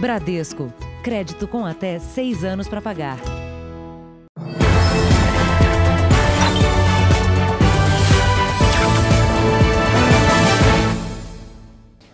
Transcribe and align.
Bradesco. 0.00 0.72
Crédito 1.02 1.48
com 1.48 1.66
até 1.66 1.98
seis 1.98 2.44
anos 2.44 2.68
para 2.68 2.80
pagar. 2.80 3.18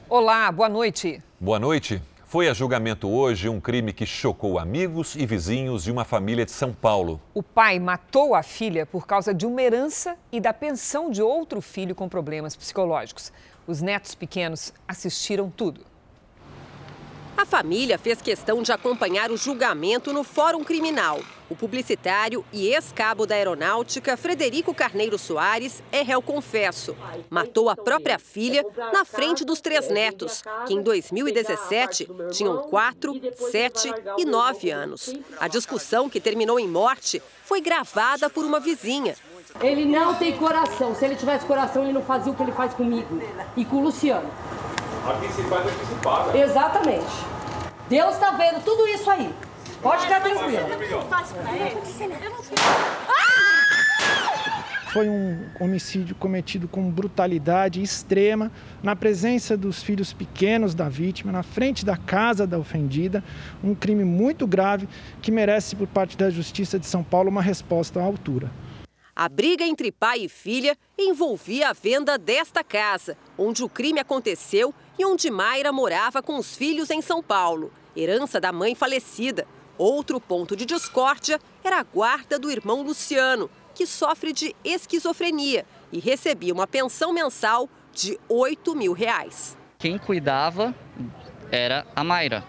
Olá, 0.08 0.50
boa 0.50 0.68
noite. 0.70 1.22
Boa 1.38 1.58
noite. 1.58 2.00
Foi 2.24 2.48
a 2.48 2.54
julgamento 2.54 3.06
hoje 3.06 3.50
um 3.50 3.60
crime 3.60 3.92
que 3.92 4.06
chocou 4.06 4.58
amigos 4.58 5.14
e 5.14 5.26
vizinhos 5.26 5.84
de 5.84 5.92
uma 5.92 6.06
família 6.06 6.46
de 6.46 6.52
São 6.52 6.72
Paulo. 6.72 7.20
O 7.34 7.42
pai 7.42 7.78
matou 7.78 8.34
a 8.34 8.42
filha 8.42 8.86
por 8.86 9.06
causa 9.06 9.34
de 9.34 9.44
uma 9.44 9.60
herança 9.60 10.16
e 10.32 10.40
da 10.40 10.54
pensão 10.54 11.10
de 11.10 11.20
outro 11.20 11.60
filho 11.60 11.94
com 11.94 12.08
problemas 12.08 12.56
psicológicos. 12.56 13.30
Os 13.66 13.82
netos 13.82 14.14
pequenos 14.14 14.72
assistiram 14.88 15.50
tudo. 15.50 15.82
A 17.36 17.44
família 17.44 17.98
fez 17.98 18.22
questão 18.22 18.62
de 18.62 18.70
acompanhar 18.70 19.30
o 19.30 19.36
julgamento 19.36 20.12
no 20.12 20.22
Fórum 20.22 20.62
Criminal. 20.62 21.20
O 21.50 21.56
publicitário 21.56 22.44
e 22.52 22.68
ex-cabo 22.68 23.26
da 23.26 23.34
aeronáutica, 23.34 24.16
Frederico 24.16 24.72
Carneiro 24.72 25.18
Soares, 25.18 25.82
é 25.90 26.00
réu 26.02 26.22
confesso. 26.22 26.96
Matou 27.28 27.68
a 27.68 27.76
própria 27.76 28.18
filha 28.18 28.64
na 28.92 29.04
frente 29.04 29.44
dos 29.44 29.60
três 29.60 29.88
netos, 29.90 30.42
que 30.66 30.74
em 30.74 30.80
2017 30.80 32.08
tinham 32.30 32.68
4, 32.68 33.20
7 33.50 33.92
e 34.16 34.24
9 34.24 34.70
anos. 34.70 35.12
A 35.38 35.48
discussão, 35.48 36.08
que 36.08 36.20
terminou 36.20 36.58
em 36.58 36.68
morte, 36.68 37.20
foi 37.44 37.60
gravada 37.60 38.30
por 38.30 38.44
uma 38.44 38.60
vizinha. 38.60 39.16
Ele 39.60 39.84
não 39.84 40.14
tem 40.14 40.36
coração. 40.36 40.94
Se 40.94 41.04
ele 41.04 41.16
tivesse 41.16 41.44
coração, 41.46 41.82
ele 41.82 41.92
não 41.92 42.02
fazia 42.02 42.32
o 42.32 42.36
que 42.36 42.42
ele 42.42 42.52
faz 42.52 42.74
comigo 42.74 43.20
e 43.56 43.64
com 43.64 43.76
o 43.76 43.84
Luciano. 43.84 44.30
Aqui 45.06 45.32
se 45.32 45.42
faz, 45.42 45.66
aqui 45.66 45.86
se 45.86 45.94
paga. 46.02 46.38
Exatamente. 46.38 47.04
Deus 47.88 48.14
está 48.14 48.30
vendo 48.32 48.64
tudo 48.64 48.88
isso 48.88 49.10
aí. 49.10 49.32
Pode 49.82 50.02
ficar 50.02 50.22
tranquilo. 50.22 50.66
Foi 54.94 55.08
um 55.08 55.46
homicídio 55.60 56.14
cometido 56.14 56.66
com 56.68 56.88
brutalidade 56.90 57.82
extrema, 57.82 58.50
na 58.82 58.96
presença 58.96 59.56
dos 59.56 59.82
filhos 59.82 60.12
pequenos 60.12 60.74
da 60.74 60.88
vítima, 60.88 61.32
na 61.32 61.42
frente 61.42 61.84
da 61.84 61.96
casa 61.96 62.46
da 62.46 62.58
ofendida. 62.58 63.22
Um 63.62 63.74
crime 63.74 64.04
muito 64.04 64.46
grave 64.46 64.88
que 65.20 65.30
merece, 65.30 65.76
por 65.76 65.88
parte 65.88 66.16
da 66.16 66.30
Justiça 66.30 66.78
de 66.78 66.86
São 66.86 67.02
Paulo, 67.02 67.28
uma 67.28 67.42
resposta 67.42 68.00
à 68.00 68.04
altura. 68.04 68.50
A 69.16 69.28
briga 69.28 69.64
entre 69.64 69.92
pai 69.92 70.20
e 70.20 70.28
filha 70.28 70.76
envolvia 70.98 71.68
a 71.68 71.72
venda 71.72 72.16
desta 72.16 72.64
casa, 72.64 73.16
onde 73.36 73.62
o 73.62 73.68
crime 73.68 74.00
aconteceu 74.00 74.74
e 74.98 75.04
onde 75.04 75.30
Mayra 75.30 75.72
morava 75.72 76.22
com 76.22 76.38
os 76.38 76.56
filhos 76.56 76.90
em 76.90 77.02
São 77.02 77.22
Paulo, 77.22 77.72
herança 77.96 78.40
da 78.40 78.52
mãe 78.52 78.74
falecida. 78.74 79.46
Outro 79.76 80.20
ponto 80.20 80.56
de 80.56 80.64
discórdia 80.64 81.40
era 81.62 81.80
a 81.80 81.82
guarda 81.82 82.38
do 82.38 82.50
irmão 82.50 82.82
Luciano, 82.82 83.50
que 83.74 83.86
sofre 83.86 84.32
de 84.32 84.54
esquizofrenia 84.64 85.66
e 85.92 85.98
recebia 85.98 86.54
uma 86.54 86.66
pensão 86.66 87.12
mensal 87.12 87.68
de 87.92 88.18
8 88.28 88.74
mil 88.74 88.92
reais. 88.92 89.56
Quem 89.78 89.98
cuidava 89.98 90.74
era 91.50 91.86
a 91.94 92.04
Mayra. 92.04 92.44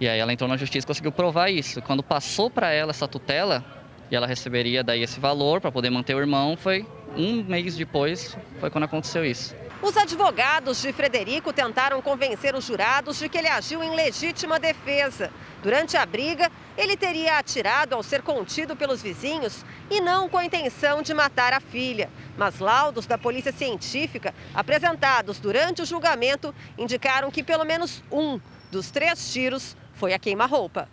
E 0.00 0.08
aí 0.08 0.18
ela 0.18 0.32
entrou 0.32 0.48
na 0.48 0.56
justiça 0.56 0.84
e 0.84 0.88
conseguiu 0.88 1.12
provar 1.12 1.50
isso. 1.50 1.80
Quando 1.82 2.02
passou 2.02 2.50
para 2.50 2.70
ela 2.70 2.90
essa 2.90 3.08
tutela, 3.08 3.64
e 4.10 4.14
ela 4.14 4.26
receberia 4.26 4.84
daí 4.84 5.02
esse 5.02 5.18
valor 5.18 5.60
para 5.60 5.72
poder 5.72 5.90
manter 5.90 6.14
o 6.14 6.20
irmão. 6.20 6.56
Foi 6.56 6.86
um 7.16 7.42
mês 7.42 7.76
depois, 7.76 8.36
foi 8.60 8.70
quando 8.70 8.84
aconteceu 8.84 9.24
isso. 9.24 9.54
Os 9.82 9.94
advogados 9.94 10.80
de 10.80 10.90
Frederico 10.90 11.52
tentaram 11.52 12.00
convencer 12.00 12.54
os 12.54 12.64
jurados 12.64 13.18
de 13.18 13.28
que 13.28 13.36
ele 13.36 13.48
agiu 13.48 13.84
em 13.84 13.94
legítima 13.94 14.58
defesa. 14.58 15.30
Durante 15.62 15.98
a 15.98 16.06
briga, 16.06 16.50
ele 16.78 16.96
teria 16.96 17.38
atirado 17.38 17.94
ao 17.94 18.02
ser 18.02 18.22
contido 18.22 18.74
pelos 18.74 19.02
vizinhos 19.02 19.64
e 19.90 20.00
não 20.00 20.30
com 20.30 20.38
a 20.38 20.44
intenção 20.46 21.02
de 21.02 21.12
matar 21.12 21.52
a 21.52 21.60
filha. 21.60 22.10
Mas 22.38 22.58
laudos 22.58 23.06
da 23.06 23.18
polícia 23.18 23.52
científica, 23.52 24.34
apresentados 24.54 25.38
durante 25.38 25.82
o 25.82 25.86
julgamento, 25.86 26.54
indicaram 26.78 27.30
que 27.30 27.42
pelo 27.42 27.64
menos 27.64 28.02
um 28.10 28.40
dos 28.70 28.90
três 28.90 29.30
tiros 29.30 29.76
foi 29.92 30.14
a 30.14 30.18
queima-roupa. 30.18 30.88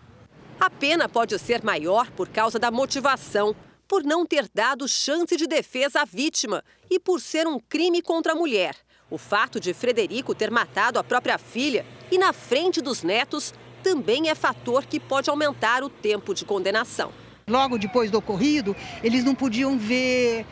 A 0.60 0.70
pena 0.70 1.08
pode 1.08 1.40
ser 1.40 1.64
maior 1.64 2.12
por 2.12 2.28
causa 2.28 2.60
da 2.60 2.70
motivação, 2.70 3.56
por 3.88 4.04
não 4.04 4.26
ter 4.26 4.50
dado 4.54 4.88
chance 4.88 5.36
de 5.38 5.48
defesa 5.48 6.02
à 6.02 6.06
vítima 6.06 6.64
e 6.94 7.00
por 7.00 7.20
ser 7.20 7.48
um 7.48 7.60
crime 7.60 8.04
contra 8.04 8.34
a 8.34 8.36
mulher. 8.36 8.76
O 9.10 9.18
fato 9.18 9.60
de 9.60 9.74
Frederico 9.74 10.36
ter 10.36 10.52
matado 10.52 11.00
a 11.00 11.04
própria 11.04 11.40
filha 11.40 11.84
e 12.12 12.20
na 12.20 12.32
frente 12.32 12.82
dos 12.82 13.02
netos 13.02 13.52
também 13.82 14.30
é 14.30 14.36
fator 14.36 14.86
que 14.86 15.00
pode 15.00 15.28
aumentar 15.28 15.84
o 15.84 15.90
tempo 15.90 16.36
de 16.36 16.46
condenação. 16.46 17.12
Logo 17.48 17.80
depois 17.80 18.12
do 18.12 18.20
ocorrido, 18.20 18.76
eles 19.04 19.24
não 19.24 19.34
podiam 19.34 19.78
ver 19.78 20.46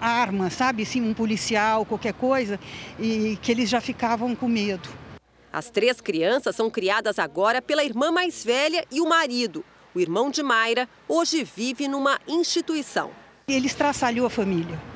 arma, 0.00 0.48
sabe? 0.48 0.84
Sim, 0.86 1.02
um 1.02 1.14
policial, 1.14 1.84
qualquer 1.84 2.14
coisa, 2.14 2.58
e 2.98 3.38
que 3.42 3.52
eles 3.52 3.68
já 3.68 3.80
ficavam 3.80 4.34
com 4.34 4.48
medo. 4.48 4.88
As 5.52 5.70
três 5.70 6.00
crianças 6.00 6.56
são 6.56 6.70
criadas 6.70 7.18
agora 7.18 7.60
pela 7.60 7.84
irmã 7.84 8.10
mais 8.10 8.42
velha 8.42 8.84
e 8.90 9.00
o 9.00 9.08
marido. 9.08 9.62
O 9.94 10.00
irmão 10.00 10.30
de 10.30 10.42
Mayra 10.42 10.88
hoje 11.06 11.44
vive 11.44 11.86
numa 11.86 12.18
instituição. 12.26 13.10
Ele 13.46 13.66
estraçalhou 13.66 14.26
a 14.26 14.30
família. 14.30 14.91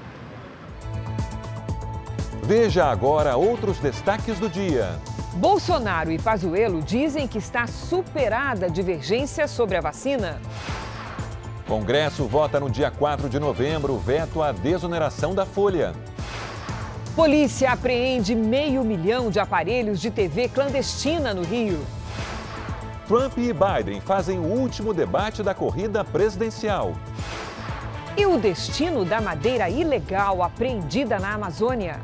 Veja 2.47 2.85
agora 2.85 3.37
outros 3.37 3.81
destaques 3.81 4.39
do 4.39 4.49
dia. 4.49 5.01
Bolsonaro 5.33 6.13
e 6.13 6.19
Pazuello 6.19 6.81
dizem 6.81 7.27
que 7.27 7.39
está 7.39 7.67
superada 7.67 8.67
a 8.67 8.69
divergência 8.69 9.49
sobre 9.49 9.77
a 9.77 9.81
vacina. 9.81 10.41
Congresso 11.67 12.25
vota 12.27 12.61
no 12.61 12.71
dia 12.71 12.89
4 12.89 13.29
de 13.29 13.41
novembro 13.41 13.99
veto 13.99 14.41
à 14.41 14.53
desoneração 14.53 15.35
da 15.35 15.45
folha. 15.45 15.93
Polícia 17.17 17.73
apreende 17.73 18.33
meio 18.37 18.85
milhão 18.85 19.29
de 19.29 19.41
aparelhos 19.41 20.01
de 20.01 20.13
TV 20.13 20.49
clandestina 20.49 21.35
no 21.35 21.43
Rio. 21.43 21.85
Trump 23.09 23.39
e 23.39 23.53
Biden 23.53 24.01
fazem 24.01 24.39
o 24.39 24.45
último 24.45 24.95
debate 24.95 25.43
da 25.43 25.53
corrida 25.53 26.05
presidencial. 26.05 26.93
E 28.17 28.25
o 28.25 28.39
destino 28.39 29.05
da 29.05 29.21
madeira 29.21 29.69
ilegal 29.69 30.45
apreendida 30.45 31.19
na 31.19 31.35
Amazônia. 31.35 31.99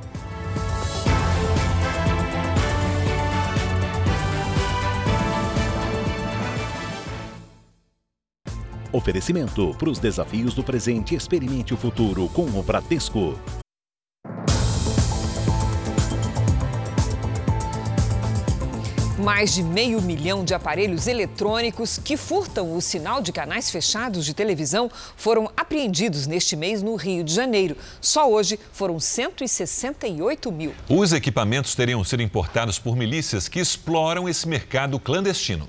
Oferecimento 8.93 9.75
para 9.79 9.89
os 9.89 9.99
desafios 9.99 10.53
do 10.53 10.63
presente, 10.63 11.15
experimente 11.15 11.73
o 11.73 11.79
futuro 11.79 12.29
com 12.29 12.45
o 12.45 12.63
Bradesco. 12.63 13.39
Mais 19.19 19.55
de 19.55 19.63
meio 19.63 20.03
milhão 20.03 20.45
de 20.45 20.53
aparelhos 20.53 21.07
eletrônicos 21.07 21.97
que 21.97 22.19
furtam 22.19 22.77
o 22.77 22.83
sinal 22.83 23.23
de 23.23 23.33
canais 23.33 23.71
fechados 23.71 24.27
de 24.27 24.35
televisão 24.35 24.91
foram 25.17 25.51
apreendidos 25.57 26.27
neste 26.27 26.55
mês 26.55 26.83
no 26.83 26.95
Rio 26.97 27.25
de 27.25 27.33
Janeiro. 27.33 27.77
Só 27.99 28.31
hoje 28.31 28.59
foram 28.73 29.01
168 29.01 30.53
mil. 30.53 30.75
Os 30.87 31.15
equipamentos 31.15 31.75
teriam 31.75 32.05
sido 32.05 32.23
importados 32.23 32.79
por 32.79 32.95
milícias 32.95 33.49
que 33.49 33.61
exploram 33.61 34.29
esse 34.29 34.47
mercado 34.47 34.99
clandestino. 34.99 35.67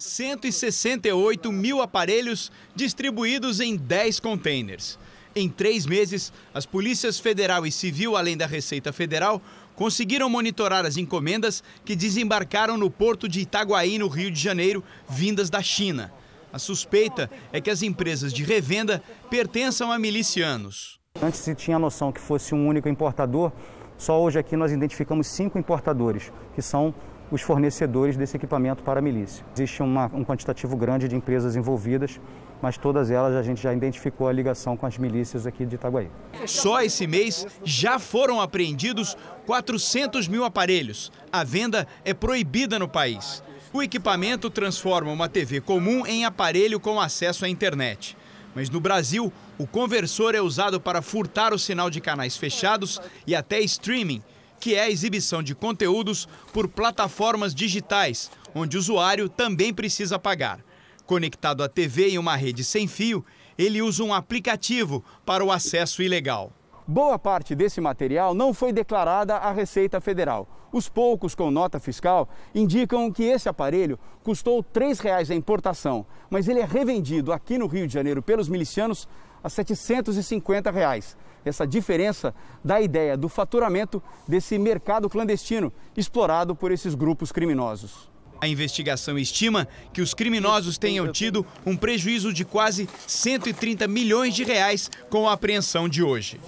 168 0.00 1.52
mil 1.52 1.82
aparelhos 1.82 2.50
distribuídos 2.74 3.60
em 3.60 3.76
10 3.76 4.18
containers. 4.18 4.98
Em 5.36 5.48
três 5.48 5.84
meses, 5.84 6.32
as 6.54 6.64
polícias 6.64 7.20
federal 7.20 7.66
e 7.66 7.70
civil, 7.70 8.16
além 8.16 8.36
da 8.36 8.46
Receita 8.46 8.92
Federal, 8.92 9.40
conseguiram 9.76 10.28
monitorar 10.28 10.86
as 10.86 10.96
encomendas 10.96 11.62
que 11.84 11.94
desembarcaram 11.94 12.78
no 12.78 12.90
porto 12.90 13.28
de 13.28 13.40
Itaguaí, 13.40 13.98
no 13.98 14.08
Rio 14.08 14.30
de 14.30 14.40
Janeiro, 14.40 14.82
vindas 15.08 15.50
da 15.50 15.62
China. 15.62 16.10
A 16.50 16.58
suspeita 16.58 17.30
é 17.52 17.60
que 17.60 17.70
as 17.70 17.82
empresas 17.82 18.32
de 18.32 18.42
revenda 18.42 19.02
pertençam 19.28 19.92
a 19.92 19.98
milicianos. 19.98 20.98
Antes 21.22 21.40
se 21.40 21.54
tinha 21.54 21.76
a 21.76 21.80
noção 21.80 22.10
que 22.10 22.20
fosse 22.20 22.54
um 22.54 22.66
único 22.66 22.88
importador, 22.88 23.52
só 23.98 24.20
hoje 24.20 24.38
aqui 24.38 24.56
nós 24.56 24.72
identificamos 24.72 25.26
cinco 25.26 25.58
importadores, 25.58 26.32
que 26.54 26.62
são 26.62 26.94
os 27.30 27.42
fornecedores 27.42 28.16
desse 28.16 28.36
equipamento 28.36 28.82
para 28.82 28.98
a 28.98 29.02
milícia. 29.02 29.44
Existe 29.54 29.82
uma, 29.82 30.06
um 30.06 30.24
quantitativo 30.24 30.76
grande 30.76 31.08
de 31.08 31.14
empresas 31.14 31.54
envolvidas, 31.54 32.20
mas 32.60 32.76
todas 32.76 33.10
elas 33.10 33.34
a 33.34 33.42
gente 33.42 33.62
já 33.62 33.72
identificou 33.72 34.28
a 34.28 34.32
ligação 34.32 34.76
com 34.76 34.84
as 34.84 34.98
milícias 34.98 35.46
aqui 35.46 35.64
de 35.64 35.76
Itaguaí. 35.76 36.10
Só 36.46 36.82
esse 36.82 37.06
mês 37.06 37.46
já 37.64 37.98
foram 37.98 38.40
apreendidos 38.40 39.16
400 39.46 40.28
mil 40.28 40.44
aparelhos. 40.44 41.12
A 41.32 41.44
venda 41.44 41.86
é 42.04 42.12
proibida 42.12 42.78
no 42.78 42.88
país. 42.88 43.42
O 43.72 43.82
equipamento 43.82 44.50
transforma 44.50 45.12
uma 45.12 45.28
TV 45.28 45.60
comum 45.60 46.04
em 46.04 46.24
aparelho 46.24 46.80
com 46.80 47.00
acesso 47.00 47.44
à 47.44 47.48
internet. 47.48 48.16
Mas 48.52 48.68
no 48.68 48.80
Brasil, 48.80 49.32
o 49.56 49.66
conversor 49.66 50.34
é 50.34 50.40
usado 50.40 50.80
para 50.80 51.00
furtar 51.00 51.54
o 51.54 51.58
sinal 51.58 51.88
de 51.88 52.00
canais 52.00 52.36
fechados 52.36 53.00
e 53.24 53.34
até 53.34 53.60
streaming 53.60 54.22
que 54.60 54.74
é 54.74 54.82
a 54.82 54.90
exibição 54.90 55.42
de 55.42 55.54
conteúdos 55.54 56.28
por 56.52 56.68
plataformas 56.68 57.54
digitais, 57.54 58.30
onde 58.54 58.76
o 58.76 58.80
usuário 58.80 59.28
também 59.28 59.72
precisa 59.72 60.18
pagar. 60.18 60.60
Conectado 61.06 61.64
à 61.64 61.68
TV 61.68 62.10
em 62.10 62.18
uma 62.18 62.36
rede 62.36 62.62
sem 62.62 62.86
fio, 62.86 63.24
ele 63.58 63.82
usa 63.82 64.04
um 64.04 64.14
aplicativo 64.14 65.02
para 65.24 65.44
o 65.44 65.50
acesso 65.50 66.02
ilegal. 66.02 66.52
Boa 66.86 67.18
parte 67.18 67.54
desse 67.54 67.80
material 67.80 68.34
não 68.34 68.52
foi 68.52 68.72
declarada 68.72 69.36
à 69.36 69.50
Receita 69.52 70.00
Federal. 70.00 70.48
Os 70.72 70.88
poucos 70.88 71.34
com 71.34 71.50
nota 71.50 71.80
fiscal 71.80 72.28
indicam 72.54 73.10
que 73.10 73.24
esse 73.24 73.48
aparelho 73.48 73.98
custou 74.22 74.60
R$ 74.60 74.66
3,00 74.72 75.30
a 75.30 75.34
importação, 75.34 76.06
mas 76.28 76.48
ele 76.48 76.60
é 76.60 76.64
revendido 76.64 77.32
aqui 77.32 77.58
no 77.58 77.66
Rio 77.66 77.86
de 77.86 77.94
Janeiro 77.94 78.22
pelos 78.22 78.48
milicianos 78.48 79.08
a 79.42 79.48
750 79.48 80.70
reais. 80.70 81.16
Essa 81.44 81.66
diferença 81.66 82.34
dá 82.64 82.76
a 82.76 82.82
ideia 82.82 83.16
do 83.16 83.28
faturamento 83.28 84.02
desse 84.26 84.58
mercado 84.58 85.08
clandestino 85.08 85.72
explorado 85.96 86.54
por 86.54 86.70
esses 86.70 86.94
grupos 86.94 87.32
criminosos. 87.32 88.10
A 88.40 88.48
investigação 88.48 89.18
estima 89.18 89.68
que 89.92 90.00
os 90.00 90.14
criminosos 90.14 90.78
tenham 90.78 91.12
tido 91.12 91.44
um 91.66 91.76
prejuízo 91.76 92.32
de 92.32 92.44
quase 92.44 92.88
130 93.06 93.86
milhões 93.86 94.34
de 94.34 94.44
reais 94.44 94.90
com 95.10 95.28
a 95.28 95.34
apreensão 95.34 95.88
de 95.88 96.02
hoje. 96.02 96.40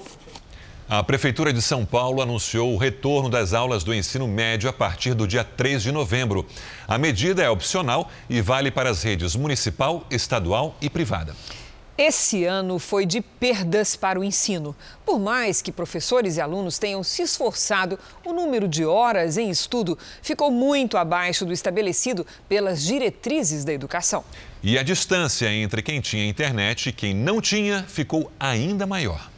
A 0.89 1.03
Prefeitura 1.03 1.53
de 1.53 1.63
São 1.63 1.87
Paulo 1.87 2.21
anunciou 2.21 2.75
o 2.75 2.77
retorno 2.77 3.29
das 3.31 3.55
aulas 3.55 3.85
do 3.85 3.95
ensino 3.95 4.27
médio 4.27 4.69
a 4.69 4.73
partir 4.73 5.15
do 5.15 5.27
dia 5.27 5.45
3 5.45 5.83
de 5.83 5.93
novembro. 5.93 6.47
A 6.87 6.99
medida 6.99 7.43
é 7.43 7.49
opcional 7.49 8.11
e 8.29 8.41
vale 8.41 8.71
para 8.71 8.91
as 8.91 9.03
redes 9.03 9.37
municipal, 9.37 10.07
estadual 10.11 10.77
e 10.83 10.91
privada. 10.91 11.35
Esse 12.05 12.45
ano 12.45 12.81
foi 12.81 13.07
de 13.07 13.21
perdas 13.21 13.95
para 13.95 14.19
o 14.19 14.25
ensino. 14.25 14.75
Por 15.07 15.21
mais 15.21 15.63
que 15.63 15.71
professores 15.71 16.37
e 16.37 16.41
alunos 16.41 16.77
tenham 16.77 17.01
se 17.05 17.23
esforçado, 17.23 17.97
o 18.25 18.33
número 18.33 18.67
de 18.67 18.85
horas 18.85 19.39
em 19.39 19.49
estudo 19.49 19.97
ficou 20.21 20.51
muito 20.51 20.97
abaixo 20.97 21.47
do 21.47 21.53
estabelecido 21.53 22.27
pelas 22.49 22.83
diretrizes 22.83 23.65
da 23.65 23.73
educação. 23.73 24.25
E 24.61 24.77
a 24.77 24.83
distância 24.83 25.49
entre 25.49 25.81
quem 25.81 26.01
tinha 26.01 26.27
internet 26.27 26.89
e 26.89 26.93
quem 26.93 27.15
não 27.15 27.41
tinha 27.41 27.85
ficou 27.85 28.33
ainda 28.41 28.85
maior. 28.85 29.32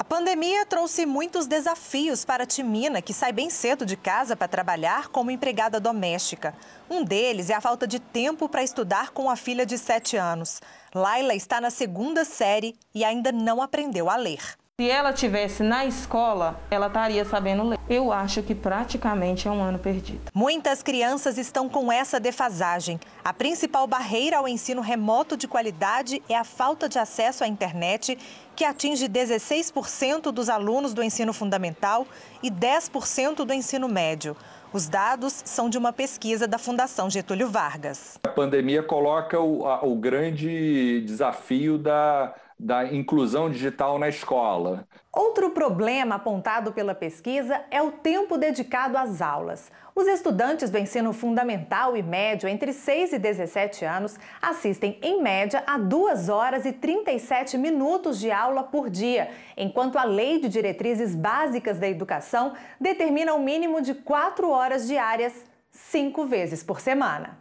A 0.00 0.04
pandemia 0.04 0.64
trouxe 0.64 1.04
muitos 1.04 1.48
desafios 1.48 2.24
para 2.24 2.44
a 2.44 2.46
Timina, 2.46 3.02
que 3.02 3.12
sai 3.12 3.32
bem 3.32 3.50
cedo 3.50 3.84
de 3.84 3.96
casa 3.96 4.36
para 4.36 4.46
trabalhar 4.46 5.08
como 5.08 5.28
empregada 5.28 5.80
doméstica. 5.80 6.54
Um 6.88 7.02
deles 7.02 7.50
é 7.50 7.54
a 7.54 7.60
falta 7.60 7.84
de 7.84 7.98
tempo 7.98 8.48
para 8.48 8.62
estudar 8.62 9.10
com 9.10 9.28
a 9.28 9.34
filha 9.34 9.66
de 9.66 9.76
7 9.76 10.16
anos. 10.16 10.60
Laila 10.94 11.34
está 11.34 11.60
na 11.60 11.68
segunda 11.68 12.24
série 12.24 12.76
e 12.94 13.04
ainda 13.04 13.32
não 13.32 13.60
aprendeu 13.60 14.08
a 14.08 14.14
ler. 14.14 14.40
Se 14.80 14.88
ela 14.88 15.12
tivesse 15.12 15.64
na 15.64 15.84
escola, 15.84 16.60
ela 16.70 16.86
estaria 16.86 17.24
sabendo 17.24 17.64
ler. 17.64 17.78
Eu 17.88 18.12
acho 18.12 18.44
que 18.44 18.54
praticamente 18.54 19.48
é 19.48 19.50
um 19.50 19.60
ano 19.60 19.76
perdido. 19.76 20.30
Muitas 20.32 20.84
crianças 20.84 21.36
estão 21.36 21.68
com 21.68 21.90
essa 21.90 22.20
defasagem. 22.20 23.00
A 23.24 23.32
principal 23.32 23.88
barreira 23.88 24.36
ao 24.36 24.46
ensino 24.46 24.80
remoto 24.80 25.36
de 25.36 25.48
qualidade 25.48 26.22
é 26.28 26.36
a 26.36 26.44
falta 26.44 26.88
de 26.88 26.96
acesso 26.96 27.42
à 27.42 27.48
internet, 27.48 28.16
que 28.58 28.64
atinge 28.64 29.08
16% 29.08 30.32
dos 30.32 30.48
alunos 30.48 30.92
do 30.92 31.00
ensino 31.00 31.32
fundamental 31.32 32.04
e 32.42 32.50
10% 32.50 33.44
do 33.44 33.54
ensino 33.54 33.88
médio. 33.88 34.36
Os 34.72 34.88
dados 34.88 35.42
são 35.44 35.70
de 35.70 35.78
uma 35.78 35.92
pesquisa 35.92 36.48
da 36.48 36.58
Fundação 36.58 37.08
Getúlio 37.08 37.48
Vargas. 37.48 38.18
A 38.24 38.28
pandemia 38.28 38.82
coloca 38.82 39.38
o, 39.38 39.64
a, 39.64 39.86
o 39.86 39.94
grande 39.94 41.02
desafio 41.02 41.78
da 41.78 42.34
da 42.58 42.84
inclusão 42.92 43.48
digital 43.48 43.98
na 43.98 44.08
escola. 44.08 44.86
Outro 45.12 45.50
problema 45.50 46.16
apontado 46.16 46.72
pela 46.72 46.94
pesquisa 46.94 47.62
é 47.70 47.80
o 47.80 47.92
tempo 47.92 48.36
dedicado 48.36 48.98
às 48.98 49.22
aulas. 49.22 49.70
Os 49.94 50.06
estudantes 50.06 50.68
do 50.70 50.78
ensino 50.78 51.12
fundamental 51.12 51.96
e 51.96 52.02
médio 52.02 52.48
entre 52.48 52.72
6 52.72 53.12
e 53.12 53.18
17 53.18 53.84
anos 53.84 54.18
assistem, 54.42 54.98
em 55.02 55.22
média, 55.22 55.62
a 55.66 55.78
2 55.78 56.28
horas 56.28 56.64
e 56.64 56.72
37 56.72 57.56
minutos 57.56 58.18
de 58.18 58.30
aula 58.30 58.62
por 58.62 58.90
dia, 58.90 59.30
enquanto 59.56 59.96
a 59.96 60.04
Lei 60.04 60.40
de 60.40 60.48
Diretrizes 60.48 61.14
Básicas 61.14 61.78
da 61.78 61.88
Educação 61.88 62.54
determina 62.80 63.34
um 63.34 63.42
mínimo 63.42 63.80
de 63.80 63.94
4 63.94 64.50
horas 64.50 64.86
diárias, 64.86 65.44
cinco 65.70 66.26
vezes 66.26 66.62
por 66.62 66.80
semana. 66.80 67.38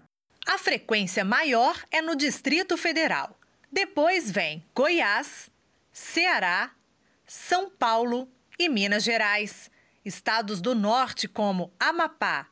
A 0.48 0.58
frequência 0.58 1.26
maior 1.26 1.76
é 1.92 2.02
no 2.02 2.16
Distrito 2.16 2.78
Federal. 2.78 3.36
Depois 3.72 4.32
vem 4.32 4.66
Goiás, 4.74 5.50
Ceará, 5.92 6.72
São 7.26 7.70
Paulo 7.70 8.28
e 8.58 8.70
Minas 8.70 9.04
Gerais. 9.04 9.70
Estados 10.06 10.62
do 10.62 10.74
norte, 10.74 11.28
como 11.28 11.72
Amapá, 11.80 12.48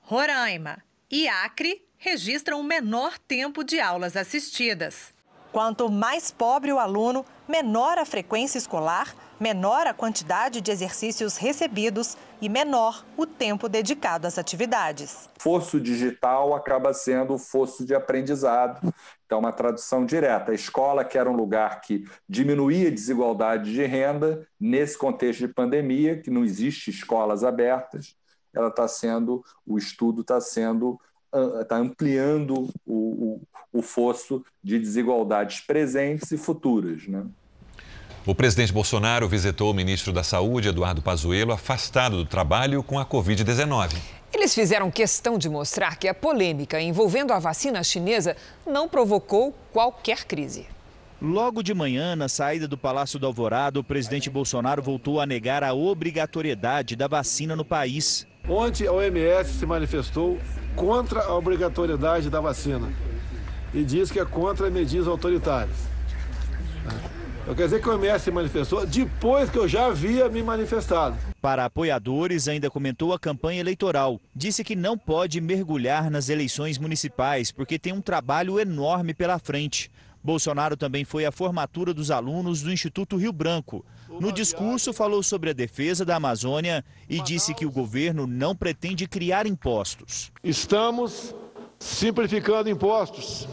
Roraima 0.00 0.82
e 1.10 1.28
Acre, 1.28 1.86
registram 1.98 2.60
o 2.60 2.64
menor 2.64 3.18
tempo 3.18 3.62
de 3.62 3.78
aulas 3.78 4.16
assistidas. 4.16 5.12
Quanto 5.52 5.90
mais 5.90 6.30
pobre 6.30 6.72
o 6.72 6.78
aluno, 6.78 7.24
menor 7.46 7.98
a 7.98 8.04
frequência 8.04 8.58
escolar, 8.58 9.14
menor 9.38 9.86
a 9.86 9.94
quantidade 9.94 10.60
de 10.60 10.70
exercícios 10.70 11.36
recebidos 11.36 12.16
e 12.40 12.48
menor 12.48 13.04
o 13.16 13.26
tempo 13.26 13.68
dedicado 13.68 14.26
às 14.26 14.38
atividades. 14.38 15.28
Fosso 15.38 15.80
digital 15.80 16.54
acaba 16.54 16.92
sendo 16.92 17.34
o 17.34 17.38
fosso 17.38 17.84
de 17.84 17.94
aprendizado. 17.94 18.92
Então, 19.26 19.38
uma 19.38 19.52
tradução 19.52 20.04
direta. 20.04 20.52
A 20.52 20.54
escola, 20.54 21.04
que 21.04 21.16
era 21.16 21.30
um 21.30 21.36
lugar 21.36 21.80
que 21.80 22.04
diminuía 22.28 22.88
a 22.88 22.92
desigualdade 22.92 23.72
de 23.72 23.84
renda, 23.84 24.46
nesse 24.60 24.98
contexto 24.98 25.46
de 25.46 25.48
pandemia, 25.48 26.20
que 26.20 26.30
não 26.30 26.44
existe 26.44 26.90
escolas 26.90 27.42
abertas, 27.42 28.14
ela 28.54 28.68
está 28.68 28.86
sendo, 28.86 29.44
o 29.66 29.78
estudo 29.78 30.20
está 30.20 30.40
sendo 30.40 30.98
está 31.60 31.76
ampliando 31.76 32.70
o, 32.86 33.40
o, 33.72 33.78
o 33.78 33.82
fosso 33.82 34.44
de 34.62 34.78
desigualdades 34.78 35.60
presentes 35.60 36.30
e 36.30 36.38
futuras. 36.38 37.06
Né? 37.06 37.24
O 38.24 38.34
presidente 38.34 38.72
Bolsonaro 38.72 39.28
visitou 39.28 39.70
o 39.70 39.74
ministro 39.74 40.12
da 40.12 40.22
Saúde, 40.22 40.68
Eduardo 40.68 41.02
Pazuello, 41.02 41.52
afastado 41.52 42.16
do 42.16 42.24
trabalho 42.24 42.82
com 42.82 42.98
a 42.98 43.04
Covid-19. 43.04 43.96
Eles 44.34 44.52
fizeram 44.52 44.90
questão 44.90 45.38
de 45.38 45.48
mostrar 45.48 45.96
que 45.96 46.08
a 46.08 46.12
polêmica 46.12 46.80
envolvendo 46.80 47.32
a 47.32 47.38
vacina 47.38 47.84
chinesa 47.84 48.36
não 48.66 48.88
provocou 48.88 49.54
qualquer 49.72 50.24
crise. 50.24 50.66
Logo 51.22 51.62
de 51.62 51.72
manhã, 51.72 52.16
na 52.16 52.28
saída 52.28 52.66
do 52.66 52.76
Palácio 52.76 53.16
do 53.16 53.26
Alvorado, 53.26 53.78
o 53.78 53.84
presidente 53.84 54.28
Bolsonaro 54.28 54.82
voltou 54.82 55.20
a 55.20 55.24
negar 55.24 55.62
a 55.62 55.72
obrigatoriedade 55.72 56.96
da 56.96 57.06
vacina 57.06 57.54
no 57.54 57.64
país. 57.64 58.26
Ontem 58.48 58.88
a 58.88 58.92
OMS 58.92 59.52
se 59.52 59.64
manifestou 59.64 60.36
contra 60.74 61.22
a 61.22 61.36
obrigatoriedade 61.36 62.28
da 62.28 62.40
vacina 62.40 62.92
e 63.72 63.84
diz 63.84 64.10
que 64.10 64.18
é 64.18 64.24
contra 64.24 64.68
medidas 64.68 65.06
autoritárias. 65.06 65.76
Eu 67.46 67.54
quero 67.54 67.68
dizer 67.68 67.82
que 67.82 67.88
o 67.88 67.92
OMS 67.92 68.24
se 68.24 68.30
manifestou 68.30 68.86
depois 68.86 69.50
que 69.50 69.58
eu 69.58 69.68
já 69.68 69.86
havia 69.86 70.30
me 70.30 70.42
manifestado. 70.42 71.14
Para 71.42 71.66
apoiadores, 71.66 72.48
ainda 72.48 72.70
comentou 72.70 73.12
a 73.12 73.18
campanha 73.18 73.60
eleitoral. 73.60 74.18
Disse 74.34 74.64
que 74.64 74.74
não 74.74 74.96
pode 74.96 75.42
mergulhar 75.42 76.10
nas 76.10 76.30
eleições 76.30 76.78
municipais 76.78 77.52
porque 77.52 77.78
tem 77.78 77.92
um 77.92 78.00
trabalho 78.00 78.58
enorme 78.58 79.12
pela 79.12 79.38
frente. 79.38 79.90
Bolsonaro 80.22 80.74
também 80.74 81.04
foi 81.04 81.26
à 81.26 81.30
formatura 81.30 81.92
dos 81.92 82.10
alunos 82.10 82.62
do 82.62 82.72
Instituto 82.72 83.18
Rio 83.18 83.30
Branco. 83.30 83.84
No 84.08 84.32
discurso, 84.32 84.94
falou 84.94 85.22
sobre 85.22 85.50
a 85.50 85.52
defesa 85.52 86.02
da 86.02 86.16
Amazônia 86.16 86.82
e 87.06 87.20
disse 87.20 87.52
que 87.52 87.66
o 87.66 87.70
governo 87.70 88.26
não 88.26 88.56
pretende 88.56 89.06
criar 89.06 89.46
impostos. 89.46 90.32
Estamos 90.42 91.34
simplificando 91.78 92.70
impostos. 92.70 93.46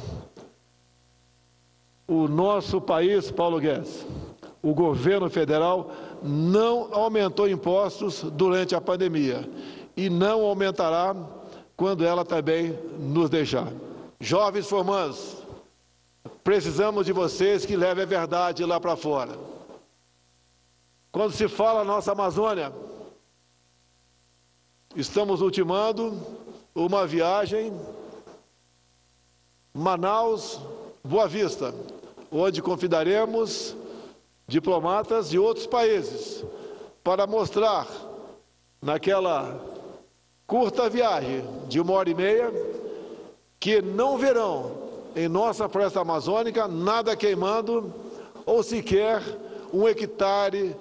O 2.11 2.27
nosso 2.27 2.81
país, 2.81 3.31
Paulo 3.31 3.59
Guedes, 3.59 4.05
o 4.61 4.73
governo 4.73 5.29
federal 5.29 5.91
não 6.21 6.93
aumentou 6.93 7.47
impostos 7.47 8.23
durante 8.23 8.75
a 8.75 8.81
pandemia 8.81 9.49
e 9.95 10.09
não 10.09 10.41
aumentará 10.41 11.15
quando 11.77 12.03
ela 12.03 12.25
também 12.25 12.77
nos 12.99 13.29
deixar. 13.29 13.71
Jovens 14.19 14.67
formandos, 14.67 15.41
Precisamos 16.43 17.05
de 17.05 17.13
vocês 17.13 17.65
que 17.65 17.75
levem 17.75 18.03
a 18.03 18.07
verdade 18.07 18.65
lá 18.65 18.79
para 18.79 18.95
fora. 18.95 19.37
Quando 21.11 21.33
se 21.33 21.47
fala 21.47 21.83
nossa 21.83 22.13
Amazônia, 22.13 22.73
estamos 24.95 25.41
ultimando 25.41 26.19
uma 26.73 27.05
viagem 27.05 27.71
Manaus, 29.73 30.59
Boa 31.03 31.27
Vista, 31.27 31.73
onde 32.31 32.61
convidaremos 32.61 33.75
diplomatas 34.47 35.29
de 35.29 35.37
outros 35.37 35.67
países 35.67 36.43
para 37.03 37.27
mostrar 37.27 37.87
naquela 38.81 39.59
curta 40.47 40.89
viagem 40.89 41.43
de 41.67 41.79
uma 41.79 41.93
hora 41.93 42.09
e 42.09 42.15
meia 42.15 42.51
que 43.59 43.81
não 43.81 44.17
verão 44.17 44.71
em 45.15 45.27
nossa 45.27 45.67
floresta 45.67 46.01
amazônica, 46.01 46.67
nada 46.67 47.15
queimando 47.15 47.93
ou 48.45 48.63
sequer 48.63 49.21
um 49.73 49.87
hectare 49.87 50.75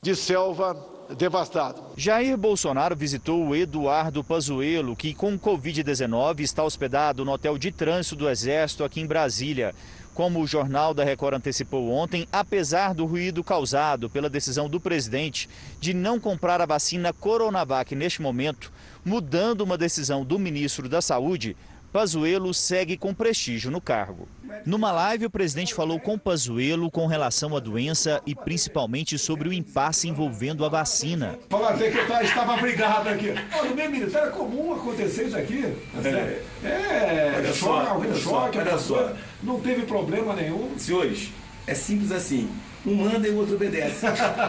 de 0.00 0.14
selva 0.16 0.76
devastado. 1.16 1.82
Jair 1.96 2.36
Bolsonaro 2.36 2.96
visitou 2.96 3.46
o 3.46 3.56
Eduardo 3.56 4.24
Pazuello, 4.24 4.96
que 4.96 5.14
com 5.14 5.38
Covid-19 5.38 6.40
está 6.40 6.64
hospedado 6.64 7.24
no 7.24 7.32
hotel 7.32 7.58
de 7.58 7.70
trânsito 7.70 8.16
do 8.16 8.28
Exército 8.28 8.84
aqui 8.84 9.00
em 9.00 9.06
Brasília. 9.06 9.74
Como 10.14 10.40
o 10.40 10.46
Jornal 10.46 10.92
da 10.92 11.04
Record 11.04 11.36
antecipou 11.36 11.90
ontem, 11.90 12.28
apesar 12.30 12.92
do 12.92 13.06
ruído 13.06 13.42
causado 13.42 14.10
pela 14.10 14.28
decisão 14.28 14.68
do 14.68 14.78
presidente 14.78 15.48
de 15.80 15.94
não 15.94 16.20
comprar 16.20 16.60
a 16.60 16.66
vacina 16.66 17.14
Coronavac 17.14 17.94
neste 17.94 18.20
momento, 18.20 18.70
mudando 19.02 19.62
uma 19.62 19.78
decisão 19.78 20.22
do 20.22 20.38
ministro 20.38 20.86
da 20.86 21.00
Saúde, 21.00 21.56
Pazuello 21.92 22.54
segue 22.54 22.96
com 22.96 23.12
prestígio 23.12 23.70
no 23.70 23.78
cargo. 23.78 24.26
Numa 24.64 24.90
live, 24.90 25.26
o 25.26 25.30
presidente 25.30 25.74
falou 25.74 26.00
com 26.00 26.18
Pazuello 26.18 26.90
com 26.90 27.06
relação 27.06 27.54
à 27.54 27.60
doença 27.60 28.22
e 28.26 28.34
principalmente 28.34 29.18
sobre 29.18 29.46
o 29.46 29.52
impasse 29.52 30.08
envolvendo 30.08 30.64
a 30.64 30.70
vacina. 30.70 31.38
Falar 31.50 31.74
até 31.74 31.90
que 31.90 31.98
eu 31.98 32.20
estava 32.22 32.56
brigado 32.56 33.10
aqui. 33.10 33.34
Oh, 33.60 33.64
no 33.66 33.74
meio 33.74 33.90
militar 33.90 34.28
é 34.28 34.30
comum 34.30 34.72
acontecer 34.72 35.26
isso 35.26 35.36
aqui. 35.36 35.66
É, 36.02 36.66
é 36.66 37.34
olha 37.36 37.52
choque, 37.52 37.88
algum 37.88 38.00
olha 38.00 38.14
choque, 38.14 38.56
só, 38.56 38.60
olha 38.62 38.78
só. 38.78 39.12
não 39.42 39.60
teve 39.60 39.82
problema 39.82 40.34
nenhum. 40.34 40.72
Senhores, 40.78 41.28
é 41.66 41.74
simples 41.74 42.10
assim. 42.10 42.50
Um 42.86 42.94
manda 42.94 43.28
e 43.28 43.30
o 43.30 43.36
outro 43.36 43.54
obedece. 43.54 44.06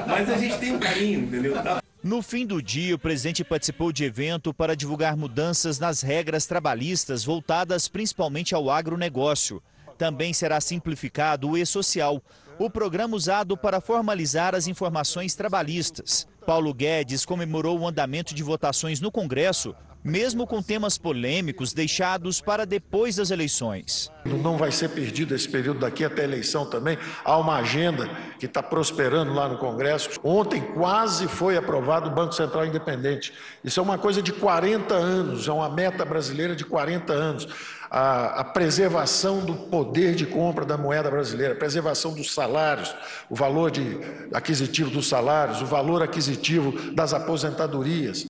Mas 0.08 0.30
a 0.30 0.38
gente 0.38 0.58
tem 0.60 0.74
um 0.74 0.80
carinho, 0.80 1.20
entendeu? 1.20 1.56
No 2.04 2.22
fim 2.22 2.46
do 2.46 2.62
dia, 2.62 2.94
o 2.96 3.00
presidente 3.00 3.46
participou 3.46 3.90
de 3.90 4.04
evento 4.04 4.54
para 4.54 4.76
divulgar 4.76 5.16
mudanças 5.16 5.80
nas 5.80 6.02
regras 6.02 6.46
trabalhistas 6.46 7.24
voltadas 7.24 7.88
principalmente 7.88 8.54
ao 8.54 8.70
agronegócio. 8.70 9.64
Também 9.98 10.34
será 10.34 10.60
simplificado 10.60 11.50
o 11.50 11.58
e-social, 11.58 12.22
o 12.60 12.70
programa 12.70 13.16
usado 13.16 13.56
para 13.56 13.80
formalizar 13.80 14.54
as 14.54 14.68
informações 14.68 15.34
trabalhistas. 15.34 16.28
Paulo 16.46 16.74
Guedes 16.74 17.24
comemorou 17.24 17.80
o 17.80 17.88
andamento 17.88 18.36
de 18.36 18.44
votações 18.44 19.00
no 19.00 19.10
Congresso, 19.10 19.74
mesmo 20.04 20.46
com 20.46 20.62
temas 20.62 20.98
polêmicos 20.98 21.74
deixados 21.74 22.42
para 22.42 22.66
depois 22.66 23.16
das 23.16 23.32
eleições. 23.32 24.12
Não 24.26 24.58
vai 24.58 24.72
ser 24.72 24.90
perdido 24.90 25.34
esse 25.34 25.48
período 25.48 25.80
daqui 25.80 26.04
até 26.04 26.24
a 26.24 26.26
eleição 26.26 26.66
também. 26.66 26.98
Há 27.24 27.38
uma 27.38 27.58
agenda 27.58 28.10
que 28.40 28.46
está 28.46 28.62
prosperando 28.62 29.34
lá 29.34 29.48
no 29.48 29.58
Congresso. 29.58 30.10
Ontem 30.24 30.62
quase 30.74 31.28
foi 31.28 31.56
aprovado 31.56 32.10
o 32.10 32.14
Banco 32.14 32.34
Central 32.34 32.66
Independente. 32.66 33.34
Isso 33.64 33.80
é 33.80 33.84
uma 33.84 33.98
coisa 33.98 34.22
de 34.22 34.34
40 34.34 34.94
anos, 34.94 35.48
é 35.48 35.52
uma 35.52 35.70
meta 35.70 36.04
brasileira 36.04 36.56
de 36.56 36.66
40 36.66 37.14
anos. 37.14 37.48
A, 37.90 38.40
a, 38.40 38.44
preservação 38.44 39.46
do 39.46 39.54
poder 39.54 40.16
de 40.16 40.26
compra 40.26 40.66
da 40.66 40.76
moeda 40.76 41.12
brasileira, 41.12 41.54
a 41.54 41.58
preservação 41.58 42.12
dos 42.12 42.34
salários, 42.34 42.94
o 43.30 43.36
valor 43.36 43.70
de, 43.70 44.00
aquisitivo 44.34 44.90
dos 44.90 45.08
salários, 45.08 45.62
o 45.62 45.66
valor 45.68 46.02
aquisitivo 46.02 46.72
das 46.94 47.14
aposentadorias. 47.14 48.26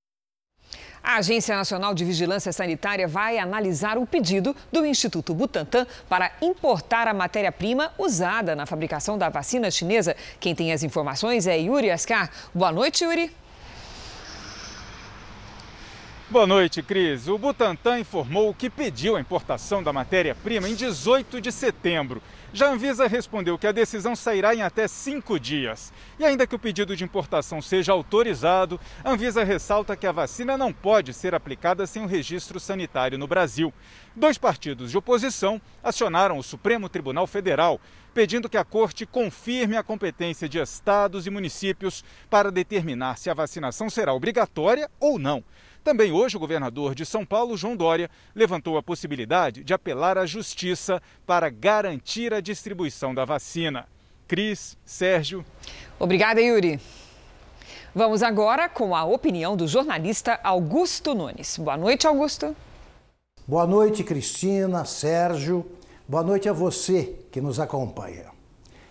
A 1.04 1.18
Agência 1.18 1.54
Nacional 1.54 1.94
de 1.94 2.06
Vigilância 2.06 2.54
Sanitária 2.54 3.10
vai 3.10 3.38
analisar 3.38 3.98
o 3.98 4.08
pedido 4.08 4.56
do 4.72 4.86
Instituto 4.86 5.34
Butantan 5.34 5.86
para 6.08 6.32
importar 6.42 7.10
a 7.10 7.14
matéria-prima 7.14 7.92
usada 7.98 8.56
na 8.56 8.66
fabricação 8.66 9.18
da 9.18 9.28
vacina 9.28 9.70
chinesa. 9.70 10.16
Quem 10.40 10.56
tem 10.56 10.72
as 10.72 10.82
informações 10.82 11.46
é 11.46 11.58
Yuri 11.58 11.92
Ascar. 11.92 12.32
Boa 12.54 12.72
noite, 12.72 13.04
Yuri. 13.04 13.30
Boa 16.30 16.48
noite, 16.48 16.82
Cris. 16.82 17.28
O 17.28 17.38
Butantan 17.38 18.00
informou 18.00 18.54
que 18.54 18.70
pediu 18.70 19.18
a 19.18 19.20
importação 19.20 19.84
da 19.84 19.92
matéria-prima 19.92 20.70
em 20.70 20.74
18 20.74 21.42
de 21.42 21.52
setembro. 21.52 22.24
Já 22.56 22.68
a 22.68 22.72
Anvisa 22.72 23.08
respondeu 23.08 23.58
que 23.58 23.66
a 23.66 23.72
decisão 23.72 24.16
sairá 24.16 24.54
em 24.54 24.62
até 24.62 24.88
cinco 24.88 25.40
dias. 25.40 25.92
E 26.20 26.24
ainda 26.24 26.46
que 26.46 26.54
o 26.54 26.60
pedido 26.60 26.96
de 26.96 27.04
importação 27.04 27.60
seja 27.64 27.92
autorizado, 27.94 28.80
a 29.04 29.10
Anvisa 29.10 29.44
ressalta 29.44 29.96
que 29.96 30.06
a 30.06 30.12
vacina 30.12 30.56
não 30.56 30.72
pode 30.72 31.16
ser 31.16 31.34
aplicada 31.34 31.88
sem 31.88 32.04
o 32.04 32.08
registro 32.08 32.60
sanitário 32.60 33.18
no 33.18 33.26
Brasil. 33.26 33.74
Dois 34.16 34.38
partidos 34.38 34.92
de 34.92 34.98
oposição 35.00 35.60
acionaram 35.84 36.38
o 36.38 36.44
Supremo 36.44 36.88
Tribunal 36.88 37.26
Federal, 37.26 37.82
pedindo 38.14 38.48
que 38.48 38.58
a 38.58 38.64
Corte 38.64 39.04
confirme 39.04 39.76
a 39.76 39.82
competência 39.82 40.48
de 40.48 40.60
estados 40.60 41.26
e 41.26 41.32
municípios 41.32 42.06
para 42.30 42.52
determinar 42.52 43.18
se 43.18 43.32
a 43.32 43.34
vacinação 43.34 43.90
será 43.90 44.14
obrigatória 44.14 44.92
ou 45.00 45.18
não. 45.18 45.44
Também 45.84 46.14
hoje, 46.14 46.38
o 46.38 46.40
governador 46.40 46.96
de 46.96 47.06
São 47.06 47.26
Paulo, 47.26 47.58
João 47.58 47.76
Dória, 47.76 48.10
levantou 48.34 48.78
a 48.78 48.84
possibilidade 48.84 49.66
de 49.66 49.74
apelar 49.74 50.18
à 50.18 50.26
justiça 50.26 51.02
para 51.26 51.50
garantir 51.50 52.34
a 52.34 52.40
distribuição 52.40 53.14
da 53.14 53.26
vacina. 53.26 53.86
Cris, 54.26 54.78
Sérgio. 54.86 55.46
Obrigada, 56.00 56.40
Yuri. 56.40 56.80
Vamos 57.94 58.24
agora 58.24 58.70
com 58.70 58.96
a 58.96 59.04
opinião 59.04 59.58
do 59.58 59.68
jornalista 59.68 60.40
Augusto 60.42 61.14
Nunes. 61.14 61.58
Boa 61.58 61.76
noite, 61.76 62.08
Augusto. 62.08 62.56
Boa 63.46 63.68
noite, 63.68 64.06
Cristina, 64.06 64.86
Sérgio. 64.86 65.66
Boa 66.08 66.24
noite 66.24 66.48
a 66.48 66.54
você 66.54 67.14
que 67.30 67.42
nos 67.42 67.60
acompanha. 67.60 68.28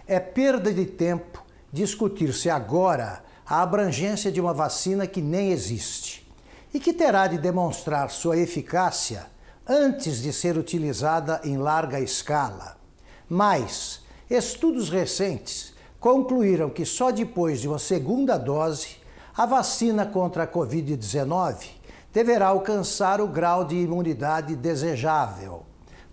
É 0.06 0.20
perda 0.20 0.72
de 0.72 0.84
tempo 0.84 1.42
discutir-se 1.72 2.50
agora 2.50 3.24
a 3.46 3.62
abrangência 3.62 4.30
de 4.30 4.42
uma 4.42 4.52
vacina 4.52 5.06
que 5.06 5.22
nem 5.22 5.52
existe 5.52 6.21
e 6.72 6.80
que 6.80 6.92
terá 6.92 7.26
de 7.26 7.38
demonstrar 7.38 8.10
sua 8.10 8.36
eficácia 8.36 9.26
antes 9.68 10.22
de 10.22 10.32
ser 10.32 10.56
utilizada 10.56 11.40
em 11.44 11.56
larga 11.56 12.00
escala. 12.00 12.76
Mas 13.28 14.00
estudos 14.28 14.90
recentes 14.90 15.72
concluíram 16.00 16.70
que 16.70 16.84
só 16.84 17.10
depois 17.10 17.60
de 17.60 17.68
uma 17.68 17.78
segunda 17.78 18.36
dose, 18.36 18.96
a 19.36 19.46
vacina 19.46 20.04
contra 20.04 20.44
a 20.44 20.48
Covid-19 20.48 21.68
deverá 22.12 22.48
alcançar 22.48 23.20
o 23.20 23.26
grau 23.26 23.64
de 23.64 23.76
imunidade 23.76 24.54
desejável. 24.54 25.62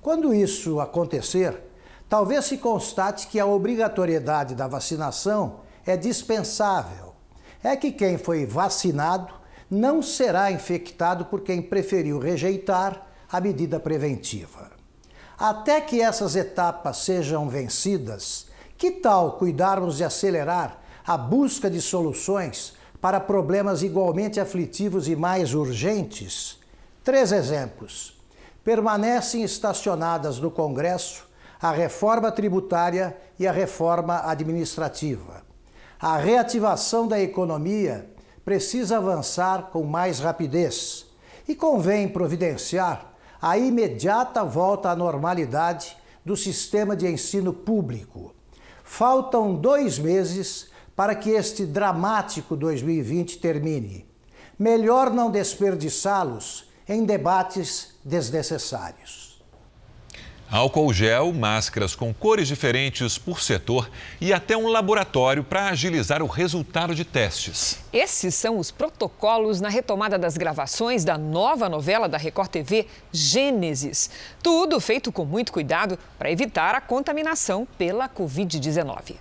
Quando 0.02 0.34
isso 0.34 0.80
acontecer, 0.80 1.62
talvez 2.08 2.46
se 2.46 2.58
constate 2.58 3.28
que 3.28 3.40
a 3.40 3.46
obrigatoriedade 3.46 4.56
da 4.56 4.68
vacinação 4.68 5.62
é 5.86 5.98
dispensável. 5.98 7.14
É 7.62 7.76
que 7.76 7.92
quem 7.92 8.18
foi 8.18 8.46
vacinado 8.46 9.39
não 9.70 10.02
será 10.02 10.52
infectado 10.52 11.26
por 11.26 11.42
quem 11.42 11.62
preferiu 11.62 12.20
rejeitar 12.20 13.08
a 13.32 13.40
medida 13.40 13.80
preventiva. 13.80 14.72
Até 15.38 15.80
que 15.80 16.02
essas 16.02 16.36
etapas 16.36 16.98
sejam 16.98 17.48
vencidas, 17.48 18.48
que 18.78 18.92
tal 18.92 19.34
cuidarmos 19.34 19.98
de 19.98 20.04
acelerar 20.04 20.82
a 21.06 21.18
busca 21.18 21.70
de 21.70 21.82
soluções 21.82 22.74
para 23.00 23.20
problemas 23.20 23.82
igualmente 23.84 24.40
aflitivos 24.40 25.08
e 25.08 25.16
mais 25.16 25.54
urgentes? 25.54 26.60
Três 27.04 27.32
exemplos. 27.32 28.18
Permanecem 28.64 29.44
estacionadas 29.44 30.40
no 30.40 30.52
Congresso 30.52 31.30
a 31.62 31.72
reforma 31.72 32.32
tributária 32.32 33.18
e 33.38 33.48
a 33.48 33.52
reforma 33.52 34.22
administrativa. 34.26 35.44
A 36.00 36.18
reativação 36.18 37.08
da 37.08 37.20
economia 37.20 38.10
precisa 38.44 38.98
avançar 38.98 39.70
com 39.72 39.84
mais 39.84 40.20
rapidez 40.20 41.06
e 41.48 41.56
convém 41.56 42.08
providenciar 42.08 43.14
a 43.42 43.58
imediata 43.58 44.44
volta 44.44 44.90
à 44.90 44.96
normalidade 44.96 45.98
do 46.26 46.36
sistema 46.36 46.96
de 46.96 47.08
ensino 47.08 47.54
público. 47.54 48.34
Faltam 48.84 49.56
dois 49.56 49.98
meses 49.98 50.70
para 50.96 51.16
que 51.16 51.30
este 51.30 51.66
dramático 51.66 52.56
2020 52.56 53.40
termine. 53.40 54.06
Melhor 54.58 55.10
não 55.12 55.32
desperdiçá-los 55.32 56.70
em 56.88 57.06
debates 57.06 57.96
desnecessários. 58.04 59.19
Álcool 60.52 60.92
gel, 60.92 61.32
máscaras 61.32 61.94
com 61.94 62.12
cores 62.12 62.48
diferentes 62.48 63.20
por 63.20 63.40
setor 63.40 63.88
e 64.20 64.34
até 64.34 64.58
um 64.58 64.68
laboratório 64.68 65.44
para 65.44 65.70
agilizar 65.70 66.24
o 66.24 66.26
resultado 66.26 66.96
de 66.96 67.06
testes. 67.06 67.78
Esses 67.94 68.34
são 68.34 68.58
os 68.58 68.72
protocolos 68.72 69.62
na 69.62 69.70
retomada 69.70 70.18
das 70.18 70.38
gravações 70.38 71.04
da 71.04 71.20
nova 71.20 71.70
novela 71.70 72.10
da 72.10 72.18
Record 72.18 72.50
TV, 72.50 72.88
Gênesis. 73.12 74.10
Tudo 74.42 74.80
feito 74.80 75.12
com 75.12 75.24
muito 75.24 75.54
cuidado 75.54 76.00
para 76.18 76.32
evitar 76.32 76.74
a 76.74 76.82
contaminação 76.82 77.68
pela 77.78 78.10
Covid-19. 78.10 79.18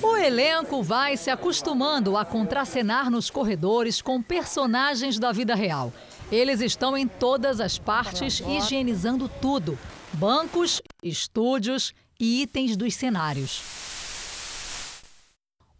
O 0.00 0.16
elenco 0.16 0.84
vai 0.84 1.16
se 1.16 1.30
acostumando 1.30 2.16
a 2.16 2.24
contracenar 2.24 3.10
nos 3.10 3.28
corredores 3.28 4.00
com 4.00 4.22
personagens 4.22 5.18
da 5.18 5.32
vida 5.32 5.56
real. 5.56 5.92
Eles 6.30 6.60
estão 6.60 6.96
em 6.96 7.08
todas 7.08 7.60
as 7.60 7.76
partes 7.76 8.38
higienizando 8.38 9.28
tudo 9.28 9.76
bancos, 10.12 10.82
estúdios 11.02 11.92
e 12.18 12.42
itens 12.42 12.76
dos 12.76 12.94
cenários. 12.94 13.62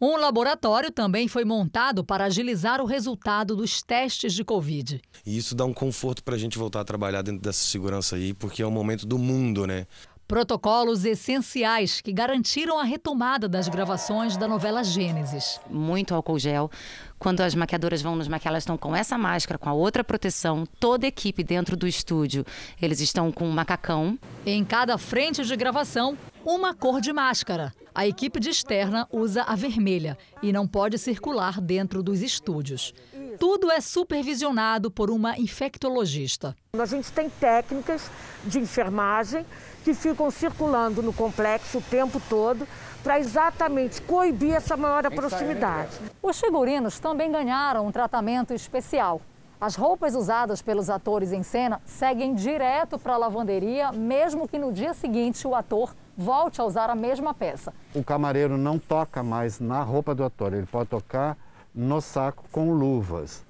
Um 0.02 0.16
laboratório 0.16 0.90
também 0.90 1.28
foi 1.28 1.44
montado 1.44 2.02
para 2.02 2.24
agilizar 2.24 2.80
o 2.80 2.86
resultado 2.86 3.54
dos 3.54 3.82
testes 3.82 4.32
de 4.32 4.42
Covid. 4.42 4.98
E 5.26 5.36
isso 5.36 5.54
dá 5.54 5.66
um 5.66 5.74
conforto 5.74 6.24
para 6.24 6.36
a 6.36 6.38
gente 6.38 6.56
voltar 6.56 6.80
a 6.80 6.84
trabalhar 6.84 7.20
dentro 7.20 7.42
dessa 7.42 7.62
segurança 7.62 8.16
aí, 8.16 8.32
porque 8.32 8.62
é 8.62 8.66
o 8.66 8.70
momento 8.70 9.06
do 9.06 9.18
mundo, 9.18 9.66
né? 9.66 9.86
Protocolos 10.30 11.04
essenciais 11.04 12.00
que 12.00 12.12
garantiram 12.12 12.78
a 12.78 12.84
retomada 12.84 13.48
das 13.48 13.66
gravações 13.66 14.36
da 14.36 14.46
novela 14.46 14.84
Gênesis. 14.84 15.60
Muito 15.68 16.14
álcool 16.14 16.38
gel. 16.38 16.70
Quando 17.18 17.40
as 17.40 17.52
maquiadoras 17.52 18.00
vão 18.00 18.14
nos 18.14 18.28
maquiar, 18.28 18.52
elas 18.52 18.62
estão 18.62 18.78
com 18.78 18.94
essa 18.94 19.18
máscara, 19.18 19.58
com 19.58 19.68
a 19.68 19.72
outra 19.72 20.04
proteção. 20.04 20.64
Toda 20.78 21.04
a 21.04 21.08
equipe 21.08 21.42
dentro 21.42 21.76
do 21.76 21.84
estúdio, 21.84 22.46
eles 22.80 23.00
estão 23.00 23.32
com 23.32 23.44
um 23.44 23.50
macacão. 23.50 24.16
Em 24.46 24.64
cada 24.64 24.96
frente 24.96 25.44
de 25.44 25.56
gravação, 25.56 26.16
uma 26.44 26.74
cor 26.74 27.00
de 27.00 27.12
máscara. 27.12 27.72
A 27.92 28.06
equipe 28.06 28.38
de 28.38 28.50
externa 28.50 29.08
usa 29.10 29.42
a 29.42 29.56
vermelha 29.56 30.16
e 30.40 30.52
não 30.52 30.64
pode 30.64 30.96
circular 30.96 31.60
dentro 31.60 32.04
dos 32.04 32.22
estúdios. 32.22 32.94
Tudo 33.36 33.68
é 33.68 33.80
supervisionado 33.80 34.92
por 34.92 35.10
uma 35.10 35.36
infectologista. 35.36 36.54
A 36.78 36.86
gente 36.86 37.10
tem 37.10 37.28
técnicas 37.28 38.08
de 38.44 38.60
enfermagem 38.60 39.44
que 39.84 39.94
ficam 39.94 40.30
circulando 40.30 41.02
no 41.02 41.12
complexo 41.12 41.78
o 41.78 41.82
tempo 41.82 42.20
todo 42.28 42.66
para 43.02 43.18
exatamente 43.18 44.02
coibir 44.02 44.54
essa 44.54 44.76
maior 44.76 45.10
proximidade. 45.10 45.98
Os 46.22 46.40
figurinos 46.40 46.98
também 46.98 47.30
ganharam 47.32 47.86
um 47.86 47.92
tratamento 47.92 48.52
especial. 48.52 49.20
As 49.60 49.74
roupas 49.74 50.14
usadas 50.14 50.62
pelos 50.62 50.88
atores 50.88 51.32
em 51.32 51.42
cena 51.42 51.82
seguem 51.84 52.34
direto 52.34 52.98
para 52.98 53.14
a 53.14 53.18
lavanderia, 53.18 53.92
mesmo 53.92 54.48
que 54.48 54.58
no 54.58 54.72
dia 54.72 54.94
seguinte 54.94 55.46
o 55.46 55.54
ator 55.54 55.94
volte 56.16 56.60
a 56.60 56.64
usar 56.64 56.88
a 56.88 56.94
mesma 56.94 57.34
peça. 57.34 57.72
O 57.94 58.02
camareiro 58.02 58.56
não 58.56 58.78
toca 58.78 59.22
mais 59.22 59.60
na 59.60 59.82
roupa 59.82 60.14
do 60.14 60.24
ator, 60.24 60.54
ele 60.54 60.66
pode 60.66 60.88
tocar 60.88 61.36
no 61.74 62.00
saco 62.00 62.44
com 62.50 62.72
luvas. 62.72 63.44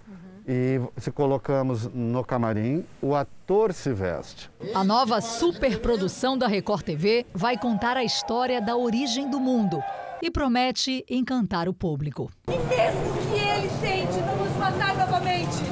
E 0.47 0.81
se 0.97 1.11
colocamos 1.11 1.87
no 1.93 2.25
camarim, 2.25 2.85
o 3.01 3.15
ator 3.15 3.73
se 3.73 3.93
veste. 3.93 4.51
A 4.75 4.83
nova 4.83 5.21
superprodução 5.21 6.37
da 6.37 6.47
Record 6.47 6.83
TV 6.83 7.27
vai 7.35 7.57
contar 7.57 7.97
a 7.97 8.05
história 8.05 8.61
da 8.61 8.77
origem 8.77 9.31
do 9.31 9.39
mundo 9.39 9.83
e 10.23 10.31
promete 10.31 11.05
encantar 11.09 11.69
o 11.69 11.75
público. 11.75 12.31
E 12.49 12.53
mesmo 12.53 13.13
que 13.31 13.39
ele 13.39 13.71
tente 13.81 14.21
nos 14.21 14.57
matar 14.57 14.97
novamente, 14.97 15.63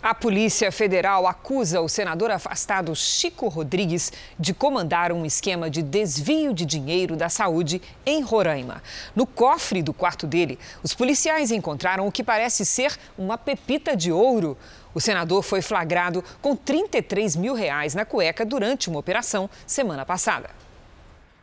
A 0.06 0.14
Polícia 0.14 0.72
Federal 0.72 1.26
acusa 1.26 1.82
o 1.82 1.90
senador 1.90 2.30
afastado 2.30 2.96
Chico 2.96 3.48
Rodrigues 3.48 4.14
de 4.40 4.54
comandar 4.54 5.12
um 5.12 5.26
esquema 5.26 5.68
de 5.68 5.82
desvio 5.82 6.54
de 6.54 6.64
dinheiro 6.64 7.16
da 7.16 7.28
saúde 7.28 7.82
em 8.06 8.22
Roraima. 8.22 8.84
No 9.16 9.26
cofre 9.26 9.82
do 9.82 9.92
quarto 9.92 10.28
dele, 10.28 10.60
os 10.84 10.94
policiais 10.94 11.50
encontraram 11.50 12.06
o 12.06 12.12
que 12.12 12.24
parece 12.24 12.64
ser 12.64 12.96
uma 13.18 13.36
pepita 13.36 13.98
de 13.98 14.12
ouro. 14.12 14.56
O 14.94 15.02
senador 15.02 15.42
foi 15.42 15.64
flagrado 15.64 16.24
com 16.40 16.56
33 16.56 17.36
mil 17.36 17.56
reais 17.56 17.96
na 17.96 18.06
cueca 18.06 18.46
durante 18.46 18.92
uma 18.92 19.00
operação 19.00 19.50
semana 19.66 20.06
passada. 20.06 20.52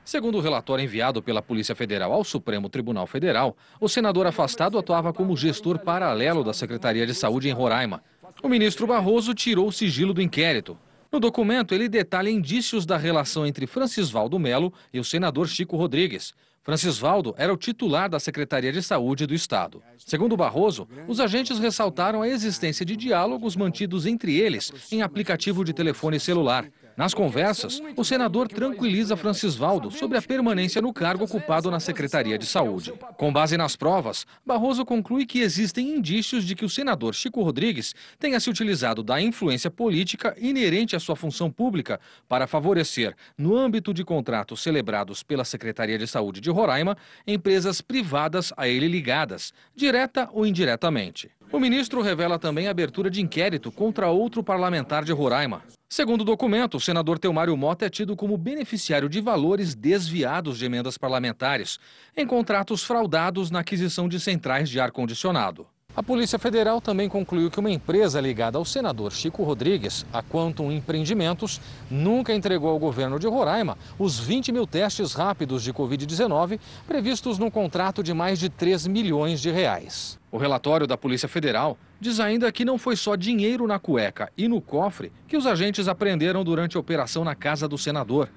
Segundo 0.04 0.38
o 0.38 0.40
relatório 0.40 0.84
enviado 0.84 1.20
pela 1.20 1.42
Polícia 1.42 1.74
Federal 1.74 2.12
ao 2.12 2.22
Supremo 2.22 2.68
Tribunal 2.68 3.08
Federal, 3.08 3.56
o 3.80 3.88
senador 3.88 4.24
afastado 4.24 4.78
atuava 4.78 5.12
como 5.12 5.36
gestor 5.36 5.80
paralelo 5.80 6.44
da 6.44 6.52
Secretaria 6.52 7.04
de 7.04 7.14
Saúde 7.14 7.48
em 7.48 7.52
Roraima 7.52 8.00
o 8.42 8.48
ministro 8.48 8.86
Barroso 8.86 9.34
tirou 9.34 9.68
o 9.68 9.72
sigilo 9.72 10.12
do 10.12 10.20
inquérito. 10.20 10.76
No 11.10 11.20
documento, 11.20 11.74
ele 11.74 11.88
detalha 11.88 12.30
indícios 12.30 12.84
da 12.84 12.96
relação 12.96 13.46
entre 13.46 13.66
Francisvaldo 13.66 14.38
Melo 14.38 14.72
e 14.92 14.98
o 14.98 15.04
senador 15.04 15.46
Chico 15.46 15.76
Rodrigues. 15.76 16.34
Francisvaldo 16.62 17.34
era 17.36 17.52
o 17.52 17.56
titular 17.56 18.08
da 18.08 18.20
Secretaria 18.20 18.72
de 18.72 18.82
Saúde 18.82 19.26
do 19.26 19.34
Estado. 19.34 19.82
Segundo 19.98 20.36
Barroso, 20.36 20.88
os 21.08 21.20
agentes 21.20 21.58
ressaltaram 21.58 22.22
a 22.22 22.28
existência 22.28 22.86
de 22.86 22.96
diálogos 22.96 23.56
mantidos 23.56 24.06
entre 24.06 24.38
eles 24.38 24.72
em 24.90 25.02
aplicativo 25.02 25.64
de 25.64 25.72
telefone 25.72 26.18
celular. 26.18 26.66
Nas 26.96 27.14
conversas, 27.14 27.80
o 27.96 28.04
senador 28.04 28.48
tranquiliza 28.48 29.16
Francisvaldo 29.16 29.90
sobre 29.90 30.18
a 30.18 30.22
permanência 30.22 30.82
no 30.82 30.92
cargo 30.92 31.24
ocupado 31.24 31.70
na 31.70 31.80
Secretaria 31.80 32.36
de 32.36 32.44
Saúde. 32.44 32.92
Com 33.16 33.32
base 33.32 33.56
nas 33.56 33.76
provas, 33.76 34.26
Barroso 34.44 34.84
conclui 34.84 35.24
que 35.24 35.40
existem 35.40 35.96
indícios 35.96 36.44
de 36.44 36.54
que 36.54 36.64
o 36.64 36.70
senador 36.70 37.14
Chico 37.14 37.42
Rodrigues 37.42 37.94
tenha 38.18 38.38
se 38.38 38.50
utilizado 38.50 39.02
da 39.02 39.20
influência 39.20 39.70
política 39.70 40.36
inerente 40.38 40.94
à 40.94 41.00
sua 41.00 41.16
função 41.16 41.50
pública 41.50 41.98
para 42.28 42.46
favorecer, 42.46 43.14
no 43.38 43.56
âmbito 43.56 43.94
de 43.94 44.04
contratos 44.04 44.62
celebrados 44.62 45.22
pela 45.22 45.44
Secretaria 45.44 45.98
de 45.98 46.06
Saúde 46.06 46.40
de 46.40 46.50
Roraima, 46.50 46.96
empresas 47.26 47.80
privadas 47.80 48.52
a 48.56 48.68
ele 48.68 48.88
ligadas, 48.88 49.52
direta 49.74 50.28
ou 50.32 50.46
indiretamente. 50.46 51.30
O 51.52 51.60
ministro 51.60 52.00
revela 52.00 52.38
também 52.38 52.66
a 52.66 52.70
abertura 52.70 53.10
de 53.10 53.20
inquérito 53.20 53.70
contra 53.70 54.08
outro 54.08 54.42
parlamentar 54.42 55.04
de 55.04 55.12
Roraima. 55.12 55.62
Segundo 55.86 56.22
o 56.22 56.24
documento, 56.24 56.78
o 56.78 56.80
senador 56.80 57.18
Teomário 57.18 57.54
Mota 57.58 57.84
é 57.84 57.90
tido 57.90 58.16
como 58.16 58.38
beneficiário 58.38 59.06
de 59.06 59.20
valores 59.20 59.74
desviados 59.74 60.58
de 60.58 60.64
emendas 60.64 60.96
parlamentares 60.96 61.78
em 62.16 62.26
contratos 62.26 62.82
fraudados 62.82 63.50
na 63.50 63.60
aquisição 63.60 64.08
de 64.08 64.18
centrais 64.18 64.70
de 64.70 64.80
ar-condicionado. 64.80 65.66
A 65.94 66.02
Polícia 66.02 66.38
Federal 66.38 66.80
também 66.80 67.06
concluiu 67.06 67.50
que 67.50 67.60
uma 67.60 67.70
empresa 67.70 68.18
ligada 68.18 68.56
ao 68.56 68.64
senador 68.64 69.12
Chico 69.12 69.42
Rodrigues, 69.42 70.06
a 70.10 70.22
Quantum 70.22 70.72
Empreendimentos, 70.72 71.60
nunca 71.90 72.34
entregou 72.34 72.70
ao 72.70 72.78
governo 72.78 73.18
de 73.18 73.26
Roraima 73.26 73.76
os 73.98 74.18
20 74.18 74.52
mil 74.52 74.66
testes 74.66 75.12
rápidos 75.12 75.62
de 75.62 75.70
Covid-19 75.70 76.58
previstos 76.86 77.38
no 77.38 77.50
contrato 77.50 78.02
de 78.02 78.14
mais 78.14 78.38
de 78.38 78.48
3 78.48 78.86
milhões 78.86 79.38
de 79.38 79.50
reais. 79.50 80.18
O 80.30 80.38
relatório 80.38 80.86
da 80.86 80.96
Polícia 80.96 81.28
Federal 81.28 81.76
diz 82.00 82.20
ainda 82.20 82.50
que 82.50 82.64
não 82.64 82.78
foi 82.78 82.96
só 82.96 83.14
dinheiro 83.14 83.66
na 83.66 83.78
cueca 83.78 84.32
e 84.34 84.48
no 84.48 84.62
cofre 84.62 85.12
que 85.28 85.36
os 85.36 85.46
agentes 85.46 85.88
apreenderam 85.88 86.42
durante 86.42 86.78
a 86.78 86.80
operação 86.80 87.22
na 87.22 87.34
casa 87.34 87.68
do 87.68 87.76
senador. 87.76 88.30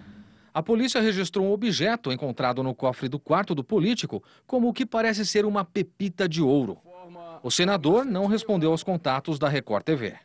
A 0.54 0.62
polícia 0.62 1.00
registrou 1.00 1.46
um 1.46 1.54
objeto 1.54 2.12
encontrado 2.12 2.62
no 2.62 2.76
cofre 2.76 3.08
do 3.08 3.18
quarto 3.18 3.56
do 3.56 3.64
político 3.64 4.22
como 4.46 4.68
o 4.68 4.74
que 4.74 4.86
parece 4.86 5.26
ser 5.26 5.46
uma 5.46 5.64
pepita 5.64 6.28
de 6.28 6.42
ouro. 6.42 6.85
O 7.42 7.52
senador 7.52 8.06
não 8.06 8.26
respondeu 8.26 8.72
aos 8.72 8.84
contatos 8.84 9.38
da 9.38 9.48
Record 9.48 9.84
TV. 9.84 10.16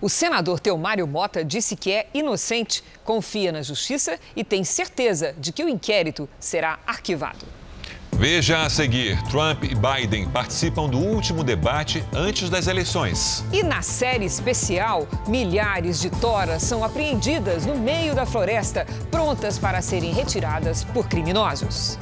O 0.00 0.08
senador 0.08 0.60
Teomário 0.60 1.06
Mota 1.06 1.44
disse 1.44 1.76
que 1.76 1.92
é 1.92 2.08
inocente, 2.12 2.82
confia 3.04 3.52
na 3.52 3.62
justiça 3.62 4.18
e 4.34 4.44
tem 4.44 4.64
certeza 4.64 5.34
de 5.38 5.52
que 5.52 5.64
o 5.64 5.68
inquérito 5.68 6.28
será 6.38 6.78
arquivado. 6.86 7.46
Veja 8.12 8.62
a 8.62 8.70
seguir: 8.70 9.22
Trump 9.24 9.64
e 9.64 9.74
Biden 9.74 10.28
participam 10.30 10.88
do 10.88 10.98
último 10.98 11.44
debate 11.44 12.02
antes 12.14 12.48
das 12.48 12.66
eleições. 12.66 13.44
E 13.52 13.62
na 13.62 13.82
série 13.82 14.24
especial, 14.24 15.06
milhares 15.28 16.00
de 16.00 16.08
toras 16.08 16.62
são 16.62 16.82
apreendidas 16.82 17.66
no 17.66 17.76
meio 17.76 18.14
da 18.14 18.24
floresta, 18.24 18.86
prontas 19.10 19.58
para 19.58 19.82
serem 19.82 20.12
retiradas 20.12 20.82
por 20.82 21.06
criminosos. 21.08 21.98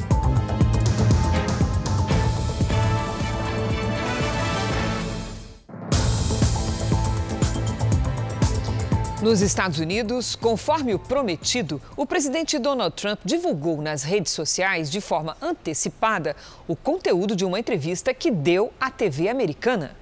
Nos 9.25 9.41
Estados 9.41 9.79
Unidos, 9.79 10.37
conforme 10.37 10.93
o 10.93 10.99
prometido, 10.99 11.81
o 11.97 12.05
presidente 12.05 12.59
Donald 12.59 12.95
Trump 12.95 13.19
divulgou 13.25 13.81
nas 13.81 14.03
redes 14.03 14.31
sociais, 14.33 14.91
de 14.91 15.01
forma 15.01 15.35
antecipada, 15.41 16.37
o 16.69 16.77
conteúdo 16.77 17.35
de 17.35 17.43
uma 17.43 17.59
entrevista 17.59 18.13
que 18.13 18.31
deu 18.31 18.71
à 18.79 18.91
TV 18.91 19.31
americana. 19.31 19.97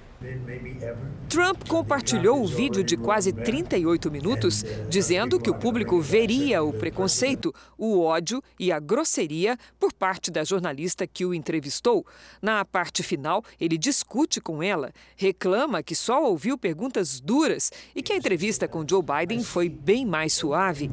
Trump 1.27 1.67
compartilhou 1.67 2.41
o 2.41 2.47
vídeo 2.47 2.83
de 2.83 2.95
quase 2.95 3.33
38 3.33 4.11
minutos, 4.11 4.63
dizendo 4.87 5.39
que 5.39 5.49
o 5.49 5.55
público 5.55 5.99
veria 5.99 6.63
o 6.63 6.71
preconceito, 6.71 7.53
o 7.77 7.99
ódio 7.99 8.41
e 8.59 8.71
a 8.71 8.79
grosseria 8.79 9.57
por 9.79 9.91
parte 9.91 10.29
da 10.29 10.43
jornalista 10.43 11.07
que 11.07 11.25
o 11.25 11.33
entrevistou. 11.33 12.05
Na 12.41 12.63
parte 12.63 13.01
final, 13.01 13.43
ele 13.59 13.77
discute 13.77 14.39
com 14.39 14.61
ela, 14.61 14.93
reclama 15.15 15.81
que 15.81 15.95
só 15.95 16.23
ouviu 16.23 16.57
perguntas 16.57 17.19
duras 17.19 17.71
e 17.95 18.01
que 18.01 18.13
a 18.13 18.17
entrevista 18.17 18.67
com 18.67 18.85
Joe 18.87 19.01
Biden 19.01 19.43
foi 19.43 19.69
bem 19.69 20.05
mais 20.05 20.33
suave. 20.33 20.91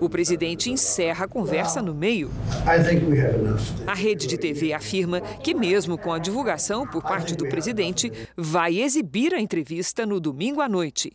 O 0.00 0.08
presidente 0.08 0.70
encerra 0.70 1.24
a 1.24 1.28
conversa 1.28 1.80
no 1.80 1.94
meio. 1.94 2.30
A 3.86 3.94
rede 3.94 4.26
de 4.26 4.38
TV 4.38 4.72
afirma 4.72 5.20
que, 5.20 5.54
mesmo 5.54 5.96
com 5.98 6.12
a 6.12 6.18
divulgação 6.18 6.86
por 6.86 7.02
parte 7.02 7.34
do 7.34 7.48
presidente, 7.48 8.12
vai 8.36 8.80
exibir 8.80 9.34
a 9.34 9.40
entrevista 9.40 10.06
no 10.06 10.20
domingo 10.20 10.60
à 10.60 10.68
noite. 10.68 11.12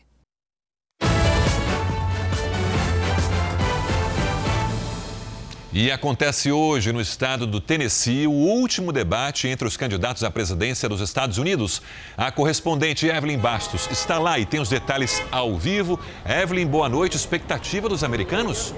E 5.72 5.92
acontece 5.92 6.52
hoje 6.52 6.92
no 6.92 7.00
estado 7.00 7.46
do 7.46 7.62
Tennessee 7.62 8.26
o 8.26 8.32
último 8.32 8.92
debate 8.92 9.48
entre 9.48 9.68
os 9.68 9.78
candidatos 9.78 10.24
à 10.24 10.32
presidência 10.32 10.90
dos 10.90 11.00
Estados 11.00 11.38
Unidos. 11.38 11.80
A 12.18 12.32
correspondente 12.32 13.06
Evelyn 13.06 13.38
Bastos 13.38 13.88
está 13.92 14.18
lá 14.18 14.40
e 14.40 14.48
tem 14.48 14.60
os 14.60 14.68
detalhes 14.68 15.22
ao 15.32 15.56
vivo. 15.56 16.00
Evelyn, 16.26 16.66
boa 16.66 16.90
noite. 16.90 17.16
Expectativa 17.16 17.88
dos 17.88 18.04
americanos? 18.04 18.74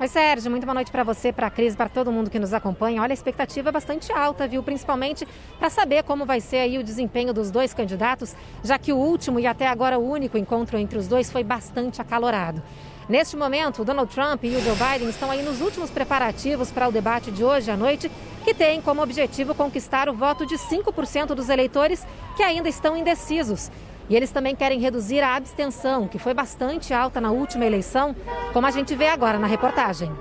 Oi, 0.00 0.06
Sérgio, 0.06 0.48
muito 0.48 0.64
boa 0.64 0.74
noite 0.74 0.92
para 0.92 1.02
você, 1.02 1.32
para 1.32 1.48
a 1.48 1.50
Cris, 1.50 1.74
para 1.74 1.88
todo 1.88 2.12
mundo 2.12 2.30
que 2.30 2.38
nos 2.38 2.54
acompanha. 2.54 3.02
Olha, 3.02 3.12
a 3.12 3.14
expectativa 3.14 3.70
é 3.70 3.72
bastante 3.72 4.12
alta, 4.12 4.46
viu? 4.46 4.62
Principalmente 4.62 5.26
para 5.58 5.68
saber 5.68 6.04
como 6.04 6.24
vai 6.24 6.40
ser 6.40 6.58
aí 6.58 6.78
o 6.78 6.84
desempenho 6.84 7.34
dos 7.34 7.50
dois 7.50 7.74
candidatos, 7.74 8.36
já 8.62 8.78
que 8.78 8.92
o 8.92 8.96
último 8.96 9.40
e 9.40 9.48
até 9.48 9.66
agora 9.66 9.98
o 9.98 10.08
único 10.08 10.38
encontro 10.38 10.78
entre 10.78 10.96
os 10.96 11.08
dois 11.08 11.32
foi 11.32 11.42
bastante 11.42 12.00
acalorado. 12.00 12.62
Neste 13.08 13.38
momento, 13.38 13.86
Donald 13.86 14.14
Trump 14.14 14.44
e 14.44 14.54
o 14.54 14.60
Joe 14.60 14.76
Biden 14.76 15.08
estão 15.08 15.30
aí 15.30 15.42
nos 15.42 15.62
últimos 15.62 15.88
preparativos 15.90 16.70
para 16.70 16.86
o 16.86 16.92
debate 16.92 17.30
de 17.30 17.42
hoje 17.42 17.70
à 17.70 17.76
noite, 17.76 18.10
que 18.44 18.52
tem 18.52 18.82
como 18.82 19.02
objetivo 19.02 19.54
conquistar 19.54 20.10
o 20.10 20.14
voto 20.14 20.44
de 20.44 20.56
5% 20.56 21.28
dos 21.28 21.48
eleitores 21.48 22.06
que 22.36 22.42
ainda 22.42 22.68
estão 22.68 22.94
indecisos. 22.94 23.70
E 24.10 24.16
eles 24.16 24.30
também 24.30 24.54
querem 24.54 24.78
reduzir 24.78 25.20
a 25.20 25.36
abstenção, 25.36 26.06
que 26.06 26.18
foi 26.18 26.34
bastante 26.34 26.92
alta 26.92 27.18
na 27.18 27.30
última 27.30 27.64
eleição, 27.64 28.14
como 28.52 28.66
a 28.66 28.70
gente 28.70 28.94
vê 28.94 29.08
agora 29.08 29.38
na 29.38 29.46
reportagem. 29.46 30.12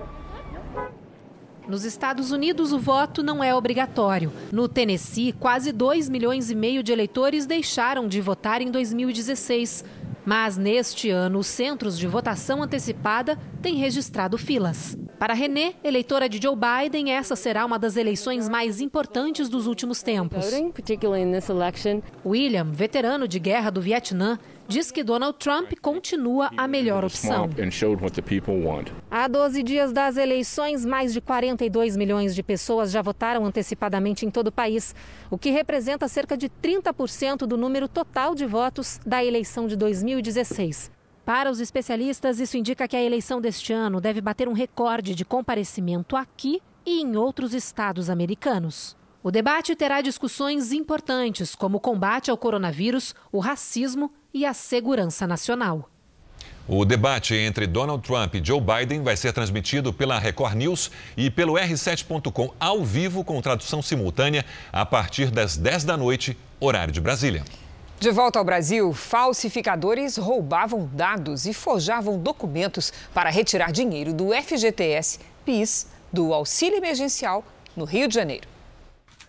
Nos 1.67 1.83
Estados 1.83 2.31
Unidos, 2.31 2.71
o 2.71 2.79
voto 2.79 3.21
não 3.21 3.43
é 3.43 3.53
obrigatório. 3.53 4.31
No 4.49 4.69
Tennessee, 4.69 5.33
quase 5.33 5.73
2 5.73 6.07
milhões 6.07 6.49
e 6.49 6.55
meio 6.55 6.81
de 6.81 6.93
eleitores 6.93 7.45
deixaram 7.45 8.07
de 8.07 8.21
votar 8.21 8.61
em 8.61 8.71
2016. 8.71 9.83
Mas 10.27 10.57
neste 10.57 11.09
ano, 11.09 11.39
os 11.39 11.47
centros 11.47 11.97
de 11.97 12.05
votação 12.05 12.61
antecipada 12.61 13.39
têm 13.61 13.75
registrado 13.75 14.37
filas. 14.37 14.97
Para 15.17 15.33
René, 15.33 15.75
eleitora 15.81 16.27
de 16.27 16.37
Joe 16.37 16.53
Biden, 16.53 17.13
essa 17.13 17.33
será 17.33 17.65
uma 17.65 17.79
das 17.79 17.95
eleições 17.95 18.49
mais 18.49 18.81
importantes 18.81 19.47
dos 19.47 19.67
últimos 19.67 20.03
tempos. 20.03 20.45
William, 22.25 22.65
veterano 22.73 23.25
de 23.25 23.39
guerra 23.39 23.69
do 23.69 23.79
Vietnã, 23.79 24.37
diz 24.67 24.91
que 24.91 25.03
Donald 25.03 25.37
Trump 25.39 25.71
continua 25.81 26.51
a 26.57 26.67
melhor 26.67 27.05
opção. 27.05 27.49
Há 29.09 29.27
12 29.27 29.63
dias 29.63 29.93
das 29.93 30.17
eleições, 30.17 30.85
mais 30.85 31.13
de 31.13 31.21
42 31.21 31.95
milhões 31.95 32.35
de 32.35 32.43
pessoas 32.43 32.91
já 32.91 33.01
votaram 33.01 33.45
antecipadamente 33.45 34.25
em 34.25 34.29
todo 34.29 34.47
o 34.47 34.51
país, 34.51 34.93
o 35.31 35.37
que 35.37 35.49
representa 35.49 36.07
cerca 36.07 36.35
de 36.35 36.49
30% 36.49 37.45
do 37.45 37.57
número 37.57 37.87
total 37.87 38.35
de 38.35 38.45
votos 38.45 38.99
da 39.05 39.23
eleição 39.23 39.67
de 39.67 39.75
2016. 39.75 40.91
Para 41.25 41.51
os 41.51 41.59
especialistas, 41.59 42.39
isso 42.39 42.57
indica 42.57 42.87
que 42.87 42.95
a 42.95 43.03
eleição 43.03 43.41
deste 43.41 43.73
ano 43.73 43.99
deve 43.99 44.21
bater 44.21 44.47
um 44.47 44.53
recorde 44.53 45.13
de 45.13 45.25
comparecimento 45.25 46.15
aqui 46.15 46.61
e 46.85 47.01
em 47.01 47.17
outros 47.17 47.53
estados 47.53 48.09
americanos. 48.09 48.95
O 49.21 49.29
debate 49.29 49.75
terá 49.75 49.99
discussões 49.99 50.71
importantes, 50.71 51.53
como 51.53 51.77
o 51.77 51.81
combate 51.81 52.31
ao 52.31 52.37
coronavírus, 52.37 53.13
o 53.29 53.39
racismo 53.39 54.09
e 54.37 54.45
a 54.45 54.53
segurança 54.53 55.25
nacional. 55.25 55.89
O 56.67 56.85
debate 56.85 57.33
entre 57.33 57.65
Donald 57.65 58.03
Trump 58.03 58.35
e 58.35 58.43
Joe 58.43 58.61
Biden 58.61 59.01
vai 59.01 59.17
ser 59.17 59.33
transmitido 59.33 59.91
pela 59.91 60.19
Record 60.19 60.53
News 60.53 60.91
e 61.15 61.31
pelo 61.31 61.53
R7.com 61.53 62.53
ao 62.59 62.83
vivo 62.83 63.23
com 63.23 63.41
tradução 63.41 63.81
simultânea 63.81 64.45
a 64.71 64.85
partir 64.85 65.31
das 65.31 65.57
10 65.57 65.85
da 65.85 65.97
noite, 65.97 66.37
horário 66.59 66.93
de 66.93 67.01
Brasília. 67.01 67.43
De 67.99 68.11
volta 68.11 68.37
ao 68.37 68.45
Brasil, 68.45 68.93
falsificadores 68.93 70.17
roubavam 70.17 70.87
dados 70.93 71.47
e 71.47 71.53
forjavam 71.53 72.19
documentos 72.19 72.93
para 73.11 73.31
retirar 73.31 73.71
dinheiro 73.71 74.13
do 74.13 74.29
FGTS, 74.31 75.19
PIS, 75.43 75.87
do 76.13 76.31
auxílio 76.31 76.77
emergencial 76.77 77.43
no 77.75 77.85
Rio 77.85 78.07
de 78.07 78.13
Janeiro. 78.13 78.56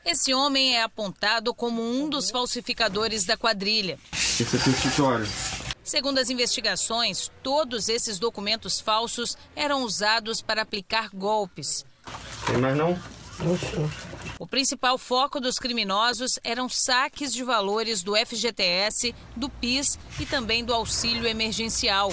Esse 0.04 0.32
homem 0.32 0.76
é 0.76 0.82
apontado 0.82 1.52
como 1.54 1.82
um 1.82 2.08
dos 2.08 2.30
falsificadores 2.30 3.24
da 3.24 3.36
quadrilha. 3.36 3.98
Esse 4.12 4.56
aqui 4.56 4.68
é 4.68 4.72
o 4.72 4.74
escritório. 4.74 5.28
Segundo 5.84 6.18
as 6.18 6.28
investigações, 6.28 7.30
todos 7.42 7.88
esses 7.88 8.18
documentos 8.18 8.80
falsos 8.80 9.36
eram 9.56 9.82
usados 9.82 10.42
para 10.42 10.62
aplicar 10.62 11.08
golpes. 11.14 11.84
Tem 12.46 12.58
mais 12.58 12.76
não? 12.76 12.98
O 14.38 14.46
principal 14.46 14.98
foco 14.98 15.40
dos 15.40 15.58
criminosos 15.58 16.38
eram 16.42 16.68
saques 16.68 17.32
de 17.32 17.42
valores 17.44 18.02
do 18.02 18.14
FGTS, 18.16 19.14
do 19.36 19.48
PIS 19.48 19.98
e 20.20 20.26
também 20.26 20.64
do 20.64 20.74
auxílio 20.74 21.26
emergencial. 21.26 22.12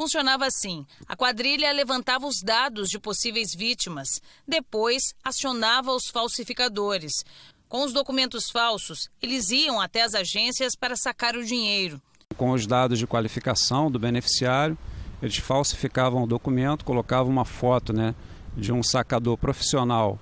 Funcionava 0.00 0.46
assim: 0.46 0.86
a 1.06 1.14
quadrilha 1.14 1.70
levantava 1.72 2.26
os 2.26 2.40
dados 2.40 2.88
de 2.88 2.98
possíveis 2.98 3.54
vítimas, 3.54 4.08
depois 4.48 5.02
acionava 5.22 5.92
os 5.92 6.08
falsificadores. 6.08 7.22
Com 7.68 7.84
os 7.84 7.92
documentos 7.92 8.48
falsos, 8.50 9.10
eles 9.20 9.50
iam 9.50 9.78
até 9.78 10.00
as 10.00 10.14
agências 10.14 10.74
para 10.74 10.96
sacar 10.96 11.36
o 11.36 11.44
dinheiro. 11.44 12.00
Com 12.38 12.52
os 12.52 12.66
dados 12.66 12.98
de 12.98 13.06
qualificação 13.06 13.90
do 13.90 13.98
beneficiário, 13.98 14.78
eles 15.20 15.36
falsificavam 15.36 16.22
o 16.22 16.26
documento, 16.26 16.82
colocavam 16.82 17.30
uma 17.30 17.44
foto 17.44 17.92
né, 17.92 18.14
de 18.56 18.72
um 18.72 18.82
sacador 18.82 19.36
profissional 19.36 20.18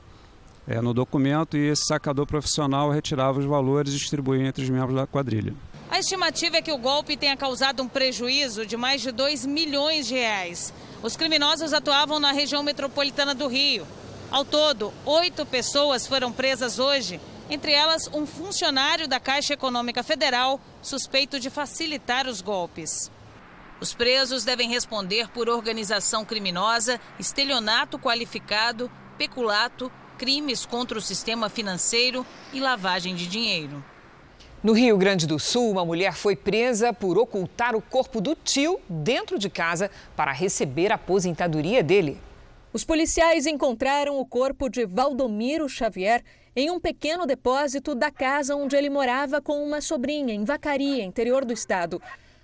é, 0.67 0.81
no 0.81 0.93
documento 0.93 1.57
e 1.57 1.69
esse 1.69 1.85
sacador 1.87 2.27
profissional 2.27 2.91
retirava 2.91 3.39
os 3.39 3.45
valores 3.45 3.93
e 3.95 3.97
distribuía 3.97 4.49
entre 4.49 4.65
os 4.65 4.71
membros 4.71 4.97
da 4.97 5.07
quadrilha. 5.07 5.55
A 5.99 6.01
estimativa 6.01 6.59
é 6.59 6.63
que 6.63 6.71
o 6.71 6.79
golpe 6.79 7.17
tenha 7.17 7.37
causado 7.37 7.83
um 7.83 7.89
prejuízo 7.89 8.65
de 8.65 8.77
mais 8.77 9.03
de 9.03 9.11
2 9.11 9.45
milhões 9.45 10.07
de 10.07 10.15
reais. 10.15 10.73
Os 11.03 11.17
criminosos 11.17 11.73
atuavam 11.73 12.21
na 12.21 12.31
região 12.31 12.63
metropolitana 12.63 13.35
do 13.35 13.49
Rio. 13.49 13.85
Ao 14.31 14.45
todo, 14.45 14.95
oito 15.05 15.45
pessoas 15.45 16.07
foram 16.07 16.33
presas 16.33 16.79
hoje, 16.79 17.21
entre 17.51 17.73
elas 17.73 18.09
um 18.15 18.27
funcionário 18.27 19.09
da 19.09 19.19
Caixa 19.19 19.55
Econômica 19.55 20.05
Federal 20.05 20.61
suspeito 20.81 21.41
de 21.41 21.51
facilitar 21.51 22.29
os 22.29 22.41
golpes. 22.41 23.11
Os 23.81 23.93
presos 23.93 24.45
devem 24.45 24.71
responder 24.71 25.29
por 25.31 25.49
organização 25.49 26.25
criminosa, 26.25 27.01
estelionato 27.19 27.99
qualificado, 27.99 28.89
peculato, 29.19 29.91
crimes 30.17 30.65
contra 30.65 30.97
o 30.97 31.03
sistema 31.03 31.49
financeiro 31.49 32.25
e 32.53 32.61
lavagem 32.61 33.17
de 33.17 33.27
dinheiro. 33.27 33.83
No 34.61 34.73
Rio 34.73 34.99
Grande 34.99 35.25
do 35.25 35.39
Sul, 35.39 35.71
uma 35.71 35.85
mulher 35.85 36.15
foi 36.15 36.35
presa 36.35 36.93
por 36.93 37.17
ocultar 37.17 37.77
o 37.77 37.81
corpo 37.81 38.21
do 38.21 38.35
tio 38.35 38.81
dentro 38.89 39.39
de 39.39 39.49
casa 39.49 39.89
para 40.17 40.33
receber 40.33 40.91
a 40.91 40.97
aposentadoria 40.97 41.81
dele. 41.81 42.19
Os 42.73 42.85
policiais 42.85 43.47
encontraram 43.47 44.19
o 44.19 44.27
corpo 44.27 44.69
de 44.69 44.85
Valdomiro 44.85 45.69
Xavier 45.69 46.25
em 46.57 46.71
um 46.73 46.81
pequeno 46.81 47.25
depósito 47.25 47.95
da 47.95 48.11
casa 48.11 48.57
onde 48.57 48.75
ele 48.75 48.91
morava 48.91 49.41
com 49.41 49.63
uma 49.63 49.81
sobrinha, 49.81 50.35
em 50.35 50.43
Vacaria, 50.43 51.05
interior 51.05 51.45
do 51.45 51.53
estado. 51.53 52.03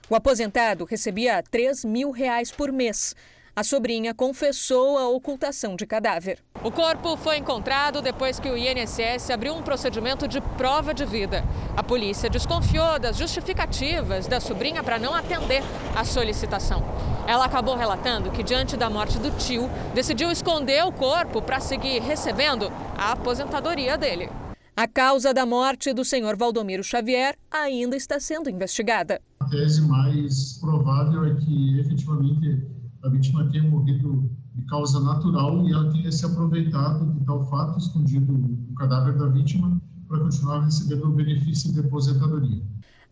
O 0.09 0.15
aposentado 0.15 0.85
recebia 0.85 1.43
3 1.43 1.85
mil 1.85 2.13
reais 2.13 2.53
por 2.53 2.71
mês. 2.71 3.17
A 3.57 3.63
sobrinha 3.63 4.13
confessou 4.13 4.99
a 4.99 5.09
ocultação 5.09 5.77
de 5.77 5.87
cadáver. 5.87 6.41
O 6.65 6.73
corpo 6.73 7.17
foi 7.17 7.37
encontrado 7.37 8.03
depois 8.03 8.41
que 8.41 8.49
o 8.49 8.57
INSS 8.57 9.31
abriu 9.31 9.55
um 9.55 9.63
procedimento 9.63 10.27
de 10.27 10.41
prova 10.41 10.93
de 10.93 11.05
vida. 11.05 11.45
A 11.77 11.83
polícia 11.83 12.29
desconfiou 12.29 12.99
das 12.99 13.17
justificativas 13.17 14.27
da 14.27 14.41
sobrinha 14.41 14.83
para 14.83 14.99
não 14.99 15.15
atender 15.15 15.63
à 15.95 16.05
solicitação. 16.05 16.83
Ela 17.29 17.45
acabou 17.45 17.77
relatando 17.77 18.33
que, 18.33 18.43
diante 18.43 18.77
da 18.77 18.91
morte 18.91 19.21
do 19.21 19.31
tio, 19.39 19.71
decidiu 19.95 20.33
esconder 20.33 20.85
o 20.85 20.91
corpo 20.91 21.41
para 21.41 21.61
seguir 21.61 22.03
recebendo 22.03 22.73
a 22.99 23.13
aposentadoria 23.13 23.97
dele. 23.97 24.29
A 24.77 24.89
causa 24.89 25.33
da 25.33 25.47
morte 25.47 25.93
do 25.93 26.05
senhor 26.05 26.37
Valdomiro 26.37 26.83
Xavier 26.83 27.37
ainda 27.49 27.97
está 27.97 28.19
sendo 28.19 28.51
investigada. 28.51 29.23
A 29.39 29.45
tese 29.45 29.81
mais 29.83 30.59
provável 30.61 31.25
é 31.27 31.37
que 31.37 31.79
efetivamente 31.79 32.61
a 33.05 33.09
vítima 33.11 33.49
tenha 33.51 33.63
morrido 33.65 34.31
de 34.55 34.65
causa 34.67 34.99
natural 35.01 35.67
e 35.69 35.73
ela 35.73 35.93
tenha 35.93 36.11
se 36.11 36.25
aproveitado 36.25 37.13
de 37.13 37.25
tal 37.27 37.45
fato, 37.51 37.79
escondido 37.79 38.33
o 38.33 38.75
cadáver 38.75 39.19
da 39.19 39.27
vítima, 39.27 39.79
para 40.09 40.21
continuar 40.21 40.65
recebendo 40.65 41.05
o 41.05 41.13
benefício 41.13 41.73
de 41.73 41.81
aposentadoria. 41.81 42.63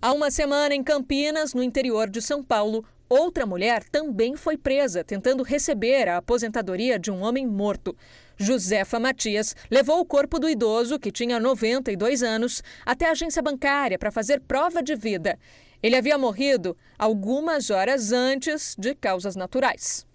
Há 0.01 0.13
uma 0.13 0.31
semana, 0.31 0.75
em 0.75 0.83
Campinas, 0.83 1.53
no 1.53 1.63
interior 1.63 2.09
de 2.09 2.23
São 2.23 2.43
Paulo, 2.43 2.85
outra 3.09 3.45
mulher 3.45 3.85
também 3.85 4.35
foi 4.35 4.57
presa 4.57 5.05
tentando 5.05 5.43
receber 5.43 6.09
a 6.09 6.17
aposentadoria 6.17 6.99
de 6.99 7.11
um 7.11 7.23
homem 7.23 7.47
morto. 7.47 7.95
Josefa 8.37 8.99
Matias 8.99 9.55
levou 9.71 10.01
o 10.01 10.07
corpo 10.07 10.39
do 10.39 10.49
idoso, 10.49 10.99
que 10.99 11.13
tinha 11.13 11.39
92 11.39 12.23
anos, 12.23 12.63
até 12.85 13.09
a 13.09 13.13
agência 13.13 13.43
bancária 13.43 13.99
para 13.99 14.11
fazer 14.11 14.41
prova 14.41 14.83
de 14.83 14.97
vida. 14.97 15.39
Ele 15.83 15.97
havia 15.97 16.17
morrido 16.17 16.77
algumas 16.97 17.69
horas 17.69 18.13
antes 18.13 18.77
de 18.79 18.95
causas 18.95 19.35
naturais. 19.35 20.07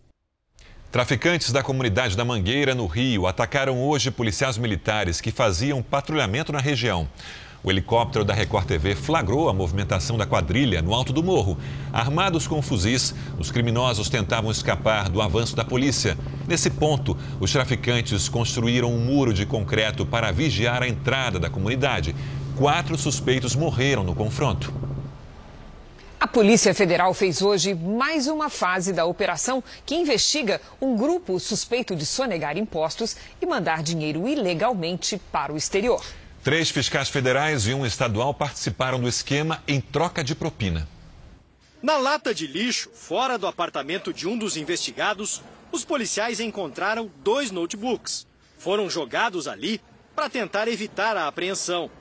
Traficantes 0.89 1.51
da 1.51 1.61
comunidade 1.61 2.15
da 2.15 2.23
Mangueira, 2.23 2.73
no 2.73 2.85
Rio, 2.85 3.27
atacaram 3.27 3.83
hoje 3.83 4.09
policiais 4.09 4.57
militares 4.57 5.19
que 5.19 5.29
faziam 5.29 5.83
patrulhamento 5.83 6.53
na 6.53 6.59
região. 6.59 7.09
O 7.61 7.69
helicóptero 7.69 8.23
da 8.23 8.33
Record 8.33 8.65
TV 8.65 8.95
flagrou 8.95 9.49
a 9.49 9.53
movimentação 9.53 10.17
da 10.17 10.25
quadrilha 10.25 10.81
no 10.81 10.93
alto 10.93 11.11
do 11.11 11.21
morro. 11.21 11.57
Armados 11.91 12.47
com 12.47 12.61
fuzis, 12.61 13.13
os 13.37 13.51
criminosos 13.51 14.09
tentavam 14.09 14.49
escapar 14.49 15.09
do 15.09 15.21
avanço 15.21 15.53
da 15.53 15.65
polícia. 15.65 16.17
Nesse 16.47 16.69
ponto, 16.69 17.17
os 17.41 17.51
traficantes 17.51 18.29
construíram 18.29 18.93
um 18.93 18.99
muro 18.99 19.33
de 19.33 19.45
concreto 19.45 20.05
para 20.05 20.31
vigiar 20.31 20.81
a 20.81 20.87
entrada 20.87 21.37
da 21.37 21.49
comunidade. 21.49 22.15
Quatro 22.55 22.97
suspeitos 22.97 23.53
morreram 23.53 24.05
no 24.05 24.15
confronto. 24.15 24.86
A 26.19 26.25
Polícia 26.27 26.73
Federal 26.73 27.13
fez 27.13 27.43
hoje 27.43 27.75
mais 27.75 28.25
uma 28.25 28.49
fase 28.49 28.91
da 28.91 29.05
operação 29.05 29.63
que 29.85 29.93
investiga 29.93 30.59
um 30.81 30.97
grupo 30.97 31.39
suspeito 31.39 31.95
de 31.95 32.07
sonegar 32.07 32.57
impostos 32.57 33.15
e 33.39 33.45
mandar 33.45 33.83
dinheiro 33.83 34.27
ilegalmente 34.27 35.21
para 35.31 35.53
o 35.53 35.57
exterior. 35.57 36.03
Três 36.43 36.71
fiscais 36.71 37.07
federais 37.07 37.67
e 37.67 37.73
um 37.73 37.85
estadual 37.85 38.33
participaram 38.33 38.99
do 38.99 39.07
esquema 39.07 39.61
em 39.67 39.79
troca 39.79 40.23
de 40.23 40.33
propina. 40.33 40.87
Na 41.83 41.97
lata 41.97 42.33
de 42.33 42.47
lixo, 42.47 42.89
fora 42.95 43.37
do 43.37 43.45
apartamento 43.45 44.11
de 44.11 44.27
um 44.27 44.35
dos 44.35 44.57
investigados, 44.57 45.43
os 45.71 45.85
policiais 45.85 46.39
encontraram 46.39 47.11
dois 47.23 47.51
notebooks. 47.51 48.25
Foram 48.57 48.89
jogados 48.89 49.47
ali 49.47 49.79
para 50.15 50.31
tentar 50.31 50.67
evitar 50.67 51.15
a 51.15 51.27
apreensão. 51.27 51.91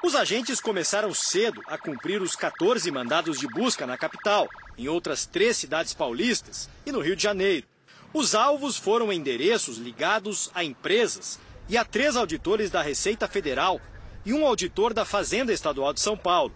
Os 0.00 0.14
agentes 0.14 0.60
começaram 0.60 1.12
cedo 1.12 1.60
a 1.66 1.76
cumprir 1.76 2.22
os 2.22 2.36
14 2.36 2.88
mandados 2.90 3.40
de 3.40 3.48
busca 3.48 3.84
na 3.84 3.98
capital, 3.98 4.48
em 4.76 4.86
outras 4.86 5.26
três 5.26 5.56
cidades 5.56 5.92
paulistas 5.92 6.70
e 6.86 6.92
no 6.92 7.00
Rio 7.00 7.16
de 7.16 7.22
Janeiro. 7.22 7.66
Os 8.14 8.32
alvos 8.32 8.76
foram 8.76 9.12
endereços 9.12 9.76
ligados 9.76 10.50
a 10.54 10.62
empresas 10.62 11.40
e 11.68 11.76
a 11.76 11.84
três 11.84 12.14
auditores 12.14 12.70
da 12.70 12.80
Receita 12.80 13.26
Federal 13.26 13.80
e 14.24 14.32
um 14.32 14.46
auditor 14.46 14.94
da 14.94 15.04
Fazenda 15.04 15.52
Estadual 15.52 15.92
de 15.92 16.00
São 16.00 16.16
Paulo. 16.16 16.54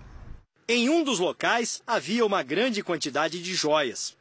Em 0.68 0.88
um 0.88 1.02
dos 1.02 1.18
locais 1.18 1.82
havia 1.84 2.24
uma 2.24 2.44
grande 2.44 2.80
quantidade 2.80 3.42
de 3.42 3.54
joias. 3.54 4.16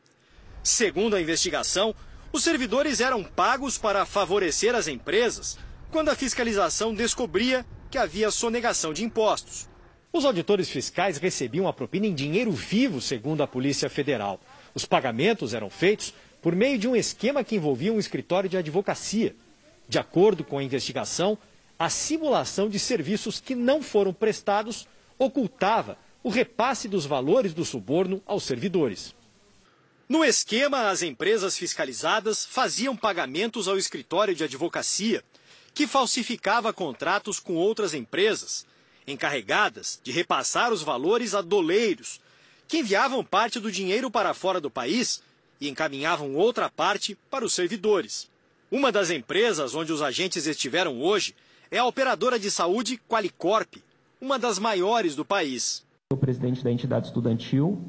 Segundo 0.64 1.16
a 1.16 1.22
investigação, 1.22 1.94
os 2.34 2.44
servidores 2.44 3.00
eram 3.00 3.24
pagos 3.24 3.78
para 3.78 4.04
favorecer 4.04 4.74
as 4.74 4.88
empresas 4.88 5.60
quando 5.92 6.10
a 6.10 6.16
fiscalização 6.16 6.94
descobria 6.94 7.64
que 7.92 7.98
havia 7.98 8.32
sonegação 8.32 8.94
de 8.94 9.04
impostos. 9.04 9.70
Os 10.14 10.24
auditores 10.24 10.70
fiscais 10.70 11.18
recebiam 11.18 11.68
a 11.68 11.74
propina 11.74 12.08
em 12.08 12.16
dinheiro 12.16 12.52
vivo, 12.52 13.02
segundo 13.02 13.44
a 13.44 13.48
Polícia 13.48 13.90
Federal. 13.90 14.40
Os 14.74 14.86
pagamentos 14.86 15.54
eram 15.54 15.70
feitos 15.70 16.14
por 16.42 16.56
meio 16.56 16.78
de 16.78 16.88
um 16.88 16.96
esquema 16.96 17.44
que 17.44 17.56
envolvia 17.56 17.92
um 17.92 18.00
escritório 18.00 18.50
de 18.50 18.58
advocacia. 18.58 19.36
De 19.90 20.00
acordo 20.00 20.44
com 20.44 20.58
a 20.58 20.64
investigação, 20.64 21.38
a 21.78 21.90
simulação 21.90 22.70
de 22.70 22.80
serviços 22.80 23.42
que 23.42 23.56
não 23.56 23.84
foram 23.84 24.14
prestados 24.14 24.88
ocultava 25.20 25.98
o 26.24 26.30
repasse 26.30 26.88
dos 26.88 27.06
valores 27.06 27.54
do 27.54 27.66
suborno 27.66 28.22
aos 28.26 28.44
servidores. 28.44 29.14
No 30.08 30.24
esquema, 30.24 30.90
as 30.90 31.02
empresas 31.02 31.58
fiscalizadas 31.58 32.46
faziam 32.46 32.96
pagamentos 32.96 33.68
ao 33.68 33.78
escritório 33.78 34.36
de 34.36 34.44
advocacia 34.44 35.24
que 35.74 35.88
falsificava 35.88 36.74
contratos 36.74 37.40
com 37.40 37.56
outras 37.56 37.94
empresas, 37.94 38.66
encarregadas 39.08 40.00
de 40.04 40.12
repassar 40.12 40.72
os 40.72 40.84
valores 40.84 41.34
a 41.34 41.42
doleiros, 41.42 42.20
que 42.68 42.80
enviavam 42.80 43.24
parte 43.24 43.60
do 43.60 43.72
dinheiro 43.72 44.10
para 44.10 44.34
fora 44.34 44.62
do 44.62 44.70
país 44.70 45.22
e 45.60 45.70
encaminhavam 45.70 46.36
outra 46.36 46.70
parte 46.70 47.18
para 47.30 47.46
os 47.46 47.54
servidores. 47.54 48.30
Uma 48.72 48.92
das 48.92 49.10
empresas 49.10 49.76
onde 49.76 49.92
os 49.92 50.02
agentes 50.02 50.48
estiveram 50.48 51.02
hoje 51.02 51.36
é 51.70 51.78
a 51.78 51.86
operadora 51.86 52.40
de 52.40 52.50
saúde 52.50 53.00
Qualicorp, 53.10 53.76
uma 54.20 54.40
das 54.40 54.58
maiores 54.60 55.16
do 55.16 55.26
país. 55.26 55.86
O 56.12 56.18
presidente 56.18 56.64
da 56.64 56.72
entidade 56.72 57.08
estudantil 57.08 57.82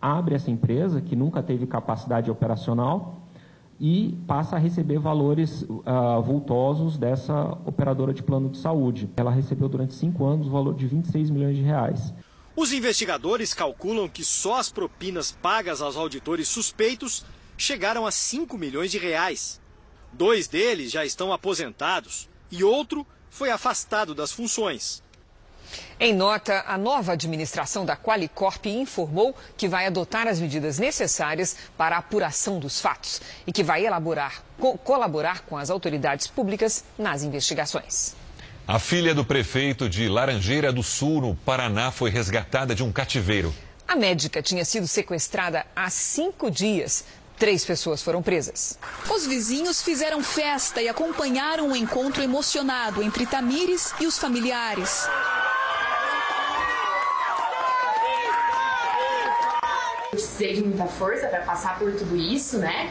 abre 0.00 0.34
essa 0.34 0.50
empresa, 0.50 1.00
que 1.00 1.14
nunca 1.14 1.42
teve 1.42 1.66
capacidade 1.66 2.30
operacional, 2.30 3.19
e 3.80 4.18
passa 4.26 4.56
a 4.56 4.58
receber 4.58 4.98
valores 4.98 5.62
uh, 5.62 6.22
vultosos 6.22 6.98
dessa 6.98 7.58
operadora 7.64 8.12
de 8.12 8.22
plano 8.22 8.50
de 8.50 8.58
saúde. 8.58 9.08
Ela 9.16 9.30
recebeu 9.30 9.68
durante 9.68 9.94
cinco 9.94 10.26
anos 10.26 10.46
o 10.46 10.50
valor 10.50 10.74
de 10.74 10.86
26 10.86 11.30
milhões 11.30 11.56
de 11.56 11.62
reais. 11.62 12.12
Os 12.54 12.74
investigadores 12.74 13.54
calculam 13.54 14.06
que 14.06 14.22
só 14.22 14.58
as 14.58 14.70
propinas 14.70 15.32
pagas 15.32 15.80
aos 15.80 15.96
auditores 15.96 16.46
suspeitos 16.46 17.24
chegaram 17.56 18.06
a 18.06 18.10
5 18.10 18.58
milhões 18.58 18.90
de 18.90 18.98
reais. 18.98 19.60
Dois 20.12 20.46
deles 20.46 20.90
já 20.90 21.04
estão 21.04 21.32
aposentados 21.32 22.28
e 22.50 22.62
outro 22.62 23.06
foi 23.30 23.50
afastado 23.50 24.14
das 24.14 24.30
funções. 24.30 25.02
Em 25.98 26.14
nota, 26.14 26.64
a 26.66 26.78
nova 26.78 27.12
administração 27.12 27.84
da 27.84 27.96
Qualicorp 27.96 28.66
informou 28.66 29.34
que 29.56 29.68
vai 29.68 29.86
adotar 29.86 30.26
as 30.26 30.40
medidas 30.40 30.78
necessárias 30.78 31.56
para 31.76 31.96
a 31.96 31.98
apuração 31.98 32.58
dos 32.58 32.80
fatos 32.80 33.20
e 33.46 33.52
que 33.52 33.62
vai 33.62 33.84
elaborar, 33.84 34.42
co 34.58 34.78
colaborar 34.78 35.40
com 35.42 35.56
as 35.56 35.70
autoridades 35.70 36.26
públicas 36.26 36.84
nas 36.98 37.22
investigações. 37.22 38.14
A 38.66 38.78
filha 38.78 39.14
do 39.14 39.24
prefeito 39.24 39.88
de 39.88 40.08
Laranjeira 40.08 40.72
do 40.72 40.82
Sul, 40.82 41.20
no 41.20 41.34
Paraná, 41.34 41.90
foi 41.90 42.08
resgatada 42.08 42.74
de 42.74 42.84
um 42.84 42.92
cativeiro. 42.92 43.52
A 43.86 43.96
médica 43.96 44.40
tinha 44.40 44.64
sido 44.64 44.86
sequestrada 44.86 45.66
há 45.74 45.90
cinco 45.90 46.48
dias. 46.48 47.04
Três 47.36 47.64
pessoas 47.64 48.00
foram 48.00 48.22
presas. 48.22 48.78
Os 49.12 49.26
vizinhos 49.26 49.82
fizeram 49.82 50.22
festa 50.22 50.80
e 50.80 50.88
acompanharam 50.88 51.66
o 51.66 51.70
um 51.70 51.76
encontro 51.76 52.22
emocionado 52.22 53.02
entre 53.02 53.26
Tamires 53.26 53.92
e 53.98 54.06
os 54.06 54.18
familiares. 54.18 55.08
Precisei 60.40 60.54
de 60.54 60.62
muita 60.62 60.86
força 60.86 61.26
para 61.26 61.40
passar 61.40 61.78
por 61.78 61.92
tudo 61.92 62.16
isso, 62.16 62.58
né? 62.58 62.90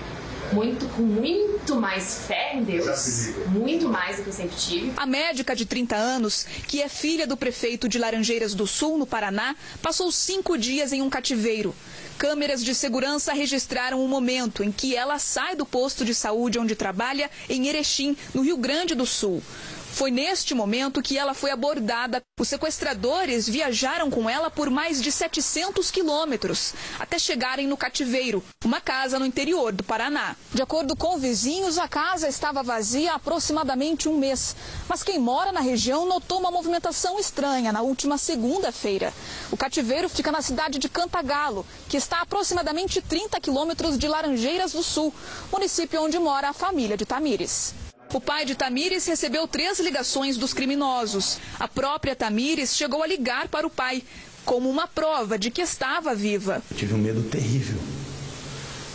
Muito, 0.54 0.88
com 0.96 1.02
muito 1.04 1.76
mais 1.76 2.26
fé 2.28 2.56
em 2.56 2.64
Deus, 2.64 3.36
muito 3.48 3.88
mais 3.88 4.18
do 4.18 4.24
que 4.24 4.30
eu 4.30 4.34
sempre 4.34 4.56
tive. 4.56 4.94
A 4.98 5.06
médica 5.06 5.56
de 5.56 5.66
30 5.66 5.96
anos, 5.96 6.46
que 6.68 6.82
é 6.82 6.90
filha 6.90 7.28
do 7.28 7.38
prefeito 7.38 7.88
de 7.88 8.00
Laranjeiras 8.00 8.56
do 8.56 8.66
Sul, 8.66 8.98
no 8.98 9.06
Paraná, 9.06 9.56
passou 9.82 10.12
cinco 10.12 10.58
dias 10.58 10.92
em 10.92 11.02
um 11.02 11.10
cativeiro. 11.10 11.76
Câmeras 12.18 12.64
de 12.64 12.74
segurança 12.74 13.32
registraram 13.32 14.04
o 14.04 14.08
momento 14.08 14.64
em 14.64 14.72
que 14.72 14.96
ela 14.96 15.20
sai 15.20 15.56
do 15.56 15.66
posto 15.66 16.04
de 16.04 16.16
saúde 16.16 16.60
onde 16.60 16.76
trabalha, 16.76 17.30
em 17.48 17.68
Erechim, 17.68 18.18
no 18.34 18.42
Rio 18.42 18.58
Grande 18.58 18.96
do 18.96 19.06
Sul. 19.06 19.42
Foi 19.92 20.10
neste 20.10 20.54
momento 20.54 21.02
que 21.02 21.18
ela 21.18 21.34
foi 21.34 21.52
abordada. 21.52 22.22
Os 22.40 22.48
sequestradores 22.48 23.50
viajaram 23.50 24.10
com 24.10 24.30
ela 24.30 24.50
por 24.50 24.70
mais 24.70 25.02
de 25.02 25.12
700 25.12 25.92
quilômetros 25.92 26.74
até 26.98 27.20
chegarem 27.20 27.68
no 27.68 27.76
cativeiro, 27.76 28.44
uma 28.64 28.80
casa 28.80 29.20
no 29.20 29.26
interior 29.26 29.74
do 29.74 29.84
Paraná. 29.84 30.36
De 30.54 30.62
acordo 30.62 30.96
com 30.96 31.18
vizinhos, 31.18 31.78
a 31.78 31.88
casa 31.88 32.30
estava 32.30 32.64
vazia 32.64 33.12
há 33.12 33.16
aproximadamente 33.16 34.08
um 34.08 34.18
mês. 34.18 34.56
Mas 34.88 35.04
quem 35.04 35.20
mora 35.20 35.52
na 35.52 35.60
região 35.60 36.06
notou 36.06 36.40
uma 36.40 36.52
movimentação 36.52 37.20
estranha 37.20 37.74
na 37.74 37.82
última 37.82 38.18
segunda-feira. 38.18 39.14
O 39.52 39.58
cativeiro 39.58 40.08
fica 40.08 40.32
na 40.32 40.42
cidade 40.42 40.80
de 40.80 40.88
Cantagalo, 40.88 41.66
que 41.90 41.98
está 41.98 42.20
a 42.20 42.26
aproximadamente 42.30 43.02
30 43.02 43.40
quilômetros 43.42 43.98
de 43.98 44.08
Laranjeiras 44.08 44.72
do 44.72 44.84
Sul, 44.84 45.14
município 45.52 46.02
onde 46.02 46.20
mora 46.20 46.50
a 46.50 46.54
família 46.54 46.96
de 46.96 47.06
Tamires. 47.06 47.74
O 48.12 48.20
pai 48.20 48.44
de 48.44 48.56
Tamires 48.56 49.06
recebeu 49.06 49.48
três 49.48 49.80
ligações 49.80 50.36
dos 50.36 50.52
criminosos. 50.52 51.38
A 51.60 51.68
própria 51.68 52.16
Tamires 52.16 52.76
chegou 52.76 53.04
a 53.04 53.08
ligar 53.08 53.48
para 53.50 53.68
o 53.68 53.70
pai, 53.70 54.04
como 54.44 54.68
uma 54.68 54.88
prova 54.88 55.38
de 55.38 55.52
que 55.52 55.62
estava 55.62 56.16
viva. 56.16 56.64
Eu 56.72 56.78
tive 56.78 56.96
um 56.96 56.98
medo 56.98 57.22
terrível 57.30 57.80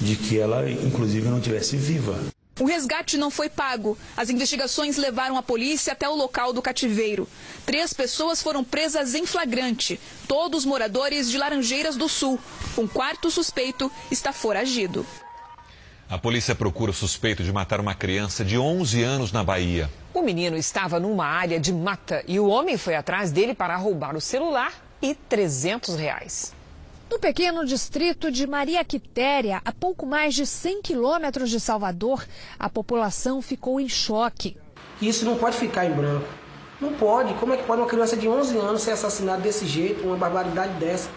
de 0.00 0.16
que 0.16 0.36
ela, 0.38 0.68
inclusive, 0.68 1.28
não 1.28 1.40
tivesse 1.40 1.76
viva. 1.76 2.18
O 2.58 2.64
resgate 2.64 3.16
não 3.16 3.30
foi 3.30 3.48
pago. 3.48 3.96
As 4.16 4.30
investigações 4.30 4.96
levaram 4.96 5.36
a 5.36 5.42
polícia 5.42 5.92
até 5.92 6.08
o 6.08 6.14
local 6.14 6.52
do 6.52 6.62
cativeiro. 6.62 7.28
Três 7.64 7.92
pessoas 7.92 8.42
foram 8.42 8.64
presas 8.64 9.14
em 9.14 9.26
flagrante, 9.26 9.98
todos 10.26 10.64
moradores 10.64 11.30
de 11.30 11.38
Laranjeiras 11.38 11.96
do 11.96 12.08
Sul. 12.08 12.38
Um 12.76 12.88
quarto 12.88 13.30
suspeito 13.30 13.90
está 14.10 14.32
foragido. 14.32 15.06
A 16.08 16.18
polícia 16.18 16.54
procura 16.54 16.90
o 16.90 16.94
suspeito 16.94 17.42
de 17.42 17.50
matar 17.50 17.80
uma 17.80 17.94
criança 17.94 18.44
de 18.44 18.58
11 18.58 19.02
anos 19.02 19.32
na 19.32 19.42
Bahia. 19.42 19.90
O 20.12 20.20
menino 20.20 20.56
estava 20.56 21.00
numa 21.00 21.24
área 21.24 21.58
de 21.58 21.72
mata 21.72 22.22
e 22.28 22.38
o 22.38 22.46
homem 22.46 22.76
foi 22.76 22.94
atrás 22.94 23.32
dele 23.32 23.54
para 23.54 23.74
roubar 23.76 24.14
o 24.14 24.20
celular 24.20 24.72
e 25.00 25.14
300 25.14 25.96
reais. 25.96 26.52
No 27.10 27.18
pequeno 27.18 27.64
distrito 27.64 28.30
de 28.30 28.46
Maria 28.46 28.84
Quitéria, 28.84 29.62
a 29.64 29.72
pouco 29.72 30.04
mais 30.04 30.34
de 30.34 30.46
100 30.46 30.82
quilômetros 30.82 31.48
de 31.48 31.58
Salvador, 31.58 32.24
a 32.58 32.68
população 32.68 33.40
ficou 33.40 33.80
em 33.80 33.88
choque. 33.88 34.56
Isso 35.00 35.24
não 35.24 35.36
pode 35.36 35.56
ficar 35.56 35.86
em 35.86 35.92
branco. 35.92 36.28
Não 36.80 36.92
pode. 36.92 37.32
Como 37.34 37.54
é 37.54 37.56
que 37.56 37.64
pode 37.64 37.80
uma 37.80 37.88
criança 37.88 38.16
de 38.16 38.28
11 38.28 38.58
anos 38.58 38.82
ser 38.82 38.92
assassinada 38.92 39.40
desse 39.40 39.66
jeito, 39.66 40.06
uma 40.06 40.16
barbaridade 40.16 40.74
dessa? 40.74 41.08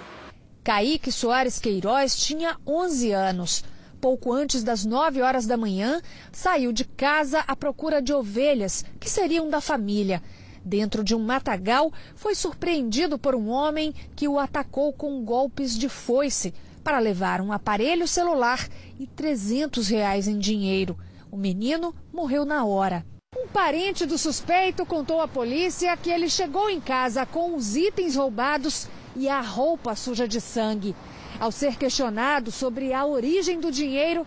Kaique 0.64 1.12
Soares 1.12 1.60
Queiroz 1.60 2.16
tinha 2.16 2.58
11 2.66 3.12
anos 3.12 3.64
pouco 3.98 4.32
antes 4.32 4.64
das 4.64 4.86
9 4.86 5.22
horas 5.22 5.46
da 5.46 5.58
manhã, 5.58 6.02
saiu 6.32 6.72
de 6.72 6.86
casa 6.86 7.40
à 7.48 7.56
procura 7.56 8.02
de 8.02 8.14
ovelhas, 8.14 8.86
que 9.00 9.10
seriam 9.10 9.50
da 9.50 9.60
família. 9.60 10.22
Dentro 10.64 11.04
de 11.04 11.16
um 11.16 11.20
matagal, 11.20 11.92
foi 12.16 12.36
surpreendido 12.36 13.18
por 13.18 13.36
um 13.36 13.50
homem 13.50 13.94
que 14.16 14.28
o 14.28 14.38
atacou 14.38 14.92
com 14.94 15.24
golpes 15.24 15.78
de 15.78 15.88
foice 15.88 16.54
para 16.84 17.00
levar 17.00 17.42
um 17.42 17.52
aparelho 17.52 18.08
celular 18.08 18.68
e 19.00 19.08
300 19.08 19.88
reais 19.88 20.28
em 20.28 20.38
dinheiro. 20.38 20.98
O 21.32 21.38
menino 21.38 21.94
morreu 22.14 22.46
na 22.46 22.66
hora. 22.66 23.06
Um 23.36 23.48
parente 23.48 24.06
do 24.06 24.18
suspeito 24.18 24.86
contou 24.86 25.22
à 25.22 25.28
polícia 25.28 25.96
que 25.98 26.10
ele 26.10 26.30
chegou 26.30 26.70
em 26.70 26.80
casa 26.80 27.26
com 27.26 27.56
os 27.56 27.76
itens 27.76 28.16
roubados 28.16 28.88
e 29.16 29.28
a 29.28 29.42
roupa 29.42 29.96
suja 29.96 30.28
de 30.28 30.40
sangue. 30.40 30.96
Ao 31.40 31.52
ser 31.52 31.76
questionado 31.76 32.52
sobre 32.52 32.94
a 32.94 33.06
origem 33.06 33.60
do 33.60 33.72
dinheiro, 33.72 34.26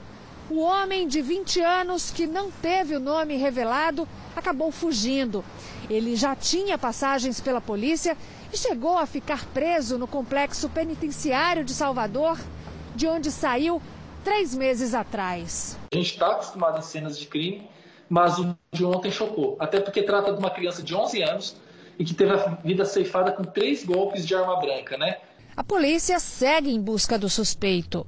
o 0.49 0.61
homem 0.61 1.09
de 1.09 1.21
20 1.21 1.61
anos, 1.61 2.11
que 2.11 2.25
não 2.25 2.53
teve 2.53 2.95
o 2.95 3.01
nome 3.01 3.37
revelado, 3.37 4.07
acabou 4.37 4.71
fugindo. 4.71 5.45
Ele 5.89 6.15
já 6.15 6.37
tinha 6.37 6.79
passagens 6.79 7.41
pela 7.41 7.61
polícia 7.61 8.17
e 8.53 8.57
chegou 8.57 8.97
a 8.97 9.07
ficar 9.07 9.45
preso 9.47 9.99
no 9.99 10.07
complexo 10.07 10.69
penitenciário 10.69 11.65
de 11.65 11.73
Salvador, 11.73 12.39
de 12.95 13.09
onde 13.09 13.33
saiu 13.33 13.83
três 14.25 14.55
meses 14.55 14.95
atrás. 14.95 15.77
A 15.93 15.97
gente 15.97 16.13
está 16.13 16.31
acostumado 16.31 16.79
em 16.79 16.83
cenas 16.83 17.19
de 17.19 17.27
crime, 17.27 17.69
mas 18.09 18.39
o 18.39 18.57
de 18.73 18.85
ontem 18.85 19.11
chocou. 19.11 19.57
Até 19.59 19.81
porque 19.81 20.03
trata 20.03 20.33
de 20.33 20.39
uma 20.39 20.51
criança 20.51 20.81
de 20.81 20.95
11 20.95 21.23
anos 21.23 21.57
e 21.99 22.05
que 22.05 22.15
teve 22.15 22.33
a 22.33 22.37
vida 22.65 22.85
ceifada 22.85 23.33
com 23.33 23.43
três 23.43 23.85
golpes 23.85 24.25
de 24.25 24.35
arma 24.35 24.61
branca, 24.61 24.97
né? 24.97 25.19
A 25.57 25.65
polícia 25.65 26.19
segue 26.21 26.71
em 26.71 26.81
busca 26.81 27.19
do 27.19 27.29
suspeito. 27.29 28.07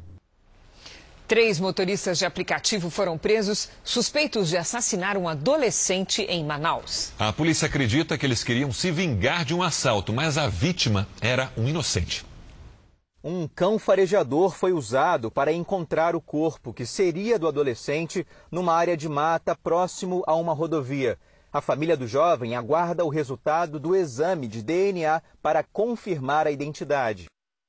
Três 1.26 1.58
motoristas 1.58 2.18
de 2.18 2.26
aplicativo 2.26 2.90
foram 2.90 3.16
presos 3.16 3.70
suspeitos 3.82 4.48
de 4.48 4.56
assassinar 4.56 5.16
um 5.16 5.28
adolescente 5.28 6.22
em 6.22 6.44
Manaus. 6.44 7.12
A 7.18 7.32
polícia 7.32 7.66
acredita 7.66 8.18
que 8.18 8.26
eles 8.26 8.44
queriam 8.44 8.72
se 8.72 8.90
vingar 8.90 9.44
de 9.44 9.54
um 9.54 9.62
assalto, 9.62 10.12
mas 10.12 10.36
a 10.36 10.46
vítima 10.46 11.08
era 11.20 11.50
um 11.56 11.66
inocente. 11.68 12.24
Um 13.24 13.48
cão 13.48 13.78
farejador 13.78 14.54
foi 14.54 14.72
usado 14.72 15.30
para 15.30 15.52
encontrar 15.52 16.14
o 16.14 16.20
corpo 16.20 16.72
que 16.72 16.84
seria 16.84 17.38
do 17.38 17.48
adolescente 17.48 18.26
numa 18.50 18.74
área 18.74 18.96
de 18.96 19.08
mata 19.08 19.56
próximo 19.56 20.22
a 20.26 20.34
uma 20.34 20.52
rodovia. 20.52 21.18
A 21.52 21.60
família 21.60 21.98
do 21.98 22.06
jovem 22.06 22.56
aguarda 22.56 23.04
o 23.04 23.10
resultado 23.10 23.78
do 23.78 23.94
exame 23.94 24.48
de 24.48 24.62
DNA 24.62 25.20
para 25.42 25.62
confirmar 25.62 26.46
a 26.46 26.50
identidade. 26.50 27.26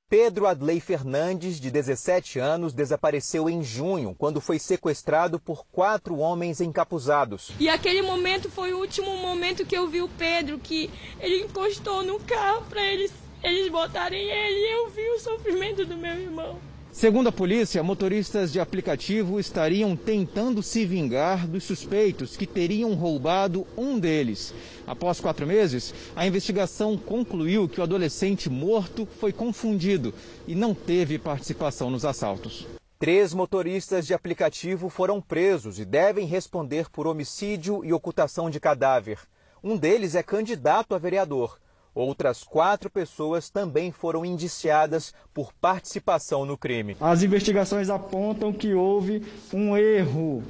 Pedro 0.09 0.47
Adley 0.47 0.79
Fernandes, 0.79 1.59
de 1.59 1.69
17 1.69 2.39
anos, 2.39 2.73
desapareceu 2.73 3.49
em 3.49 3.61
junho, 3.61 4.15
quando 4.17 4.39
foi 4.39 4.57
sequestrado 4.57 5.37
por 5.37 5.65
quatro 5.65 6.17
homens 6.19 6.61
encapuzados. 6.61 7.51
E 7.59 7.67
aquele 7.67 8.01
momento 8.01 8.49
foi 8.49 8.73
o 8.73 8.79
último 8.79 9.17
momento 9.17 9.65
que 9.65 9.75
eu 9.75 9.85
vi 9.89 10.01
o 10.01 10.07
Pedro, 10.07 10.59
que 10.59 10.89
ele 11.19 11.43
encostou 11.43 12.05
no 12.05 12.21
carro 12.21 12.63
para 12.69 12.81
eles, 12.81 13.11
eles 13.43 13.69
botarem 13.69 14.29
ele 14.29 14.59
e 14.59 14.73
eu 14.75 14.89
vi 14.91 15.09
o 15.09 15.19
sofrimento 15.19 15.85
do 15.85 15.97
meu 15.97 16.13
irmão. 16.13 16.72
Segundo 16.93 17.27
a 17.27 17.31
polícia, 17.31 17.81
motoristas 17.81 18.53
de 18.53 18.59
aplicativo 18.59 19.39
estariam 19.39 19.95
tentando 19.95 20.61
se 20.61 20.85
vingar 20.85 21.47
dos 21.47 21.63
suspeitos 21.63 22.37
que 22.37 22.45
teriam 22.45 22.93
roubado 22.93 23.65
um 23.75 23.97
deles. 23.97 24.53
Após 24.85 25.19
quatro 25.19 25.47
meses, 25.47 25.91
a 26.15 26.27
investigação 26.27 26.95
concluiu 26.95 27.67
que 27.67 27.79
o 27.79 27.83
adolescente 27.83 28.47
morto 28.47 29.07
foi 29.19 29.33
confundido 29.33 30.13
e 30.47 30.53
não 30.53 30.75
teve 30.75 31.17
participação 31.17 31.89
nos 31.89 32.05
assaltos. 32.05 32.67
Três 32.99 33.33
motoristas 33.33 34.05
de 34.05 34.13
aplicativo 34.13 34.87
foram 34.87 35.19
presos 35.19 35.79
e 35.79 35.85
devem 35.85 36.27
responder 36.27 36.91
por 36.91 37.07
homicídio 37.07 37.83
e 37.83 37.91
ocultação 37.91 38.51
de 38.51 38.59
cadáver. 38.59 39.17
Um 39.63 39.75
deles 39.75 40.13
é 40.13 40.21
candidato 40.21 40.93
a 40.93 40.99
vereador. 40.99 41.57
Outras 41.95 42.43
quatro 42.43 42.89
pessoas 42.89 43.49
também 43.49 43.91
foram 43.91 44.25
indiciadas 44.25 45.13
por 45.33 45.53
participação 45.53 46.45
no 46.45 46.57
crime. 46.57 46.97
As 46.99 47.21
investigações 47.21 47.89
apontam 47.89 48.51
que 48.51 48.73
houve 48.73 49.23
um 49.53 49.77
erro. 49.77 50.43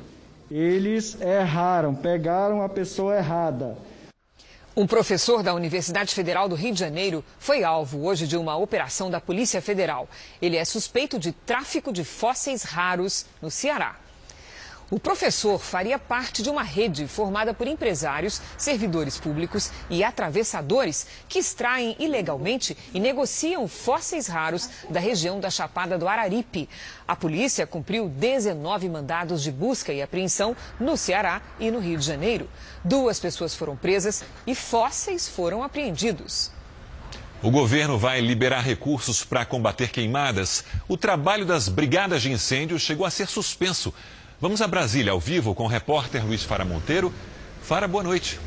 Eles 0.49 1.19
erraram, 1.19 1.93
pegaram 1.93 2.61
a 2.61 2.69
pessoa 2.69 3.15
errada. 3.17 3.77
Um 4.75 4.87
professor 4.87 5.43
da 5.43 5.53
Universidade 5.53 6.15
Federal 6.15 6.49
do 6.49 6.55
Rio 6.55 6.73
de 6.73 6.79
Janeiro 6.79 7.23
foi 7.37 7.63
alvo 7.63 8.05
hoje 8.05 8.25
de 8.25 8.35
uma 8.35 8.55
operação 8.55 9.11
da 9.11 9.21
Polícia 9.21 9.61
Federal. 9.61 10.09
Ele 10.41 10.57
é 10.57 10.65
suspeito 10.65 11.19
de 11.19 11.31
tráfico 11.31 11.93
de 11.93 12.03
fósseis 12.03 12.63
raros 12.63 13.25
no 13.39 13.51
Ceará. 13.51 13.97
O 14.93 14.99
professor 14.99 15.57
faria 15.57 15.97
parte 15.97 16.43
de 16.43 16.51
uma 16.51 16.61
rede 16.61 17.07
formada 17.07 17.51
por 17.51 17.65
empresários, 17.65 18.39
servidores 18.55 19.17
públicos 19.17 19.71
e 19.89 20.03
atravessadores 20.03 21.07
que 21.27 21.39
extraem 21.39 21.95
ilegalmente 21.97 22.77
e 22.93 22.99
negociam 22.99 23.67
fósseis 23.67 24.27
raros 24.27 24.69
da 24.91 24.99
região 24.99 25.39
da 25.39 25.49
Chapada 25.49 25.97
do 25.97 26.07
Araripe. 26.07 26.69
A 27.07 27.15
polícia 27.15 27.65
cumpriu 27.65 28.07
19 28.07 28.87
mandados 28.87 29.41
de 29.41 29.51
busca 29.51 29.91
e 29.91 29.99
apreensão 29.99 30.55
no 30.79 30.95
Ceará 30.95 31.41
e 31.59 31.71
no 31.71 31.79
Rio 31.79 31.97
de 31.97 32.05
Janeiro. 32.05 32.47
Duas 32.83 33.19
pessoas 33.19 33.55
foram 33.55 33.75
presas 33.75 34.23
e 34.45 34.53
fósseis 34.53 35.27
foram 35.27 35.63
apreendidos. 35.63 36.51
O 37.41 37.49
governo 37.49 37.97
vai 37.97 38.21
liberar 38.21 38.61
recursos 38.61 39.25
para 39.25 39.43
combater 39.43 39.89
queimadas. 39.89 40.63
O 40.87 40.95
trabalho 40.95 41.45
das 41.45 41.67
brigadas 41.67 42.21
de 42.21 42.31
incêndio 42.31 42.79
chegou 42.79 43.05
a 43.05 43.09
ser 43.09 43.27
suspenso. 43.27 43.91
Vamos 44.43 44.61
a 44.61 44.67
Brasília 44.67 45.13
ao 45.13 45.21
vivo 45.21 45.55
com 45.55 45.63
o 45.63 45.67
repórter 45.67 46.25
Luiz 46.25 46.43
Fara 46.43 46.65
Monteiro. 46.65 47.13
Fara, 47.61 47.87
boa 47.87 48.03
noite. 48.03 48.37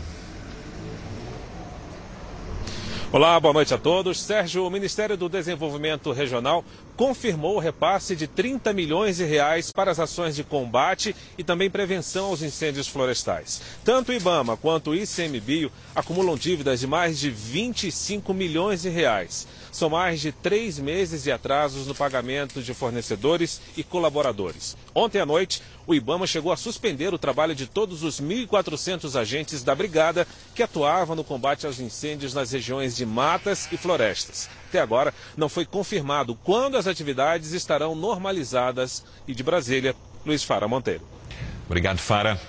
Olá, 3.11 3.41
boa 3.41 3.55
noite 3.55 3.73
a 3.73 3.79
todos. 3.79 4.21
Sérgio, 4.21 4.67
o 4.67 4.71
Ministério 4.71 5.17
do 5.17 5.27
Desenvolvimento 5.27 6.13
Regional 6.13 6.63
confirmou 6.99 7.57
o 7.57 7.59
repasse 7.59 8.15
de 8.15 8.27
30 8.27 8.75
milhões 8.75 9.17
de 9.17 9.25
reais 9.25 9.73
para 9.73 9.91
as 9.91 9.99
ações 9.99 10.37
de 10.37 10.45
combate 10.45 11.17
e 11.39 11.43
também 11.43 11.71
prevenção 11.71 12.27
aos 12.27 12.43
incêndios 12.43 12.89
florestais. 12.89 13.63
Tanto 13.83 14.11
o 14.11 14.15
IBAMA 14.15 14.55
quanto 14.59 14.91
o 14.91 14.95
ICMBio 14.95 15.73
acumulam 15.95 16.37
dívidas 16.37 16.81
de 16.81 16.87
mais 16.87 17.19
de 17.19 17.31
25 17.31 18.35
milhões 18.35 18.83
de 18.83 18.91
reais. 18.91 19.47
São 19.77 19.91
mais 19.91 20.23
de 20.23 20.33
três 20.33 20.79
meses 20.79 21.23
de 21.25 21.31
atrasos 21.31 21.87
no 21.87 21.95
pagamento 21.95 22.63
de 22.63 22.73
fornecedores 22.73 23.61
e 23.77 23.85
colaboradores. 23.85 24.75
Ontem 24.95 25.21
à 25.21 25.27
noite, 25.27 25.63
o 25.87 25.95
IBAMA 25.95 26.27
chegou 26.27 26.51
a 26.51 26.57
suspender 26.57 27.13
o 27.13 27.19
trabalho 27.19 27.55
de 27.55 27.67
todos 27.67 28.03
os 28.03 28.19
1.400 28.19 29.21
agentes 29.21 29.63
da 29.63 29.75
Brigada 29.75 30.27
que 30.55 30.63
atuavam 30.63 31.15
no 31.15 31.23
combate 31.23 31.67
aos 31.67 31.79
incêndios 31.79 32.33
nas 32.33 32.53
regiões 32.53 32.97
de 32.97 33.05
matas 33.05 33.69
e 33.71 33.77
florestas. 33.77 34.49
Até 34.71 34.81
agora, 34.81 35.13
não 35.37 35.47
foi 35.47 35.67
confirmado 35.67 36.35
quando 36.37 36.79
as 36.79 36.87
atividades 36.87 37.53
estarão 37.53 37.95
normalizadas. 37.95 39.05
E 39.29 39.35
de 39.35 39.43
Brasília, 39.43 39.95
Luiz 40.25 40.43
Fara 40.43 40.67
Monteiro. 40.67 41.07
Obrigado, 41.67 41.99
Fara. 41.99 42.41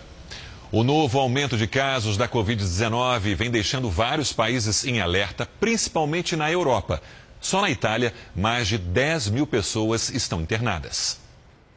O 0.69 0.83
novo 0.83 1.17
aumento 1.17 1.55
de 1.55 1.65
casos 1.65 2.17
da 2.17 2.27
Covid-19 2.27 3.35
vem 3.35 3.49
deixando 3.49 3.89
vários 3.89 4.33
países 4.33 4.83
em 4.83 4.99
alerta, 4.99 5.47
principalmente 5.61 6.35
na 6.35 6.51
Europa. 6.51 7.01
Só 7.39 7.61
na 7.61 7.69
Itália, 7.69 8.13
mais 8.35 8.67
de 8.67 8.77
10 8.77 9.29
mil 9.29 9.47
pessoas 9.47 10.09
estão 10.09 10.41
internadas. 10.41 11.21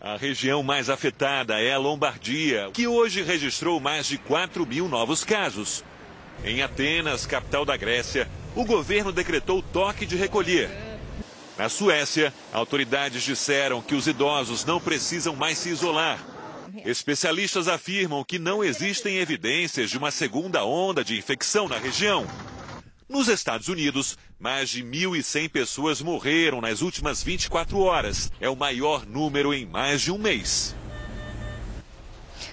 A 0.00 0.16
região 0.16 0.64
mais 0.64 0.90
afetada 0.90 1.60
é 1.60 1.72
a 1.72 1.78
Lombardia, 1.78 2.68
que 2.72 2.88
hoje 2.88 3.22
registrou 3.22 3.78
mais 3.78 4.06
de 4.06 4.18
4 4.18 4.66
mil 4.66 4.88
novos 4.88 5.22
casos. 5.22 5.84
Em 6.44 6.60
Atenas, 6.60 7.26
capital 7.26 7.64
da 7.64 7.76
Grécia, 7.76 8.28
o 8.56 8.64
governo 8.64 9.12
decretou 9.12 9.62
toque 9.62 10.04
de 10.04 10.16
recolher. 10.16 10.68
Na 11.56 11.68
Suécia, 11.68 12.34
autoridades 12.52 13.22
disseram 13.22 13.80
que 13.80 13.94
os 13.94 14.08
idosos 14.08 14.64
não 14.64 14.80
precisam 14.80 15.36
mais 15.36 15.58
se 15.58 15.68
isolar 15.68 16.29
Especialistas 16.84 17.68
afirmam 17.68 18.24
que 18.24 18.38
não 18.38 18.62
existem 18.62 19.18
evidências 19.18 19.90
de 19.90 19.98
uma 19.98 20.10
segunda 20.10 20.64
onda 20.64 21.04
de 21.04 21.18
infecção 21.18 21.68
na 21.68 21.78
região. 21.78 22.26
Nos 23.08 23.28
Estados 23.28 23.68
Unidos, 23.68 24.16
mais 24.38 24.70
de 24.70 24.84
1.100 24.84 25.50
pessoas 25.50 26.00
morreram 26.00 26.60
nas 26.60 26.80
últimas 26.80 27.22
24 27.22 27.78
horas. 27.80 28.30
É 28.40 28.48
o 28.48 28.54
maior 28.54 29.04
número 29.04 29.52
em 29.52 29.66
mais 29.66 30.00
de 30.00 30.12
um 30.12 30.18
mês. 30.18 30.74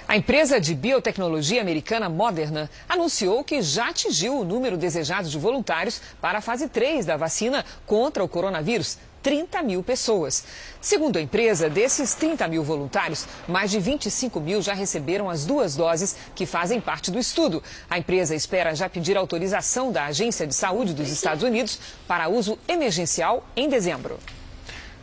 A 0.07 0.15
empresa 0.15 0.59
de 0.59 0.73
biotecnologia 0.73 1.61
americana 1.61 2.07
Moderna 2.09 2.69
anunciou 2.87 3.43
que 3.43 3.61
já 3.61 3.89
atingiu 3.89 4.39
o 4.39 4.45
número 4.45 4.77
desejado 4.77 5.29
de 5.29 5.37
voluntários 5.37 6.01
para 6.21 6.39
a 6.39 6.41
fase 6.41 6.69
3 6.69 7.05
da 7.05 7.17
vacina 7.17 7.65
contra 7.85 8.23
o 8.23 8.27
coronavírus. 8.27 8.97
30 9.27 9.61
mil 9.61 9.83
pessoas. 9.83 10.45
Segundo 10.79 11.17
a 11.17 11.21
empresa, 11.21 11.69
desses 11.69 12.15
30 12.15 12.47
mil 12.47 12.63
voluntários, 12.63 13.27
mais 13.45 13.69
de 13.69 13.77
25 13.77 14.39
mil 14.39 14.61
já 14.61 14.73
receberam 14.73 15.29
as 15.29 15.45
duas 15.45 15.75
doses 15.75 16.15
que 16.33 16.45
fazem 16.45 16.79
parte 16.79 17.11
do 17.11 17.19
estudo. 17.19 17.61
A 17.89 17.99
empresa 17.99 18.33
espera 18.33 18.73
já 18.73 18.87
pedir 18.87 19.17
autorização 19.17 19.91
da 19.91 20.05
Agência 20.05 20.47
de 20.47 20.55
Saúde 20.55 20.93
dos 20.93 21.09
Estados 21.09 21.43
Unidos 21.43 21.77
para 22.07 22.29
uso 22.29 22.57
emergencial 22.69 23.45
em 23.53 23.67
dezembro. 23.67 24.17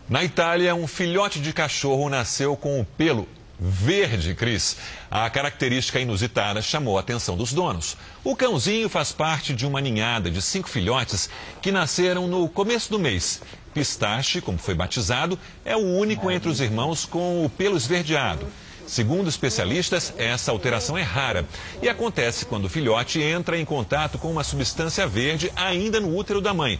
Na 0.08 0.24
Itália, 0.24 0.74
um 0.74 0.86
filhote 0.86 1.38
de 1.38 1.52
cachorro 1.52 2.08
nasceu 2.08 2.56
com 2.56 2.80
o 2.80 2.84
pelo 2.84 3.28
verde, 3.60 4.34
Cris. 4.34 4.78
A 5.10 5.28
característica 5.28 6.00
inusitada 6.00 6.62
chamou 6.62 6.96
a 6.96 7.00
atenção 7.00 7.36
dos 7.36 7.52
donos. 7.52 7.94
O 8.24 8.34
cãozinho 8.34 8.88
faz 8.88 9.12
parte 9.12 9.54
de 9.54 9.66
uma 9.66 9.82
ninhada 9.82 10.30
de 10.30 10.40
cinco 10.40 10.68
filhotes 10.68 11.28
que 11.60 11.70
nasceram 11.70 12.26
no 12.26 12.48
começo 12.48 12.90
do 12.90 12.98
mês 12.98 13.42
Pistache, 13.74 14.40
como 14.40 14.56
foi 14.56 14.74
batizado, 14.74 15.38
é 15.64 15.76
o 15.76 15.80
único 15.80 16.30
entre 16.30 16.48
os 16.48 16.60
irmãos 16.60 17.04
com 17.04 17.44
o 17.44 17.50
pelo 17.50 17.76
esverdeado. 17.76 18.46
Segundo 18.86 19.28
especialistas, 19.28 20.12
essa 20.16 20.50
alteração 20.50 20.96
é 20.96 21.02
rara 21.02 21.46
e 21.82 21.88
acontece 21.88 22.44
quando 22.44 22.66
o 22.66 22.68
filhote 22.68 23.20
entra 23.20 23.58
em 23.58 23.64
contato 23.64 24.18
com 24.18 24.30
uma 24.30 24.44
substância 24.44 25.06
verde 25.06 25.50
ainda 25.56 25.98
no 26.00 26.14
útero 26.14 26.40
da 26.40 26.52
mãe. 26.52 26.78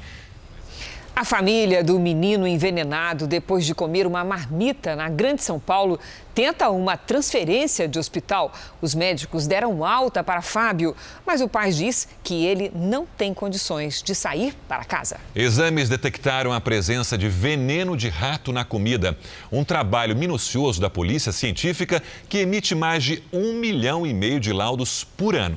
A 1.16 1.24
família 1.24 1.84
do 1.84 1.96
menino 2.00 2.44
envenenado 2.44 3.28
depois 3.28 3.64
de 3.64 3.72
comer 3.72 4.04
uma 4.04 4.24
marmita 4.24 4.96
na 4.96 5.08
Grande 5.08 5.44
São 5.44 5.60
Paulo 5.60 6.00
tenta 6.34 6.68
uma 6.70 6.96
transferência 6.96 7.86
de 7.86 8.00
hospital. 8.00 8.52
Os 8.82 8.96
médicos 8.96 9.46
deram 9.46 9.84
alta 9.84 10.24
para 10.24 10.42
Fábio, 10.42 10.96
mas 11.24 11.40
o 11.40 11.48
pai 11.48 11.70
diz 11.70 12.08
que 12.24 12.44
ele 12.44 12.72
não 12.74 13.06
tem 13.06 13.32
condições 13.32 14.02
de 14.02 14.12
sair 14.12 14.56
para 14.66 14.84
casa. 14.84 15.20
Exames 15.36 15.88
detectaram 15.88 16.52
a 16.52 16.60
presença 16.60 17.16
de 17.16 17.28
veneno 17.28 17.96
de 17.96 18.08
rato 18.08 18.52
na 18.52 18.64
comida. 18.64 19.16
Um 19.52 19.62
trabalho 19.62 20.16
minucioso 20.16 20.80
da 20.80 20.90
polícia 20.90 21.30
científica 21.30 22.02
que 22.28 22.38
emite 22.38 22.74
mais 22.74 23.04
de 23.04 23.22
um 23.32 23.52
milhão 23.52 24.04
e 24.04 24.12
meio 24.12 24.40
de 24.40 24.52
laudos 24.52 25.04
por 25.04 25.36
ano. 25.36 25.56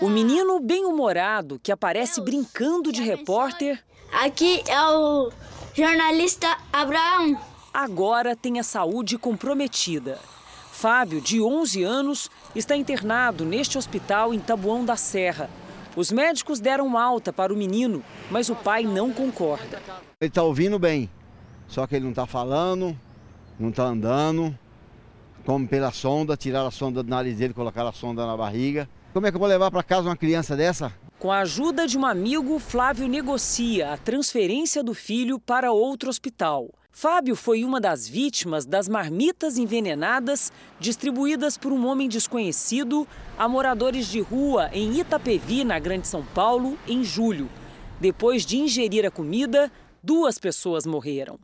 O 0.00 0.08
menino 0.08 0.60
bem-humorado 0.60 1.58
que 1.60 1.72
aparece 1.72 2.20
brincando 2.20 2.92
de 2.92 3.02
repórter 3.02 3.82
Aqui 4.22 4.62
é 4.68 4.80
o 4.80 5.32
jornalista 5.74 6.56
Abraão. 6.72 7.36
Agora 7.72 8.36
tem 8.36 8.60
a 8.60 8.62
saúde 8.62 9.18
comprometida. 9.18 10.20
Fábio, 10.70 11.20
de 11.20 11.42
11 11.42 11.82
anos, 11.82 12.30
está 12.54 12.76
internado 12.76 13.44
neste 13.44 13.76
hospital 13.76 14.32
em 14.32 14.38
Tabuão 14.38 14.84
da 14.84 14.96
Serra. 14.96 15.50
Os 15.96 16.12
médicos 16.12 16.60
deram 16.60 16.96
alta 16.96 17.32
para 17.32 17.52
o 17.52 17.56
menino, 17.56 18.04
mas 18.30 18.48
o 18.48 18.54
pai 18.54 18.84
não 18.84 19.12
concorda. 19.12 19.82
Ele 20.20 20.28
está 20.28 20.44
ouvindo 20.44 20.78
bem, 20.78 21.10
só 21.66 21.84
que 21.84 21.96
ele 21.96 22.04
não 22.04 22.12
está 22.12 22.24
falando, 22.24 22.96
não 23.58 23.70
está 23.70 23.82
andando. 23.82 24.56
Como 25.44 25.66
pela 25.66 25.90
sonda, 25.90 26.36
tirar 26.36 26.64
a 26.64 26.70
sonda 26.70 27.02
do 27.02 27.10
nariz 27.10 27.36
dele, 27.36 27.52
colocar 27.52 27.84
a 27.84 27.92
sonda 27.92 28.24
na 28.24 28.36
barriga. 28.36 28.88
Como 29.12 29.26
é 29.26 29.30
que 29.30 29.36
eu 29.36 29.40
vou 29.40 29.48
levar 29.48 29.72
para 29.72 29.82
casa 29.82 30.08
uma 30.08 30.16
criança 30.16 30.56
dessa? 30.56 30.92
Com 31.24 31.32
a 31.32 31.38
ajuda 31.38 31.86
de 31.86 31.96
um 31.96 32.04
amigo, 32.04 32.58
Flávio 32.58 33.08
negocia 33.08 33.94
a 33.94 33.96
transferência 33.96 34.84
do 34.84 34.92
filho 34.92 35.40
para 35.40 35.72
outro 35.72 36.10
hospital. 36.10 36.68
Fábio 36.92 37.34
foi 37.34 37.64
uma 37.64 37.80
das 37.80 38.06
vítimas 38.06 38.66
das 38.66 38.90
marmitas 38.90 39.56
envenenadas 39.56 40.52
distribuídas 40.78 41.56
por 41.56 41.72
um 41.72 41.86
homem 41.86 42.10
desconhecido 42.10 43.08
a 43.38 43.48
moradores 43.48 44.06
de 44.08 44.20
rua 44.20 44.68
em 44.70 45.00
Itapevi, 45.00 45.64
na 45.64 45.78
Grande 45.78 46.06
São 46.06 46.22
Paulo, 46.22 46.78
em 46.86 47.02
julho. 47.02 47.48
Depois 47.98 48.44
de 48.44 48.58
ingerir 48.58 49.06
a 49.06 49.10
comida, 49.10 49.72
duas 50.02 50.38
pessoas 50.38 50.84
morreram. 50.84 51.38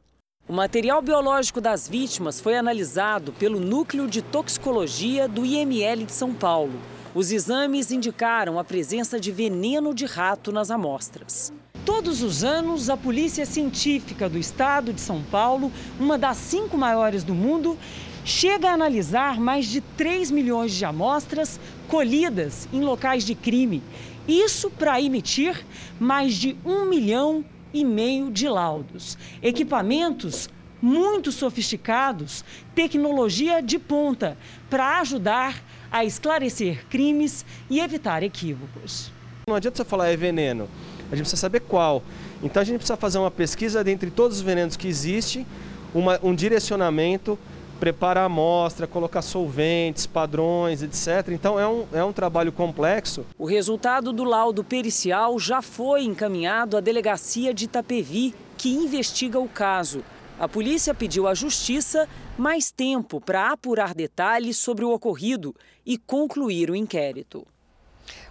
O 0.47 0.53
material 0.53 1.01
biológico 1.01 1.59
das 1.59 1.89
vítimas 1.89 2.39
foi 2.39 2.55
analisado 2.55 3.33
pelo 3.33 3.59
Núcleo 3.59 4.07
de 4.07 4.21
Toxicologia 4.21 5.27
do 5.27 5.43
IML 5.43 6.05
de 6.05 6.13
São 6.13 6.35
Paulo. 6.35 6.79
Os 7.13 7.33
exames 7.33 7.91
indicaram 7.91 8.57
a 8.57 8.63
presença 8.63 9.19
de 9.19 9.33
veneno 9.33 9.93
de 9.93 10.07
rato 10.07 10.53
nas 10.53 10.71
amostras. 10.71 11.53
Todos 11.85 12.23
os 12.23 12.45
anos, 12.45 12.89
a 12.89 12.97
Polícia 12.97 13.45
Científica 13.45 14.29
do 14.29 14.39
Estado 14.39 14.93
de 14.93 15.01
São 15.01 15.21
Paulo, 15.25 15.73
uma 15.99 16.17
das 16.17 16.37
cinco 16.37 16.79
maiores 16.79 17.25
do 17.25 17.35
mundo, 17.35 17.77
chega 18.25 18.71
a 18.71 18.75
analisar 18.75 19.41
mais 19.41 19.67
de 19.67 19.81
3 19.81 20.31
milhões 20.31 20.73
de 20.73 20.85
amostras 20.85 21.59
colhidas 21.89 22.69
em 22.73 22.83
locais 22.83 23.25
de 23.25 23.35
crime. 23.35 23.83
Isso 24.29 24.71
para 24.71 25.01
emitir 25.01 25.67
mais 25.99 26.35
de 26.35 26.57
um 26.65 26.85
milhão 26.85 27.45
e 27.75 27.85
meio 27.85 28.31
de 28.31 28.49
laudos. 28.49 29.19
Equipamentos 29.43 30.49
muito 30.81 31.33
sofisticados, 31.33 32.45
tecnologia 32.73 33.61
de 33.61 33.81
ponta 33.81 34.39
para 34.69 35.01
ajudar 35.01 35.61
a 35.91 36.05
esclarecer 36.05 36.85
crimes 36.89 37.45
e 37.69 37.81
evitar 37.81 38.23
equívocos. 38.23 39.11
Não 39.47 39.55
adianta 39.55 39.79
você 39.79 39.85
falar 39.85 40.09
é 40.09 40.17
veneno, 40.17 40.69
a 41.11 41.17
gente 41.17 41.25
precisa 41.25 41.37
saber 41.37 41.61
qual. 41.61 42.03
Então 42.43 42.61
a 42.61 42.65
gente 42.65 42.79
precisa 42.79 42.97
fazer 42.97 43.19
uma 43.19 43.31
pesquisa 43.31 43.83
dentre 43.83 44.11
todos 44.11 44.39
os 44.39 44.43
venenos 44.43 44.77
que 44.77 44.87
existem, 44.87 45.47
uma, 45.93 46.21
um 46.23 46.35
direcionamento, 46.35 47.39
preparar 47.81 48.25
a 48.25 48.27
amostra, 48.27 48.87
colocar 48.87 49.23
solventes, 49.23 50.07
padrões, 50.07 50.83
etc. 50.83 51.29
Então 51.31 51.59
é 51.59 51.67
um, 51.67 51.87
é 51.93 52.05
um 52.05 52.13
trabalho 52.13 52.53
complexo. 52.53 53.25
O 53.39 53.47
resultado 53.47 54.13
do 54.13 54.23
laudo 54.23 54.63
pericial 54.63 55.39
já 55.39 55.63
foi 55.63 56.05
encaminhado 56.05 56.77
à 56.77 56.81
delegacia 56.81 57.53
de 57.55 57.65
Itapevi, 57.65 58.35
que 58.57 58.71
investiga 58.71 59.41
o 59.41 59.49
caso. 59.49 60.05
A 60.41 60.49
polícia 60.49 60.95
pediu 60.95 61.29
à 61.29 61.35
justiça 61.35 62.09
mais 62.39 62.71
tempo 62.71 63.21
para 63.21 63.53
apurar 63.53 63.95
detalhes 63.95 64.57
sobre 64.57 64.87
o 64.87 64.91
ocorrido 64.91 65.55
e 65.85 65.99
concluir 65.99 66.71
o 66.71 66.75
inquérito. 66.75 67.47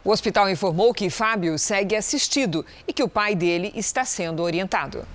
O 0.04 0.10
hospital 0.10 0.50
informou 0.50 0.92
que 0.92 1.08
Fábio 1.12 1.60
segue 1.60 1.96
assistido 1.96 2.66
e 2.88 2.92
que 2.92 3.04
o 3.04 3.08
pai 3.08 3.36
dele 3.36 3.72
está 3.76 4.04
sendo 4.04 4.42
orientado. 4.42 5.06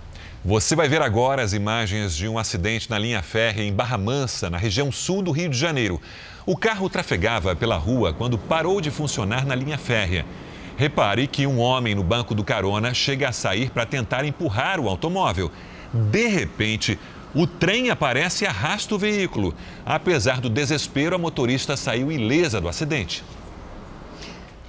Você 0.45 0.77
vai 0.77 0.89
ver 0.89 1.03
agora 1.03 1.43
as 1.43 1.53
imagens 1.53 2.15
de 2.15 2.29
um 2.29 2.39
acidente 2.39 2.89
na 2.89 2.97
linha 2.97 3.23
férrea 3.23 3.65
em 3.65 3.73
Barra 3.73 3.99
Mansa, 3.99 4.49
na 4.49 4.57
região 4.57 4.93
sul 4.93 5.21
do 5.21 5.33
Rio 5.33 5.49
de 5.49 5.59
Janeiro. 5.59 6.01
O 6.47 6.57
carro 6.57 6.89
trafegava 6.89 7.57
pela 7.57 7.77
rua 7.77 8.15
quando 8.15 8.39
parou 8.39 8.81
de 8.81 8.93
funcionar 8.93 9.45
na 9.45 9.57
linha 9.57 9.79
férrea. 9.79 10.25
Repare 10.77 11.27
que 11.27 11.45
um 11.45 11.59
homem 11.59 11.93
no 11.95 12.05
banco 12.05 12.37
do 12.37 12.45
carona 12.45 12.95
chega 12.95 13.31
a 13.31 13.33
sair 13.33 13.71
para 13.71 13.85
tentar 13.85 14.25
empurrar 14.25 14.79
o 14.79 14.89
automóvel. 14.89 15.51
De 15.95 16.27
repente, 16.27 16.99
o 17.33 17.47
trem 17.47 17.89
aparece 17.89 18.45
e 18.45 18.49
arrasta 18.49 18.95
o 18.95 18.99
veículo. 18.99 19.55
Apesar 19.87 20.41
do 20.41 20.51
desespero, 20.51 21.15
a 21.15 21.19
motorista 21.19 21.77
saiu 21.77 22.11
ilesa 22.11 22.61
do 22.61 22.69
acidente. 22.69 23.23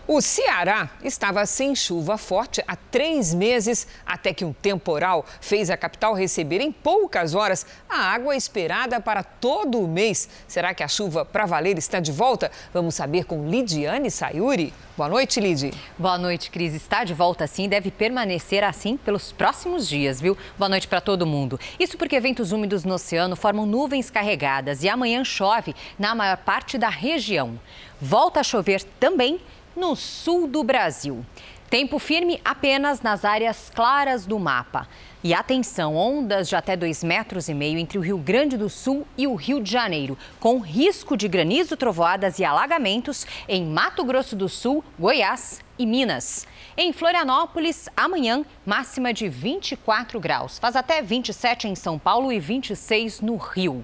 O 0.07 0.21
Ceará 0.21 0.91
estava 1.03 1.43
sem 1.47 1.73
chuva 1.73 2.15
forte 2.15 2.63
há 2.67 2.75
três 2.75 3.33
meses, 3.33 3.87
até 4.05 4.35
que 4.35 4.45
um 4.45 4.53
temporal 4.53 5.25
fez 5.41 5.71
a 5.71 5.75
capital 5.75 6.13
receber 6.13 6.61
em 6.61 6.71
poucas 6.71 7.33
horas 7.33 7.65
a 7.89 8.13
água 8.13 8.35
esperada 8.35 9.01
para 9.01 9.23
todo 9.23 9.79
o 9.79 9.87
mês. 9.87 10.29
Será 10.47 10.75
que 10.75 10.83
a 10.83 10.87
chuva 10.87 11.25
para 11.25 11.47
valer 11.47 11.79
está 11.79 11.99
de 11.99 12.11
volta? 12.11 12.51
Vamos 12.71 12.93
saber 12.93 13.25
com 13.25 13.49
Lidiane 13.49 14.11
Sayuri. 14.11 14.71
Boa 14.95 15.09
noite, 15.09 15.39
Lid. 15.39 15.73
Boa 15.97 16.19
noite, 16.19 16.51
Cris. 16.51 16.75
Está 16.75 17.03
de 17.03 17.15
volta 17.15 17.47
sim 17.47 17.63
e 17.63 17.67
deve 17.67 17.89
permanecer 17.89 18.63
assim 18.63 18.97
pelos 18.97 19.31
próximos 19.31 19.89
dias, 19.89 20.21
viu? 20.21 20.37
Boa 20.55 20.69
noite 20.69 20.87
para 20.87 21.01
todo 21.01 21.25
mundo. 21.25 21.59
Isso 21.79 21.97
porque 21.97 22.19
ventos 22.19 22.51
úmidos 22.51 22.83
no 22.83 22.93
oceano 22.93 23.35
formam 23.35 23.65
nuvens 23.65 24.11
carregadas 24.11 24.83
e 24.83 24.87
amanhã 24.87 25.23
chove 25.23 25.75
na 25.97 26.13
maior 26.13 26.37
parte 26.37 26.77
da 26.77 26.89
região. 26.89 27.59
Volta 27.99 28.41
a 28.41 28.43
chover 28.43 28.83
também 28.99 29.41
no 29.75 29.95
sul 29.95 30.47
do 30.47 30.63
Brasil. 30.63 31.25
Tempo 31.69 31.97
firme 31.99 32.39
apenas 32.45 33.01
nas 33.01 33.25
áreas 33.25 33.71
claras 33.73 34.25
do 34.25 34.39
mapa. 34.39 34.87
E 35.23 35.33
atenção, 35.33 35.95
ondas 35.95 36.47
de 36.47 36.55
até 36.55 36.77
2,5 36.77 37.05
metros 37.05 37.49
e 37.49 37.53
meio 37.53 37.79
entre 37.79 37.97
o 37.97 38.01
Rio 38.01 38.17
Grande 38.17 38.55
do 38.55 38.69
Sul 38.69 39.07
e 39.17 39.25
o 39.25 39.33
Rio 39.33 39.59
de 39.59 39.71
Janeiro, 39.71 40.15
com 40.39 40.59
risco 40.59 41.17
de 41.17 41.27
granizo, 41.27 41.75
trovoadas 41.75 42.37
e 42.37 42.45
alagamentos 42.45 43.25
em 43.47 43.65
Mato 43.65 44.03
Grosso 44.03 44.35
do 44.35 44.47
Sul, 44.47 44.83
Goiás 44.99 45.61
e 45.79 45.85
Minas. 45.85 46.47
Em 46.77 46.93
Florianópolis, 46.93 47.89
amanhã, 47.97 48.45
máxima 48.65 49.11
de 49.11 49.27
24 49.27 50.19
graus. 50.19 50.59
Faz 50.59 50.75
até 50.75 51.01
27 51.01 51.67
em 51.67 51.75
São 51.75 51.97
Paulo 51.97 52.31
e 52.31 52.39
26 52.39 53.21
no 53.21 53.37
Rio. 53.37 53.83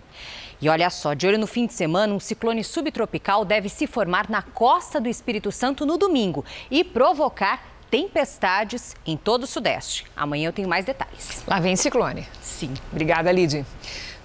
E 0.62 0.70
olha 0.70 0.90
só, 0.92 1.16
de 1.16 1.26
olho 1.26 1.40
no 1.40 1.48
fim 1.48 1.66
de 1.66 1.74
semana, 1.74 2.14
um 2.14 2.20
ciclone 2.20 2.64
subtropical 2.64 3.44
deve 3.44 3.68
se 3.68 3.88
formar 3.88 4.30
na 4.30 4.44
costa 4.44 5.02
do 5.02 5.10
Espírito 5.10 5.52
Santo 5.52 5.88
no 5.88 5.98
domingo 5.98 6.46
e 6.70 6.84
provocar 6.84 7.64
tempestades 7.90 8.96
em 9.06 9.18
todo 9.18 9.44
o 9.44 9.48
Sudeste. 9.48 10.06
Amanhã 10.16 10.50
eu 10.50 10.54
tenho 10.54 10.70
mais 10.70 10.86
detalhes. 10.86 11.44
Lá 11.48 11.60
vem 11.60 11.76
ciclone. 11.76 12.28
Sim. 12.42 12.74
Obrigada, 12.92 13.32
Lid. 13.32 13.66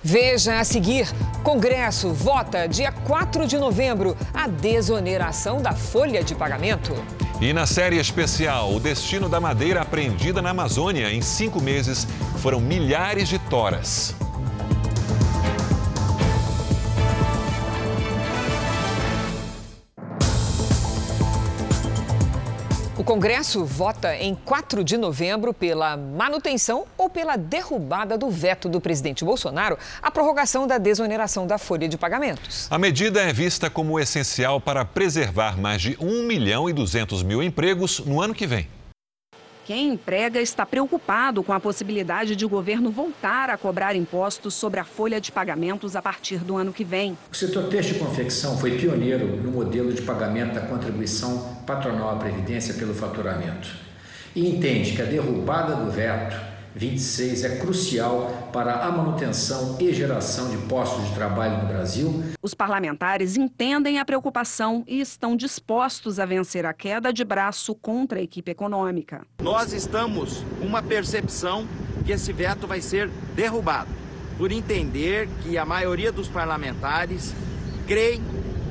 Veja 0.04 0.60
a 0.60 0.64
seguir: 0.64 1.08
Congresso 1.42 2.12
vota 2.12 2.68
dia 2.68 2.92
4 2.92 3.46
de 3.46 3.58
novembro 3.58 4.14
a 4.34 4.46
desoneração 4.46 5.60
da 5.60 5.72
folha 5.72 6.22
de 6.22 6.34
pagamento. 6.34 6.92
E 7.40 7.52
na 7.52 7.66
série 7.66 7.96
especial, 7.96 8.72
o 8.72 8.78
destino 8.78 9.28
da 9.28 9.40
madeira 9.40 9.80
apreendida 9.80 10.40
na 10.42 10.50
Amazônia 10.50 11.10
em 11.10 11.22
cinco 11.22 11.60
meses 11.60 12.06
foram 12.40 12.60
milhares 12.60 13.28
de 13.28 13.38
toras. 13.38 14.14
O 22.98 23.04
Congresso 23.04 23.62
vota 23.62 24.16
em 24.16 24.34
4 24.34 24.82
de 24.82 24.96
novembro 24.96 25.52
pela 25.52 25.98
manutenção 25.98 26.86
ou 26.96 27.10
pela 27.10 27.36
derrubada 27.36 28.16
do 28.16 28.30
veto 28.30 28.70
do 28.70 28.80
presidente 28.80 29.22
Bolsonaro 29.22 29.76
à 30.00 30.10
prorrogação 30.10 30.66
da 30.66 30.78
desoneração 30.78 31.46
da 31.46 31.58
folha 31.58 31.86
de 31.90 31.98
pagamentos. 31.98 32.66
A 32.70 32.78
medida 32.78 33.20
é 33.20 33.34
vista 33.34 33.68
como 33.68 34.00
essencial 34.00 34.62
para 34.62 34.82
preservar 34.82 35.60
mais 35.60 35.82
de 35.82 35.94
1 36.00 36.26
milhão 36.26 36.70
e 36.70 36.72
200 36.72 37.22
mil 37.22 37.42
empregos 37.42 38.00
no 38.00 38.18
ano 38.18 38.34
que 38.34 38.46
vem. 38.46 38.66
Quem 39.66 39.94
emprega 39.94 40.40
está 40.40 40.64
preocupado 40.64 41.42
com 41.42 41.52
a 41.52 41.58
possibilidade 41.58 42.36
de 42.36 42.46
o 42.46 42.48
governo 42.48 42.88
voltar 42.88 43.50
a 43.50 43.58
cobrar 43.58 43.96
impostos 43.96 44.54
sobre 44.54 44.78
a 44.78 44.84
folha 44.84 45.20
de 45.20 45.32
pagamentos 45.32 45.96
a 45.96 46.00
partir 46.00 46.38
do 46.38 46.56
ano 46.56 46.72
que 46.72 46.84
vem. 46.84 47.18
O 47.32 47.34
setor 47.34 47.64
têxtil 47.64 47.96
e 47.96 47.98
confecção 47.98 48.56
foi 48.58 48.78
pioneiro 48.78 49.26
no 49.26 49.50
modelo 49.50 49.92
de 49.92 50.02
pagamento 50.02 50.54
da 50.54 50.60
contribuição 50.60 51.56
patronal 51.66 52.10
à 52.10 52.16
Previdência 52.16 52.74
pelo 52.74 52.94
faturamento 52.94 53.68
e 54.36 54.48
entende 54.48 54.92
que 54.92 55.02
a 55.02 55.04
derrubada 55.04 55.74
do 55.74 55.90
veto 55.90 56.36
26 56.76 57.44
é 57.44 57.56
crucial 57.56 58.50
para 58.52 58.84
a 58.84 58.92
manutenção 58.92 59.78
e 59.80 59.94
geração 59.94 60.50
de 60.50 60.58
postos 60.68 61.08
de 61.08 61.14
trabalho 61.14 61.62
no 61.62 61.68
Brasil. 61.68 62.22
Os 62.42 62.52
parlamentares 62.52 63.34
entendem 63.34 63.98
a 63.98 64.04
preocupação 64.04 64.84
e 64.86 65.00
estão 65.00 65.34
dispostos 65.34 66.20
a 66.20 66.26
vencer 66.26 66.66
a 66.66 66.74
queda 66.74 67.10
de 67.14 67.24
braço 67.24 67.74
contra 67.74 68.18
a 68.18 68.22
equipe 68.22 68.50
econômica. 68.50 69.26
Nós 69.42 69.72
estamos 69.72 70.44
com 70.58 70.66
uma 70.66 70.82
percepção 70.82 71.66
que 72.04 72.12
esse 72.12 72.30
veto 72.30 72.66
vai 72.66 72.82
ser 72.82 73.08
derrubado, 73.34 73.88
por 74.36 74.52
entender 74.52 75.28
que 75.42 75.56
a 75.56 75.64
maioria 75.64 76.12
dos 76.12 76.28
parlamentares 76.28 77.34
creem 77.86 78.20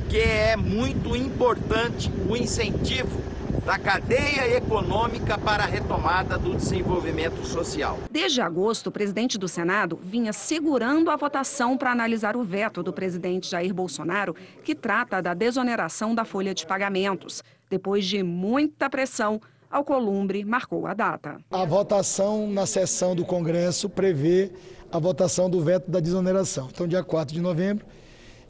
que 0.08 0.20
é 0.20 0.56
muito 0.56 1.16
importante 1.16 2.12
o 2.30 2.38
incentivo 2.38 3.35
da 3.64 3.78
cadeia 3.78 4.58
econômica 4.58 5.38
para 5.38 5.64
a 5.64 5.68
retomada 5.68 6.38
do 6.38 6.56
desenvolvimento 6.56 7.46
social. 7.46 8.00
Desde 8.10 8.42
agosto, 8.42 8.88
o 8.88 8.92
presidente 8.92 9.38
do 9.38 9.48
Senado 9.48 10.00
vinha 10.02 10.34
segurando 10.34 11.10
a 11.10 11.16
votação 11.16 11.78
para 11.78 11.92
analisar 11.92 12.36
o 12.36 12.44
veto 12.44 12.82
do 12.82 12.92
presidente 12.92 13.50
Jair 13.50 13.74
Bolsonaro, 13.74 14.36
que 14.64 14.74
trata 14.74 15.22
da 15.22 15.34
desoneração 15.34 16.16
da 16.16 16.26
folha 16.26 16.54
de 16.54 16.66
pagamentos. 16.66 17.44
Depois 17.70 18.06
de 18.06 18.24
muita 18.24 18.90
pressão, 18.90 19.40
Alcolumbre 19.70 20.46
marcou 20.46 20.88
a 20.88 20.94
data. 20.94 21.38
A 21.52 21.66
votação 21.66 22.48
na 22.48 22.66
sessão 22.66 23.16
do 23.16 23.26
Congresso 23.26 23.90
prevê 23.90 24.52
a 24.92 25.00
votação 25.00 25.50
do 25.50 25.62
veto 25.62 25.92
da 25.92 26.00
desoneração. 26.00 26.70
Então, 26.72 26.88
dia 26.88 27.04
4 27.04 27.34
de 27.34 27.42
novembro, 27.42 27.86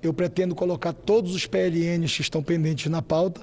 eu 0.03 0.13
pretendo 0.13 0.53
colocar 0.53 0.93
todos 0.93 1.33
os 1.33 1.47
PLNs 1.47 2.15
que 2.15 2.21
estão 2.21 2.43
pendentes 2.43 2.91
na 2.91 3.01
pauta 3.01 3.41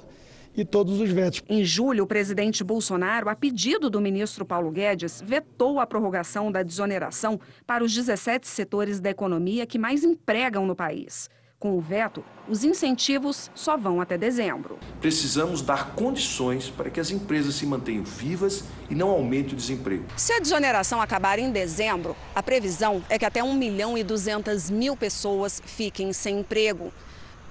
e 0.55 0.63
todos 0.63 0.99
os 0.99 1.09
vetos. 1.09 1.43
Em 1.49 1.63
julho, 1.63 2.03
o 2.03 2.07
presidente 2.07 2.63
Bolsonaro, 2.63 3.29
a 3.29 3.35
pedido 3.35 3.89
do 3.89 4.01
ministro 4.01 4.45
Paulo 4.45 4.71
Guedes, 4.71 5.23
vetou 5.25 5.79
a 5.79 5.87
prorrogação 5.87 6.51
da 6.51 6.63
desoneração 6.63 7.39
para 7.65 7.83
os 7.83 7.93
17 7.93 8.47
setores 8.47 8.99
da 8.99 9.09
economia 9.09 9.65
que 9.65 9.79
mais 9.79 10.03
empregam 10.03 10.65
no 10.65 10.75
país. 10.75 11.29
Com 11.63 11.77
o 11.77 11.79
veto, 11.79 12.21
os 12.45 12.65
incentivos 12.65 13.49
só 13.55 13.77
vão 13.77 14.01
até 14.01 14.17
dezembro. 14.17 14.77
Precisamos 14.99 15.61
dar 15.61 15.95
condições 15.95 16.69
para 16.69 16.89
que 16.89 16.99
as 16.99 17.09
empresas 17.09 17.55
se 17.55 17.65
mantenham 17.65 18.03
vivas 18.03 18.65
e 18.89 18.95
não 18.95 19.09
aumente 19.09 19.53
o 19.53 19.55
desemprego. 19.55 20.03
Se 20.17 20.33
a 20.33 20.39
desoneração 20.41 21.01
acabar 21.01 21.39
em 21.39 21.53
dezembro, 21.53 22.17
a 22.35 22.43
previsão 22.43 23.01
é 23.09 23.17
que 23.17 23.23
até 23.23 23.41
1 23.41 23.53
milhão 23.53 23.97
e 23.97 24.03
200 24.03 24.69
mil 24.69 24.97
pessoas 24.97 25.61
fiquem 25.65 26.11
sem 26.11 26.41
emprego 26.41 26.91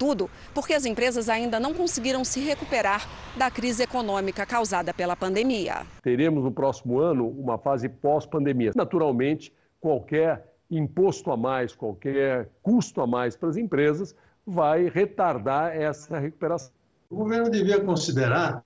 tudo 0.02 0.28
porque 0.52 0.74
as 0.74 0.84
empresas 0.84 1.28
ainda 1.28 1.60
não 1.60 1.72
conseguiram 1.72 2.24
se 2.24 2.40
recuperar 2.40 3.08
da 3.36 3.48
crise 3.48 3.84
econômica 3.84 4.44
causada 4.44 4.92
pela 4.92 5.14
pandemia. 5.14 5.86
Teremos 6.02 6.42
no 6.42 6.50
próximo 6.50 6.98
ano 6.98 7.28
uma 7.28 7.56
fase 7.56 7.88
pós-pandemia. 7.88 8.72
Naturalmente, 8.74 9.52
qualquer 9.80 10.44
imposto 10.68 11.30
a 11.30 11.36
mais, 11.36 11.72
qualquer 11.72 12.48
custo 12.60 13.00
a 13.00 13.06
mais 13.06 13.36
para 13.36 13.50
as 13.50 13.56
empresas 13.56 14.12
vai 14.44 14.88
retardar 14.88 15.76
essa 15.76 16.18
recuperação. 16.18 16.72
O 17.08 17.14
governo 17.18 17.48
devia 17.48 17.78
considerar, 17.78 18.64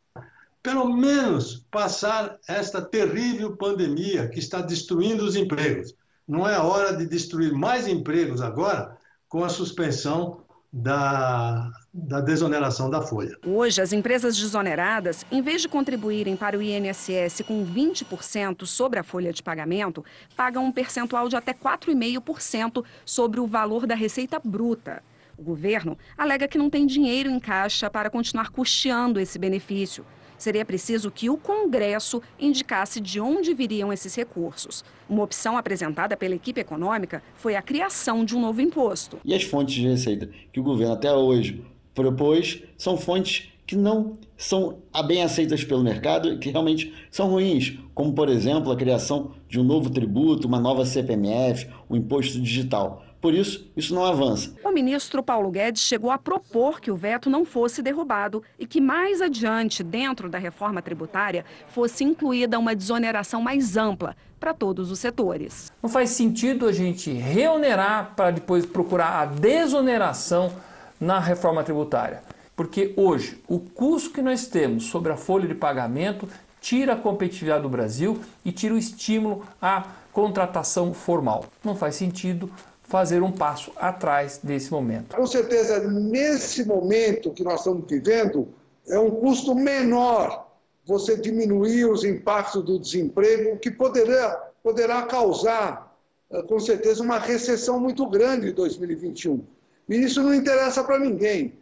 pelo 0.62 0.88
menos, 0.96 1.66
passar 1.70 2.38
esta 2.48 2.80
terrível 2.80 3.54
pandemia 3.58 4.26
que 4.26 4.38
está 4.38 4.62
destruindo 4.62 5.22
os 5.22 5.36
empregos. 5.36 5.94
Não 6.26 6.48
é 6.48 6.58
hora 6.58 6.96
de 6.96 7.04
destruir 7.04 7.52
mais 7.52 7.86
empregos 7.86 8.40
agora 8.40 8.96
com 9.28 9.44
a 9.44 9.50
suspensão 9.50 10.45
da, 10.72 11.70
da 11.92 12.20
desoneração 12.20 12.90
da 12.90 13.00
folha. 13.00 13.36
Hoje, 13.46 13.80
as 13.80 13.92
empresas 13.92 14.36
desoneradas, 14.36 15.24
em 15.30 15.40
vez 15.40 15.62
de 15.62 15.68
contribuírem 15.68 16.36
para 16.36 16.58
o 16.58 16.62
INSS 16.62 17.42
com 17.46 17.64
20% 17.64 18.66
sobre 18.66 18.98
a 18.98 19.02
folha 19.02 19.32
de 19.32 19.42
pagamento, 19.42 20.04
pagam 20.36 20.64
um 20.64 20.72
percentual 20.72 21.28
de 21.28 21.36
até 21.36 21.52
4,5% 21.52 22.84
sobre 23.04 23.40
o 23.40 23.46
valor 23.46 23.86
da 23.86 23.94
receita 23.94 24.40
bruta. 24.42 25.02
O 25.38 25.42
governo 25.42 25.98
alega 26.16 26.48
que 26.48 26.58
não 26.58 26.70
tem 26.70 26.86
dinheiro 26.86 27.30
em 27.30 27.38
caixa 27.38 27.90
para 27.90 28.08
continuar 28.08 28.50
custeando 28.50 29.20
esse 29.20 29.38
benefício 29.38 30.04
seria 30.38 30.64
preciso 30.64 31.10
que 31.10 31.30
o 31.30 31.36
Congresso 31.36 32.22
indicasse 32.38 33.00
de 33.00 33.20
onde 33.20 33.54
viriam 33.54 33.92
esses 33.92 34.14
recursos. 34.14 34.84
Uma 35.08 35.22
opção 35.22 35.56
apresentada 35.56 36.16
pela 36.16 36.34
equipe 36.34 36.60
econômica 36.60 37.22
foi 37.36 37.56
a 37.56 37.62
criação 37.62 38.24
de 38.24 38.36
um 38.36 38.40
novo 38.40 38.60
imposto. 38.60 39.18
E 39.24 39.34
as 39.34 39.42
fontes 39.42 39.74
de 39.74 39.88
receita 39.88 40.28
que 40.52 40.60
o 40.60 40.62
governo 40.62 40.94
até 40.94 41.12
hoje 41.12 41.64
propôs 41.94 42.62
são 42.76 42.96
fontes 42.96 43.48
que 43.66 43.74
não 43.74 44.16
são 44.36 44.78
bem 45.06 45.22
aceitas 45.22 45.64
pelo 45.64 45.82
mercado 45.82 46.32
e 46.32 46.38
que 46.38 46.50
realmente 46.50 46.94
são 47.10 47.28
ruins, 47.28 47.76
como, 47.94 48.12
por 48.12 48.28
exemplo, 48.28 48.70
a 48.70 48.76
criação 48.76 49.32
de 49.48 49.58
um 49.58 49.64
novo 49.64 49.90
tributo, 49.90 50.46
uma 50.46 50.60
nova 50.60 50.84
CPMF, 50.84 51.66
um 51.90 51.96
imposto 51.96 52.40
digital. 52.40 53.02
Por 53.20 53.34
isso, 53.34 53.70
isso 53.76 53.94
não 53.94 54.04
avança. 54.04 54.54
O 54.62 54.70
ministro 54.70 55.22
Paulo 55.22 55.50
Guedes 55.50 55.82
chegou 55.82 56.10
a 56.10 56.18
propor 56.18 56.80
que 56.80 56.90
o 56.90 56.96
veto 56.96 57.30
não 57.30 57.44
fosse 57.44 57.82
derrubado 57.82 58.42
e 58.58 58.66
que 58.66 58.80
mais 58.80 59.20
adiante, 59.20 59.82
dentro 59.82 60.28
da 60.28 60.38
reforma 60.38 60.82
tributária, 60.82 61.44
fosse 61.68 62.04
incluída 62.04 62.58
uma 62.58 62.74
desoneração 62.74 63.40
mais 63.40 63.76
ampla 63.76 64.16
para 64.38 64.52
todos 64.52 64.90
os 64.90 64.98
setores. 64.98 65.72
Não 65.82 65.88
faz 65.88 66.10
sentido 66.10 66.66
a 66.66 66.72
gente 66.72 67.10
reonerar 67.10 68.12
para 68.14 68.30
depois 68.30 68.66
procurar 68.66 69.20
a 69.20 69.26
desoneração 69.26 70.52
na 71.00 71.18
reforma 71.18 71.64
tributária. 71.64 72.22
Porque 72.54 72.94
hoje 72.96 73.42
o 73.46 73.58
custo 73.58 74.10
que 74.10 74.22
nós 74.22 74.46
temos 74.46 74.84
sobre 74.84 75.12
a 75.12 75.16
folha 75.16 75.46
de 75.46 75.54
pagamento 75.54 76.28
tira 76.60 76.94
a 76.94 76.96
competitividade 76.96 77.62
do 77.62 77.68
Brasil 77.68 78.20
e 78.44 78.50
tira 78.50 78.74
o 78.74 78.78
estímulo 78.78 79.44
à 79.60 79.84
contratação 80.10 80.94
formal. 80.94 81.44
Não 81.62 81.76
faz 81.76 81.94
sentido 81.94 82.50
fazer 82.88 83.22
um 83.22 83.32
passo 83.32 83.72
atrás 83.76 84.40
desse 84.42 84.70
momento. 84.70 85.16
Com 85.16 85.26
certeza, 85.26 85.80
nesse 85.88 86.64
momento 86.64 87.32
que 87.32 87.42
nós 87.42 87.60
estamos 87.60 87.84
vivendo, 87.88 88.48
é 88.88 88.98
um 88.98 89.10
custo 89.10 89.54
menor 89.54 90.46
você 90.86 91.16
diminuir 91.16 91.84
os 91.86 92.04
impactos 92.04 92.62
do 92.62 92.78
desemprego, 92.78 93.58
que 93.58 93.70
poderá, 93.70 94.50
poderá 94.62 95.02
causar, 95.02 95.96
eh, 96.30 96.42
com 96.42 96.60
certeza, 96.60 97.02
uma 97.02 97.18
recessão 97.18 97.80
muito 97.80 98.08
grande 98.08 98.50
em 98.50 98.52
2021. 98.52 99.44
E 99.88 99.96
isso 99.96 100.22
não 100.22 100.32
interessa 100.32 100.84
para 100.84 100.98
ninguém. 100.98 101.58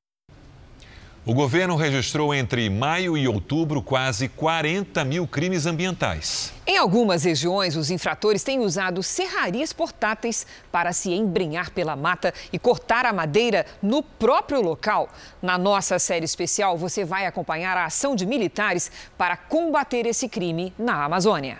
O 1.27 1.33
governo 1.33 1.75
registrou 1.75 2.35
entre 2.35 2.69
maio 2.69 3.17
e 3.17 3.27
outubro 3.27 3.81
quase 3.81 4.29
40 4.29 5.03
mil 5.07 5.27
crimes 5.27 5.65
ambientais. 5.65 6.53
Em 6.67 6.77
algumas 6.77 7.25
regiões, 7.25 7.77
os 7.77 7.91
infratores 7.91 8.43
têm 8.43 8.61
usado 8.61 9.03
serrarias 9.03 9.73
portáteis 9.73 10.47
para 10.71 10.93
se 10.93 11.15
embrenhar 11.15 11.71
pela 11.71 11.97
mata 11.97 12.35
e 12.53 12.59
cortar 12.59 13.07
a 13.07 13.13
madeira 13.13 13.65
no 13.83 14.03
próprio 14.03 14.61
local. 14.61 15.09
Na 15.41 15.57
nossa 15.57 15.99
série 15.99 16.27
especial, 16.27 16.77
você 16.77 17.07
vai 17.07 17.25
acompanhar 17.25 17.75
a 17.75 17.87
ação 17.87 18.15
de 18.15 18.27
militares 18.27 18.93
para 19.17 19.35
combater 19.35 20.05
esse 20.05 20.29
crime 20.29 20.75
na 20.79 21.05
Amazônia. 21.05 21.57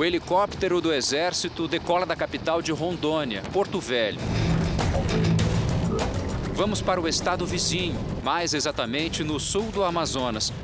O 0.00 0.04
helicóptero 0.04 0.80
do 0.80 0.94
Exército 0.94 1.68
decola 1.68 2.06
da 2.06 2.16
capital 2.16 2.62
de 2.62 2.72
Rondônia, 2.72 3.42
Porto 3.52 3.78
Velho. 3.78 4.18
Vamos 6.54 6.80
para 6.80 6.98
o 6.98 7.06
estado 7.06 7.44
vizinho, 7.44 8.00
mais 8.24 8.54
exatamente 8.54 9.22
no 9.22 9.38
sul 9.38 9.64
do 9.64 9.84
Amazonas. 9.84 10.54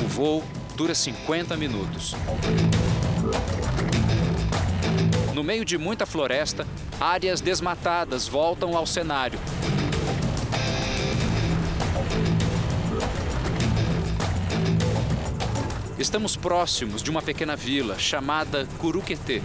O 0.00 0.06
voo 0.06 0.44
dura 0.76 0.94
50 0.94 1.56
minutos. 1.56 2.14
No 5.34 5.42
meio 5.42 5.64
de 5.64 5.76
muita 5.76 6.06
floresta, 6.06 6.64
áreas 7.00 7.40
desmatadas 7.40 8.28
voltam 8.28 8.76
ao 8.76 8.86
cenário. 8.86 9.40
Estamos 16.06 16.36
próximos 16.36 17.02
de 17.02 17.10
uma 17.10 17.20
pequena 17.20 17.56
vila 17.56 17.98
chamada 17.98 18.64
Curuquetê. 18.78 19.42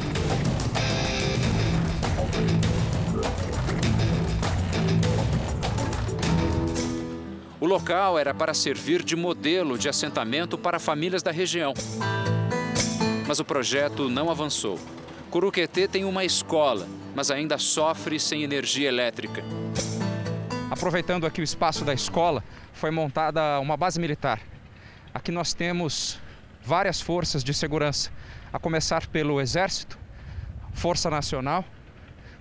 O 7.59 7.66
local 7.66 8.20
era 8.20 8.32
para 8.32 8.53
servir 8.53 9.01
de 9.01 9.16
modelo 9.16 9.76
de 9.76 9.89
assentamento 9.89 10.55
para 10.55 10.78
famílias 10.78 11.24
da 11.24 11.32
região. 11.32 11.74
Mas 13.28 13.39
o 13.39 13.43
projeto 13.43 14.07
não 14.07 14.30
avançou. 14.30 14.78
Curuquetê 15.32 15.88
tem 15.88 16.05
uma 16.05 16.24
escola, 16.24 16.88
mas 17.16 17.32
ainda 17.32 17.57
sofre 17.57 18.20
sem 18.20 18.43
energia 18.43 18.88
elétrica. 18.88 19.43
Aproveitando 20.70 21.26
aqui 21.26 21.41
o 21.41 21.43
espaço 21.43 21.84
da 21.84 21.95
escola, 21.95 22.43
foi 22.72 22.91
montada 22.91 23.59
uma 23.59 23.76
base 23.76 23.99
militar. 23.99 24.39
Aqui 25.12 25.32
nós 25.32 25.55
temos 25.55 26.20
várias 26.64 27.01
forças 27.01 27.43
de 27.43 27.53
segurança, 27.53 28.12
a 28.51 28.59
começar 28.59 29.07
pelo 29.07 29.39
Exército, 29.41 29.97
Força 30.74 31.09
Nacional, 31.09 31.66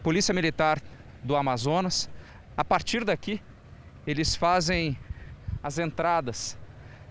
Polícia 0.02 0.34
Militar 0.34 0.80
do 1.22 1.36
Amazonas. 1.36 2.08
A 2.56 2.64
partir 2.64 3.04
daqui, 3.04 3.40
eles 4.06 4.34
fazem 4.34 4.98
as 5.62 5.78
entradas 5.78 6.56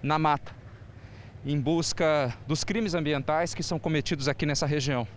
na 0.02 0.18
mata 0.18 0.60
em 1.46 1.60
busca 1.60 2.36
dos 2.48 2.64
crimes 2.64 2.94
ambientais 2.94 3.54
que 3.54 3.64
são 3.64 3.80
cometidos 3.80 4.28
aqui 4.28 4.46
nessa 4.46 4.66
região. 4.66 5.08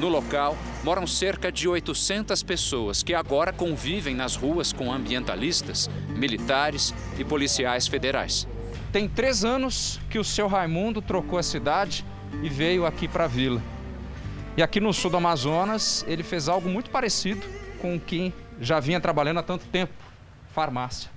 No 0.00 0.08
local, 0.08 0.56
moram 0.82 1.06
cerca 1.06 1.50
de 1.50 1.68
800 1.68 2.42
pessoas 2.42 3.02
que 3.02 3.14
agora 3.14 3.52
convivem 3.52 4.14
nas 4.14 4.36
ruas 4.36 4.72
com 4.72 4.92
ambientalistas, 4.92 5.88
militares 6.08 6.94
e 7.18 7.24
policiais 7.24 7.86
federais. 7.86 8.46
Tem 8.94 9.08
três 9.08 9.44
anos 9.44 9.98
que 10.08 10.20
o 10.20 10.22
seu 10.22 10.46
Raimundo 10.46 11.02
trocou 11.02 11.36
a 11.36 11.42
cidade 11.42 12.04
e 12.44 12.48
veio 12.48 12.86
aqui 12.86 13.08
para 13.08 13.24
a 13.24 13.26
vila. 13.26 13.60
E 14.56 14.62
aqui 14.62 14.78
no 14.78 14.92
sul 14.92 15.10
do 15.10 15.16
Amazonas, 15.16 16.04
ele 16.06 16.22
fez 16.22 16.48
algo 16.48 16.68
muito 16.68 16.90
parecido 16.90 17.44
com 17.82 17.96
o 17.96 17.98
que 17.98 18.32
já 18.60 18.78
vinha 18.78 19.00
trabalhando 19.00 19.40
há 19.40 19.42
tanto 19.42 19.66
tempo 19.66 19.92
farmácia. 20.54 21.10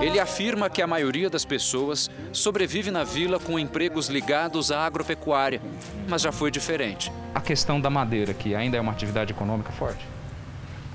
Ele 0.00 0.20
afirma 0.20 0.70
que 0.70 0.80
a 0.80 0.86
maioria 0.86 1.28
das 1.28 1.44
pessoas 1.44 2.08
sobrevive 2.32 2.92
na 2.92 3.02
vila 3.02 3.40
com 3.40 3.58
empregos 3.58 4.06
ligados 4.06 4.70
à 4.70 4.86
agropecuária, 4.86 5.60
mas 6.08 6.22
já 6.22 6.30
foi 6.30 6.48
diferente. 6.52 7.10
A 7.34 7.40
questão 7.40 7.80
da 7.80 7.90
madeira, 7.90 8.32
que 8.32 8.54
ainda 8.54 8.76
é 8.76 8.80
uma 8.80 8.92
atividade 8.92 9.32
econômica 9.32 9.72
forte? 9.72 10.06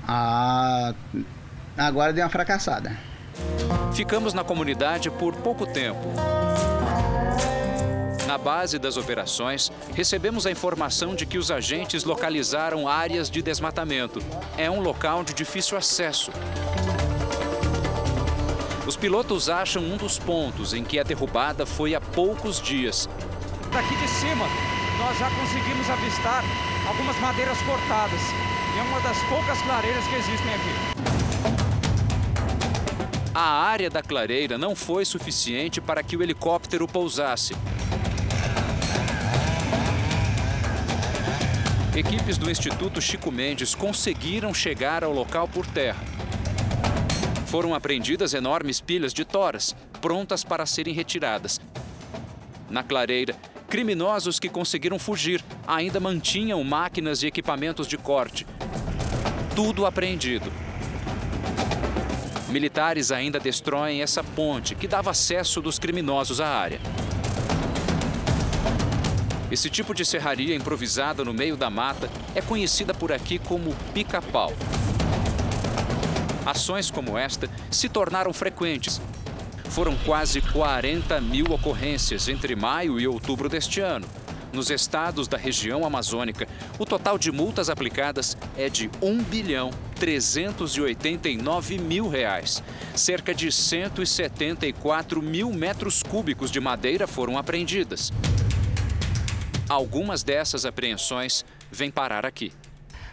Ah, 0.08 0.94
agora 1.76 2.10
deu 2.14 2.24
uma 2.24 2.30
fracassada. 2.30 3.15
Ficamos 3.94 4.34
na 4.34 4.44
comunidade 4.44 5.10
por 5.10 5.34
pouco 5.36 5.66
tempo. 5.66 6.12
Na 8.26 8.36
base 8.36 8.78
das 8.78 8.96
operações, 8.96 9.70
recebemos 9.94 10.46
a 10.46 10.50
informação 10.50 11.14
de 11.14 11.24
que 11.24 11.38
os 11.38 11.50
agentes 11.50 12.04
localizaram 12.04 12.88
áreas 12.88 13.30
de 13.30 13.40
desmatamento. 13.40 14.20
É 14.58 14.70
um 14.70 14.80
local 14.80 15.22
de 15.22 15.32
difícil 15.32 15.78
acesso. 15.78 16.32
Os 18.86 18.96
pilotos 18.96 19.48
acham 19.48 19.82
um 19.82 19.96
dos 19.96 20.18
pontos 20.18 20.74
em 20.74 20.84
que 20.84 20.98
a 20.98 21.02
derrubada 21.02 21.64
foi 21.64 21.94
há 21.94 22.00
poucos 22.00 22.60
dias. 22.60 23.08
Daqui 23.72 23.96
de 23.96 24.08
cima, 24.08 24.46
nós 24.98 25.18
já 25.18 25.30
conseguimos 25.30 25.88
avistar 25.90 26.44
algumas 26.86 27.18
madeiras 27.20 27.60
cortadas. 27.62 28.20
É 28.78 28.82
uma 28.82 29.00
das 29.00 29.18
poucas 29.28 29.60
clareiras 29.62 30.04
que 30.06 30.14
existem 30.14 30.54
aqui. 30.54 30.95
A 33.38 33.66
área 33.66 33.90
da 33.90 34.02
clareira 34.02 34.56
não 34.56 34.74
foi 34.74 35.04
suficiente 35.04 35.78
para 35.78 36.02
que 36.02 36.16
o 36.16 36.22
helicóptero 36.22 36.88
pousasse. 36.88 37.54
Equipes 41.94 42.38
do 42.38 42.50
Instituto 42.50 42.98
Chico 42.98 43.30
Mendes 43.30 43.74
conseguiram 43.74 44.54
chegar 44.54 45.04
ao 45.04 45.12
local 45.12 45.46
por 45.46 45.66
terra. 45.66 46.02
Foram 47.44 47.74
apreendidas 47.74 48.32
enormes 48.32 48.80
pilhas 48.80 49.12
de 49.12 49.22
toras, 49.22 49.76
prontas 50.00 50.42
para 50.42 50.64
serem 50.64 50.94
retiradas. 50.94 51.60
Na 52.70 52.82
clareira, 52.82 53.36
criminosos 53.68 54.40
que 54.40 54.48
conseguiram 54.48 54.98
fugir 54.98 55.44
ainda 55.66 56.00
mantinham 56.00 56.64
máquinas 56.64 57.22
e 57.22 57.26
equipamentos 57.26 57.86
de 57.86 57.98
corte. 57.98 58.46
Tudo 59.54 59.84
apreendido. 59.84 60.50
Militares 62.48 63.10
ainda 63.10 63.40
destroem 63.40 64.02
essa 64.02 64.22
ponte 64.22 64.76
que 64.76 64.86
dava 64.86 65.10
acesso 65.10 65.60
dos 65.60 65.78
criminosos 65.78 66.40
à 66.40 66.46
área. 66.46 66.80
Esse 69.50 69.68
tipo 69.68 69.92
de 69.92 70.04
serraria 70.04 70.54
improvisada 70.54 71.24
no 71.24 71.34
meio 71.34 71.56
da 71.56 71.68
mata 71.68 72.08
é 72.34 72.40
conhecida 72.40 72.94
por 72.94 73.12
aqui 73.12 73.38
como 73.38 73.74
pica-pau. 73.92 74.52
Ações 76.44 76.88
como 76.88 77.18
esta 77.18 77.50
se 77.70 77.88
tornaram 77.88 78.32
frequentes. 78.32 79.00
Foram 79.70 79.96
quase 80.04 80.40
40 80.40 81.20
mil 81.20 81.46
ocorrências 81.46 82.28
entre 82.28 82.54
maio 82.54 83.00
e 83.00 83.08
outubro 83.08 83.48
deste 83.48 83.80
ano. 83.80 84.06
Nos 84.52 84.70
estados 84.70 85.26
da 85.26 85.36
região 85.36 85.84
amazônica, 85.84 86.46
o 86.78 86.86
total 86.86 87.18
de 87.18 87.32
multas 87.32 87.68
aplicadas 87.68 88.36
é 88.56 88.68
de 88.68 88.88
1 89.02 89.22
bilhão 89.24 89.70
389 89.98 91.78
mil 91.78 92.08
reais. 92.08 92.62
Cerca 92.94 93.34
de 93.34 93.50
174 93.50 95.22
mil 95.22 95.52
metros 95.52 96.02
cúbicos 96.02 96.50
de 96.50 96.60
madeira 96.60 97.06
foram 97.06 97.36
apreendidas. 97.38 98.12
Algumas 99.68 100.22
dessas 100.22 100.64
apreensões 100.64 101.44
vêm 101.72 101.90
parar 101.90 102.24
aqui. 102.24 102.52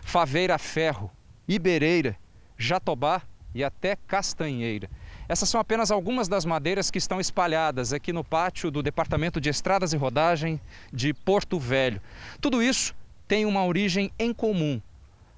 Faveira 0.04 0.58
Ferro, 0.58 1.10
Ibereira, 1.48 2.16
Jatobá 2.58 3.22
e 3.56 3.64
até 3.64 3.96
castanheira. 3.96 4.90
Essas 5.28 5.50
são 5.50 5.60
apenas 5.60 5.90
algumas 5.90 6.28
das 6.28 6.46
madeiras 6.46 6.92
que 6.92 6.98
estão 6.98 7.20
espalhadas 7.20 7.94
aqui 7.94 8.12
no 8.12 8.24
pátio 8.24 8.70
do 8.70 8.84
Departamento 8.84 9.40
de 9.40 9.50
Estradas 9.50 9.94
e 9.94 9.98
Rodagem 9.98 10.60
de 10.92 11.14
Porto 11.14 11.58
Velho. 11.58 12.02
Tudo 12.42 12.62
isso 12.62 12.94
tem 13.28 13.46
uma 13.46 13.66
origem 13.66 14.12
em 14.20 14.34
comum: 14.34 14.82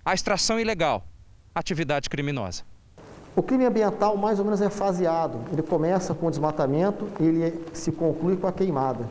a 0.03 0.13
extração 0.13 0.59
ilegal, 0.59 1.05
atividade 1.55 2.09
criminosa. 2.09 2.63
O 3.35 3.41
crime 3.41 3.65
ambiental 3.65 4.15
mais 4.17 4.39
ou 4.39 4.45
menos 4.45 4.61
é 4.61 4.69
faseado. 4.69 5.39
Ele 5.51 5.61
começa 5.61 6.13
com 6.13 6.27
o 6.27 6.29
desmatamento 6.29 7.07
e 7.19 7.23
ele 7.23 7.65
se 7.73 7.91
conclui 7.91 8.35
com 8.37 8.47
a 8.47 8.51
queimada. 8.51 9.05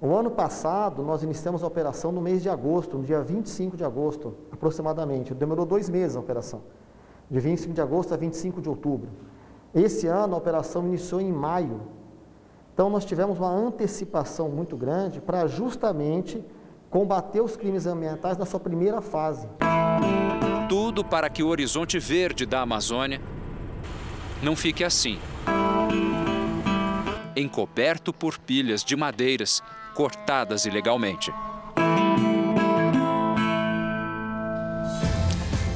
O 0.00 0.14
ano 0.14 0.30
passado, 0.30 1.02
nós 1.02 1.24
iniciamos 1.24 1.62
a 1.62 1.66
operação 1.66 2.12
no 2.12 2.20
mês 2.20 2.40
de 2.40 2.48
agosto, 2.48 2.96
no 2.96 3.04
dia 3.04 3.20
25 3.20 3.76
de 3.76 3.84
agosto, 3.84 4.34
aproximadamente. 4.52 5.34
Demorou 5.34 5.66
dois 5.66 5.88
meses 5.88 6.16
a 6.16 6.20
operação, 6.20 6.62
de 7.28 7.40
25 7.40 7.74
de 7.74 7.80
agosto 7.80 8.14
a 8.14 8.16
25 8.16 8.60
de 8.60 8.68
outubro. 8.68 9.08
Esse 9.74 10.06
ano, 10.06 10.34
a 10.34 10.38
operação 10.38 10.86
iniciou 10.86 11.20
em 11.20 11.32
maio. 11.32 11.80
Então, 12.72 12.88
nós 12.88 13.04
tivemos 13.04 13.38
uma 13.38 13.50
antecipação 13.50 14.48
muito 14.48 14.76
grande 14.76 15.20
para 15.20 15.48
justamente 15.48 16.44
combater 16.90 17.40
os 17.40 17.56
crimes 17.56 17.84
ambientais 17.86 18.38
na 18.38 18.46
sua 18.46 18.60
primeira 18.60 19.00
fase. 19.00 19.48
Tudo 20.98 21.08
para 21.08 21.30
que 21.30 21.44
o 21.44 21.46
horizonte 21.46 21.96
verde 21.96 22.44
da 22.44 22.60
Amazônia 22.60 23.20
não 24.42 24.56
fique 24.56 24.82
assim 24.82 25.16
encoberto 27.36 28.12
por 28.12 28.36
pilhas 28.36 28.82
de 28.82 28.96
madeiras 28.96 29.62
cortadas 29.94 30.66
ilegalmente. 30.66 31.32